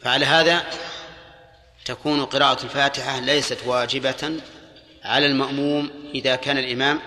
[0.00, 0.70] فعلى هذا
[1.84, 4.40] تكون قراءة الفاتحة ليست واجبة
[5.04, 7.00] على المأموم إذا كان الإمام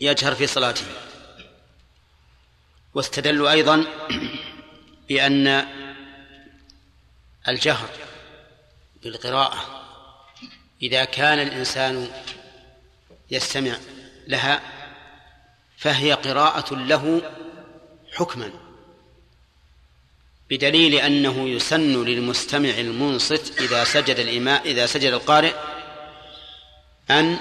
[0.00, 0.86] يجهر في صلاته.
[2.94, 3.84] واستدلوا أيضا
[5.08, 5.66] بأن
[7.48, 7.88] الجهر
[9.02, 9.82] بالقراءة.
[10.82, 12.08] إذا كان الإنسان
[13.30, 13.76] يستمع
[14.28, 14.60] لها
[15.76, 17.22] فهي قراءة له
[18.12, 18.50] حكما
[20.50, 25.54] بدليل أنه يسن للمستمع المنصت إذا سجد الإماء إذا سجد القارئ
[27.10, 27.38] أن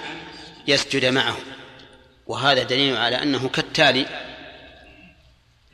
[0.67, 1.37] يسجد معه.
[2.27, 4.05] وهذا دليل على أنه كالتالي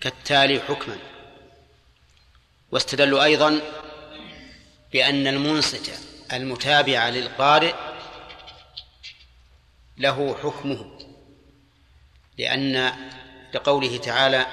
[0.01, 0.97] كالتالي حكما.
[2.71, 3.61] واستدلوا أيضا
[4.97, 5.91] بأن المنصت
[6.33, 7.73] المتابع للقارئ
[9.97, 10.99] له حكمه
[12.37, 12.93] لأن
[13.53, 14.45] لقوله تعالى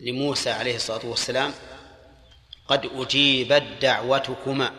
[0.00, 1.54] لموسى عليه الصلاة والسلام
[2.68, 4.72] قد أجيبت دعوتكما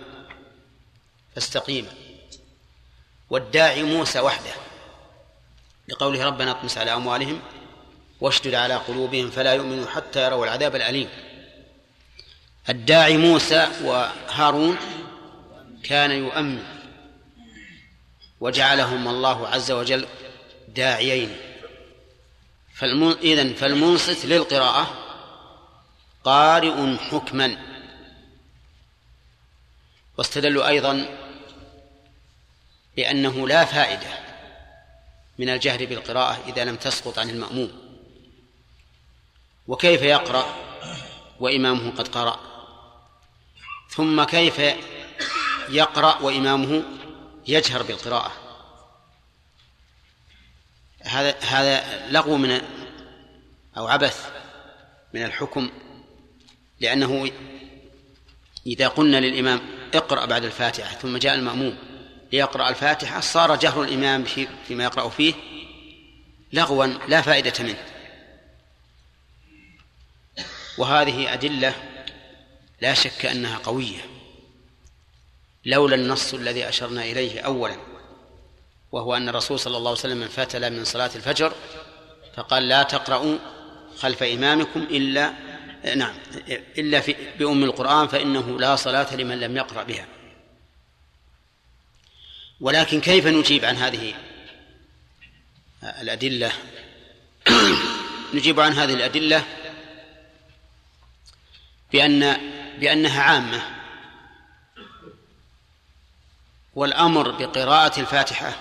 [1.36, 1.94] فاستقيما
[3.30, 4.54] والداعي موسى وحده
[5.88, 7.42] لقوله ربنا اطمس على أموالهم
[8.22, 11.10] واشدد على قلوبهم فلا يؤمنوا حتى يروا العذاب الأليم
[12.70, 14.78] الداعي موسى وهارون
[15.84, 16.64] كان يؤمن
[18.40, 20.08] وجعلهم الله عز وجل
[20.68, 21.38] داعيين.
[23.22, 24.88] إذن فالمنصت للقراءة
[26.24, 27.58] قارئ حكما.
[30.18, 31.06] واستدلوا أيضا
[32.96, 34.20] بأنه لا فائدة
[35.40, 37.72] من الجهر بالقراءة إذا لم تسقط عن المأموم.
[39.68, 40.56] وكيف يقرأ
[41.40, 42.49] وإمامه قد قرأ؟
[44.00, 44.62] ثم كيف
[45.70, 46.84] يقرأ وإمامه؟
[47.48, 48.32] يجهر بالقراءة.
[51.02, 52.62] هذا هذا لغو من
[53.78, 54.32] أو عبث
[55.14, 55.70] من الحكم
[56.80, 57.32] لأنه
[58.68, 59.62] إذا قلنا للإمام
[59.94, 61.78] اقرأ بعد الفاتحة ثم جاء المأموم
[62.32, 65.34] ليقرأ الفاتحة صار جهر الإمام في فيما يقرأ فيه
[66.54, 67.84] لغوا لا فائدة منه.
[70.78, 71.89] وهذه أدلة
[72.82, 74.20] لا شك أنها قوية.
[75.66, 77.76] لولا النص الذي أشرنا إليه أولا
[78.92, 81.54] وهو أن الرسول صلى الله عليه وسلم انفتل من صلاة الفجر
[82.36, 83.38] فقال لا تقرأوا
[83.98, 85.34] خلف إمامكم إلا
[85.96, 86.14] نعم
[86.78, 90.08] إلا في بأم القرآن فإنه لا صلاة لمن لم يقرأ بها.
[92.62, 94.14] ولكن كيف نجيب عن هذه
[95.84, 96.52] الأدلة؟
[98.34, 99.44] نجيب عن هذه الأدلة
[101.94, 102.38] بأن
[102.80, 103.62] بأنها عامة.
[106.76, 108.54] والأمر بقراءة الفاتحة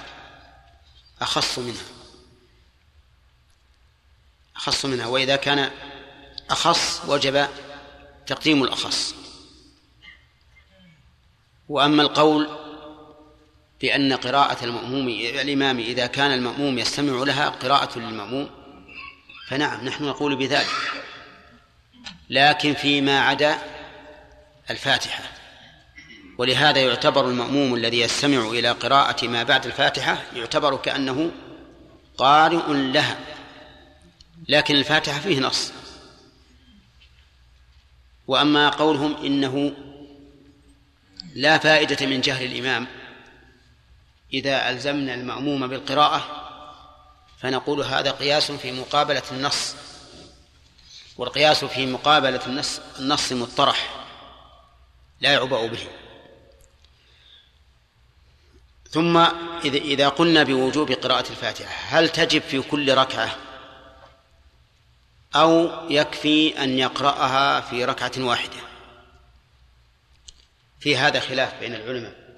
[1.21, 1.85] أخص منها.
[4.57, 5.07] أخص منها.
[5.07, 5.71] وإذا كان
[6.51, 7.49] أخص وجب
[8.27, 9.15] تقديم الأخص.
[11.69, 12.49] وأما القول
[13.81, 18.51] بأن قراءة المأموم الإمام إذا كان المأموم يستمع لها قراءة للمأموم
[19.49, 20.69] فنعم نحن نقول بذلك.
[22.31, 23.78] لكن فيما عدا
[24.71, 25.25] الفاتحة.
[26.39, 31.31] ولهذا يعتبر المأموم الذي يستمع إلى قراءة ما بعد الفاتحة يعتبر كأنه
[32.19, 33.19] قارئ لها.
[34.49, 35.73] لكن الفاتحة فيه نص.
[38.27, 39.73] وأما قولهم إنه
[41.35, 42.87] لا فائدة من جهل الإمام
[44.33, 46.45] إذا ألزمنا المأموم بالقراءة
[47.39, 49.75] فنقول هذا قياس في مقابلة النص.
[51.17, 53.98] والقياس في مقابلة النص النص مطرح.
[55.21, 55.87] لا يعبأ به.
[58.91, 59.17] ثم
[59.65, 63.37] إذا قلنا بوجوب قراءة الفاتحة هل تجب في كل ركعة؟
[65.35, 68.61] أو يكفي أن يقرأها في ركعة واحدة؟
[70.81, 72.29] في هذا خلاف بين العلماء.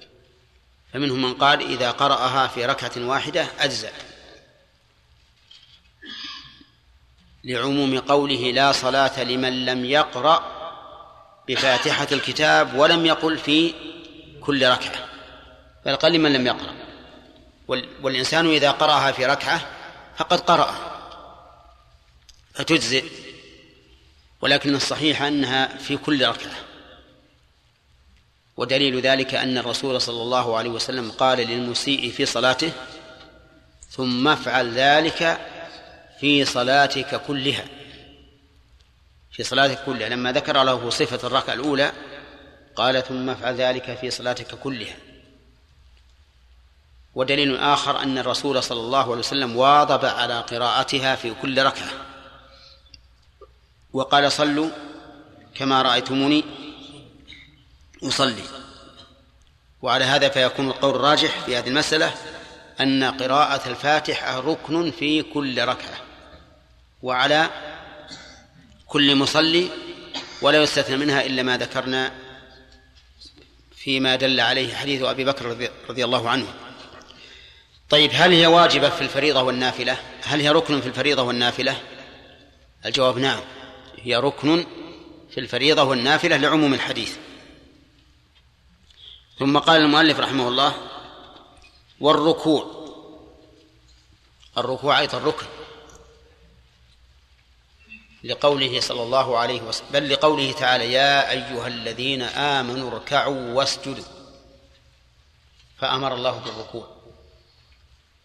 [0.93, 3.91] فمنهم من قال إذا قرأها في ركعة واحدة أجزأ.
[7.43, 10.60] لعموم قوله لا صلاة لمن لم يقرأ
[11.51, 13.73] بفاتحة الكتاب ولم يقل في
[14.41, 15.09] كل ركعة
[15.85, 16.73] بل قال لمن لم يقرأ.
[18.01, 19.61] والإنسان إذا قرأها في ركعة
[20.17, 20.75] فقد قرأ.
[22.53, 23.05] فتجزئ
[24.41, 26.55] ولكن الصحيح أنها في كل ركعة.
[28.57, 32.71] ودليل ذلك أن الرسول صلى الله عليه وسلم قال للمسيء في صلاته
[33.89, 35.39] ثم افعل ذلك
[36.19, 37.65] في صلاتك كلها.
[39.31, 41.91] في صلاتك كلها لما ذكر له صفة الركعة الأولى
[42.75, 44.95] قال ثم افعل ذلك في صلاتك كلها.
[47.15, 51.89] ودليل آخر أن الرسول صلى الله عليه وسلم واظب على قراءتها في كل ركعة.
[53.93, 54.69] وقال صلوا
[55.55, 56.43] كما رأيتموني
[58.03, 58.43] أصلي.
[59.81, 62.13] وعلى هذا فيكون القول الراجح في هذه المسألة
[62.81, 65.97] أن قراءة الفاتحة ركن في كل ركعة.
[67.01, 67.49] وعلى
[68.91, 69.69] كل مصلي
[70.41, 72.11] ولا يستثنى منها إلا ما ذكرنا
[73.75, 76.53] فيما دل عليه حديث أبي بكر رضي الله عنه.
[77.89, 81.81] طيب هل هي واجبة في الفريضة والنافلة؟ هل هي ركن في الفريضة والنافلة؟
[82.85, 83.41] الجواب نعم
[83.97, 84.65] هي ركن
[85.31, 87.17] في الفريضة والنافلة لعموم الحديث.
[89.39, 90.73] ثم قال المؤلف رحمه الله
[91.99, 92.81] والركوع
[94.57, 95.45] الركوع أيضا ركن.
[98.23, 104.03] لقوله صلى الله عليه وسلم بل لقوله تعالى يا أيها الذين آمنوا اركعوا واسجدوا.
[105.77, 106.87] فأمر الله بالركوع.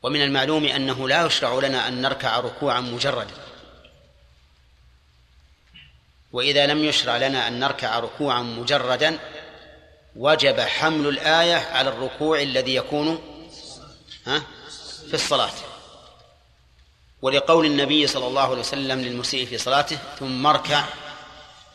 [0.02, 3.34] ومن المعلوم أنه لا يشرع لنا أن نركع ركوعا مجردا.
[6.32, 9.18] وإذا لم يشرع لنا أن نركع ركوعا مجردا
[10.16, 13.22] وجب حمل الآية على الركوع الذي يكون
[14.26, 14.42] ها
[15.08, 15.52] في الصلاة.
[17.22, 20.84] ولقول النبي صلى الله عليه وسلم للمسيء في صلاته ثم اركع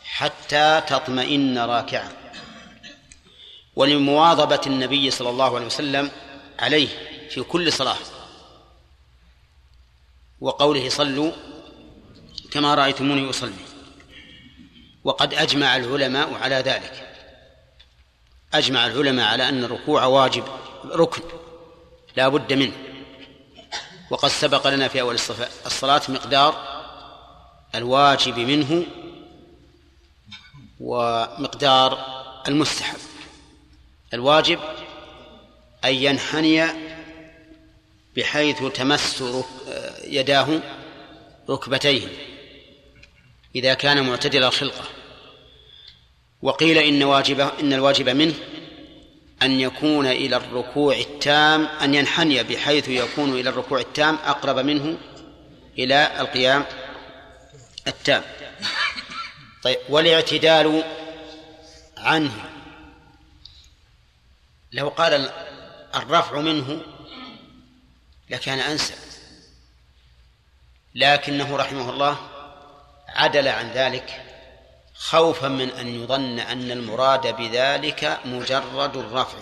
[0.04, 2.12] حتى تطمئن راكعا.
[3.76, 6.10] ولمواظبة النبي صلى الله عليه وسلم
[6.58, 6.88] عليه
[7.30, 7.96] في كل صلاة.
[10.40, 11.32] وقوله صلوا
[12.50, 13.52] كما رأيتموني أصلي.
[15.04, 17.08] وقد أجمع العلماء على ذلك.
[18.54, 20.44] أجمع العلماء على أن الركوع واجب
[20.86, 21.22] ركن
[22.16, 22.91] لا بد منه.
[24.12, 25.14] وقد سبق لنا في أول
[25.66, 26.82] الصلاة مقدار
[27.74, 28.86] الواجب منه
[30.80, 31.98] ومقدار
[32.48, 32.98] المستحب.
[34.14, 34.58] الواجب
[35.84, 36.66] أن ينحني
[38.16, 39.24] بحيث تمس
[40.04, 40.60] يداه
[41.50, 42.08] ركبتيه
[43.54, 44.84] إذا كان معتدل الخلقة.
[46.42, 48.34] وقيل إن واجبه إن الواجب منه
[49.42, 54.98] أن يكون إلى الركوع التام أن ينحني بحيث يكون إلى الركوع التام أقرب منه
[55.78, 56.64] إلى القيام
[57.86, 58.22] التام.
[59.62, 60.84] طيب والاعتدال
[61.98, 62.50] عنه.
[64.72, 65.30] لو قال
[65.94, 66.82] الرفع منه
[68.30, 68.94] لكان أنسب.
[70.94, 72.16] لكنه رحمه الله
[73.08, 74.31] عدل عن ذلك.
[75.02, 79.38] خوفا من أن يظن أن المراد بذلك مجرد الرفع.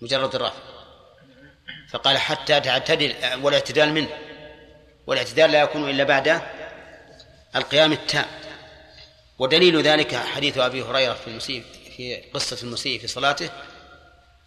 [0.00, 0.60] مجرد الرفع.
[1.90, 4.08] فقال حتى تعتدل والاعتدال منه.
[5.06, 6.42] والاعتدال لا يكون إلا بعد
[7.56, 8.26] القيام التام.
[9.38, 11.64] ودليل ذلك حديث أبي هريرة في المسيء
[11.96, 13.50] في قصة المسيء في صلاته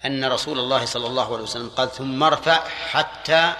[0.06, 3.54] أن رسول الله صلى الله عليه وسلم قال ثم ارفع حتى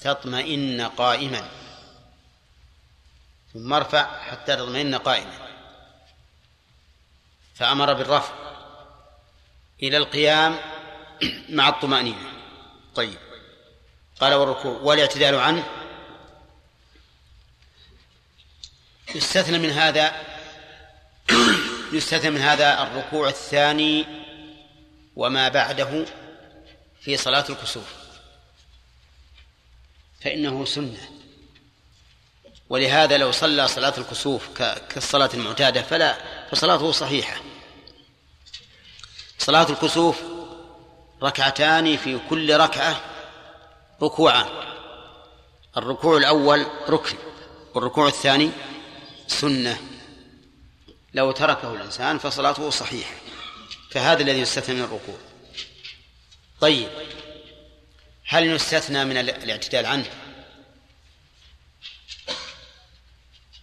[0.00, 1.61] تطمئن قائما.
[3.52, 5.48] ثم ارفع حتى تطمئن قائما.
[7.54, 8.32] فأمر بالرفع
[9.82, 10.58] إلى القيام
[11.48, 12.32] مع الطمأنينة.
[12.94, 13.18] طيب.
[14.20, 15.68] قال والركوع والاعتدال عنه.
[19.14, 20.12] يستثنى من هذا
[21.92, 24.06] يستثنى من هذا الركوع الثاني
[25.16, 26.04] وما بعده
[27.00, 27.94] في صلاة الكسوف.
[30.20, 31.21] فإنه سنة.
[32.72, 34.48] ولهذا لو صلى صلاة الكسوف
[34.88, 36.16] كالصلاة المعتادة فلا
[36.50, 37.40] فصلاته صحيحة.
[39.38, 40.22] صلاة الكسوف
[41.22, 43.00] ركعتان في كل ركعة
[44.02, 44.46] ركوعان
[45.76, 47.16] الركوع الأول ركن
[47.74, 48.50] والركوع الثاني
[49.26, 49.78] سنة.
[51.14, 53.14] لو تركه الإنسان فصلاته صحيحة.
[53.90, 55.18] فهذا الذي يستثنى من الركوع.
[56.60, 56.88] طيب
[58.26, 60.10] هل يستثنى من الاعتدال عنه؟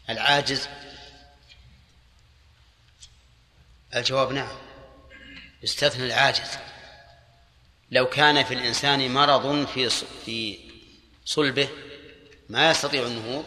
[0.10, 0.68] العاجز؟
[3.96, 4.58] الجواب نعم.
[5.64, 6.58] يستثنى العاجز.
[7.92, 9.90] لو كان في الإنسان مرض في
[10.26, 10.60] في
[11.26, 11.70] صلبه
[12.50, 13.46] ما يستطيع النهوض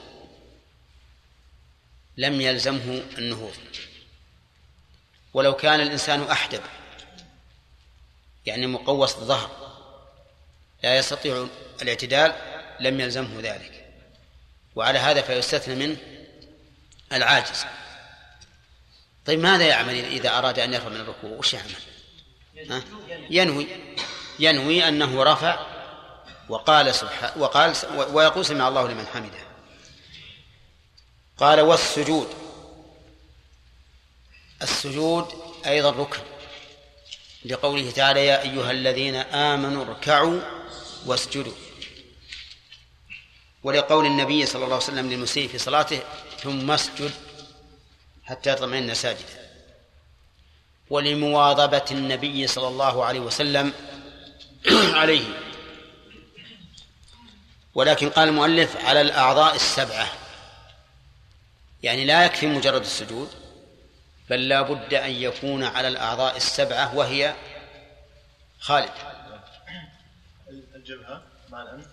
[2.16, 3.56] لم يلزمه النهوض.
[5.34, 6.62] ولو كان الإنسان أحدب
[8.47, 9.72] يعني مقوس الظهر
[10.82, 11.48] لا يستطيع
[11.82, 12.34] الاعتدال
[12.80, 13.89] لم يلزمه ذلك.
[14.76, 16.11] وعلى هذا فيستثنى منه
[17.12, 17.64] العاجز.
[19.26, 21.74] طيب ماذا يعمل إذا أراد أن يرفع من الركوع؟ وش يعمل؟
[22.70, 22.82] ها؟
[23.30, 23.66] ينوي.
[24.39, 25.66] ينوي أنه رفع
[26.48, 27.74] وقال سبحانه وقال
[28.12, 29.39] ويقول سمع الله لمن حمده.
[31.39, 32.28] قال والسجود.
[34.62, 35.34] السجود
[35.66, 36.22] أيضا ركن.
[37.44, 40.40] لقوله تعالى يا أيها الذين آمنوا اركعوا
[41.06, 41.52] واسجدوا.
[43.62, 46.01] ولقول النبي صلى الله عليه وسلم للمسيء في صلاته
[46.43, 47.10] ثم اسجد
[48.24, 49.43] حتى يطمئن ساجدا.
[50.90, 53.73] ولمواظبة النبي صلى الله عليه وسلم
[55.01, 55.24] عليه.
[57.74, 60.09] ولكن قال المؤلف على الأعضاء السبعة.
[61.82, 63.28] يعني لا يكفي مجرد السجود
[64.31, 67.35] بل لا بد أن يكون على الأعضاء السبعة وهي
[68.60, 68.93] خالد.
[70.74, 71.86] الجبهة مع الأنف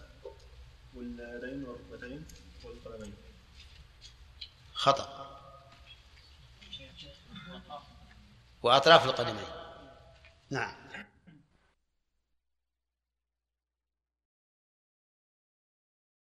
[0.96, 1.66] واليدين
[4.80, 5.08] خطأ.
[8.64, 9.48] وأطراف القدمين.
[10.50, 10.79] نعم.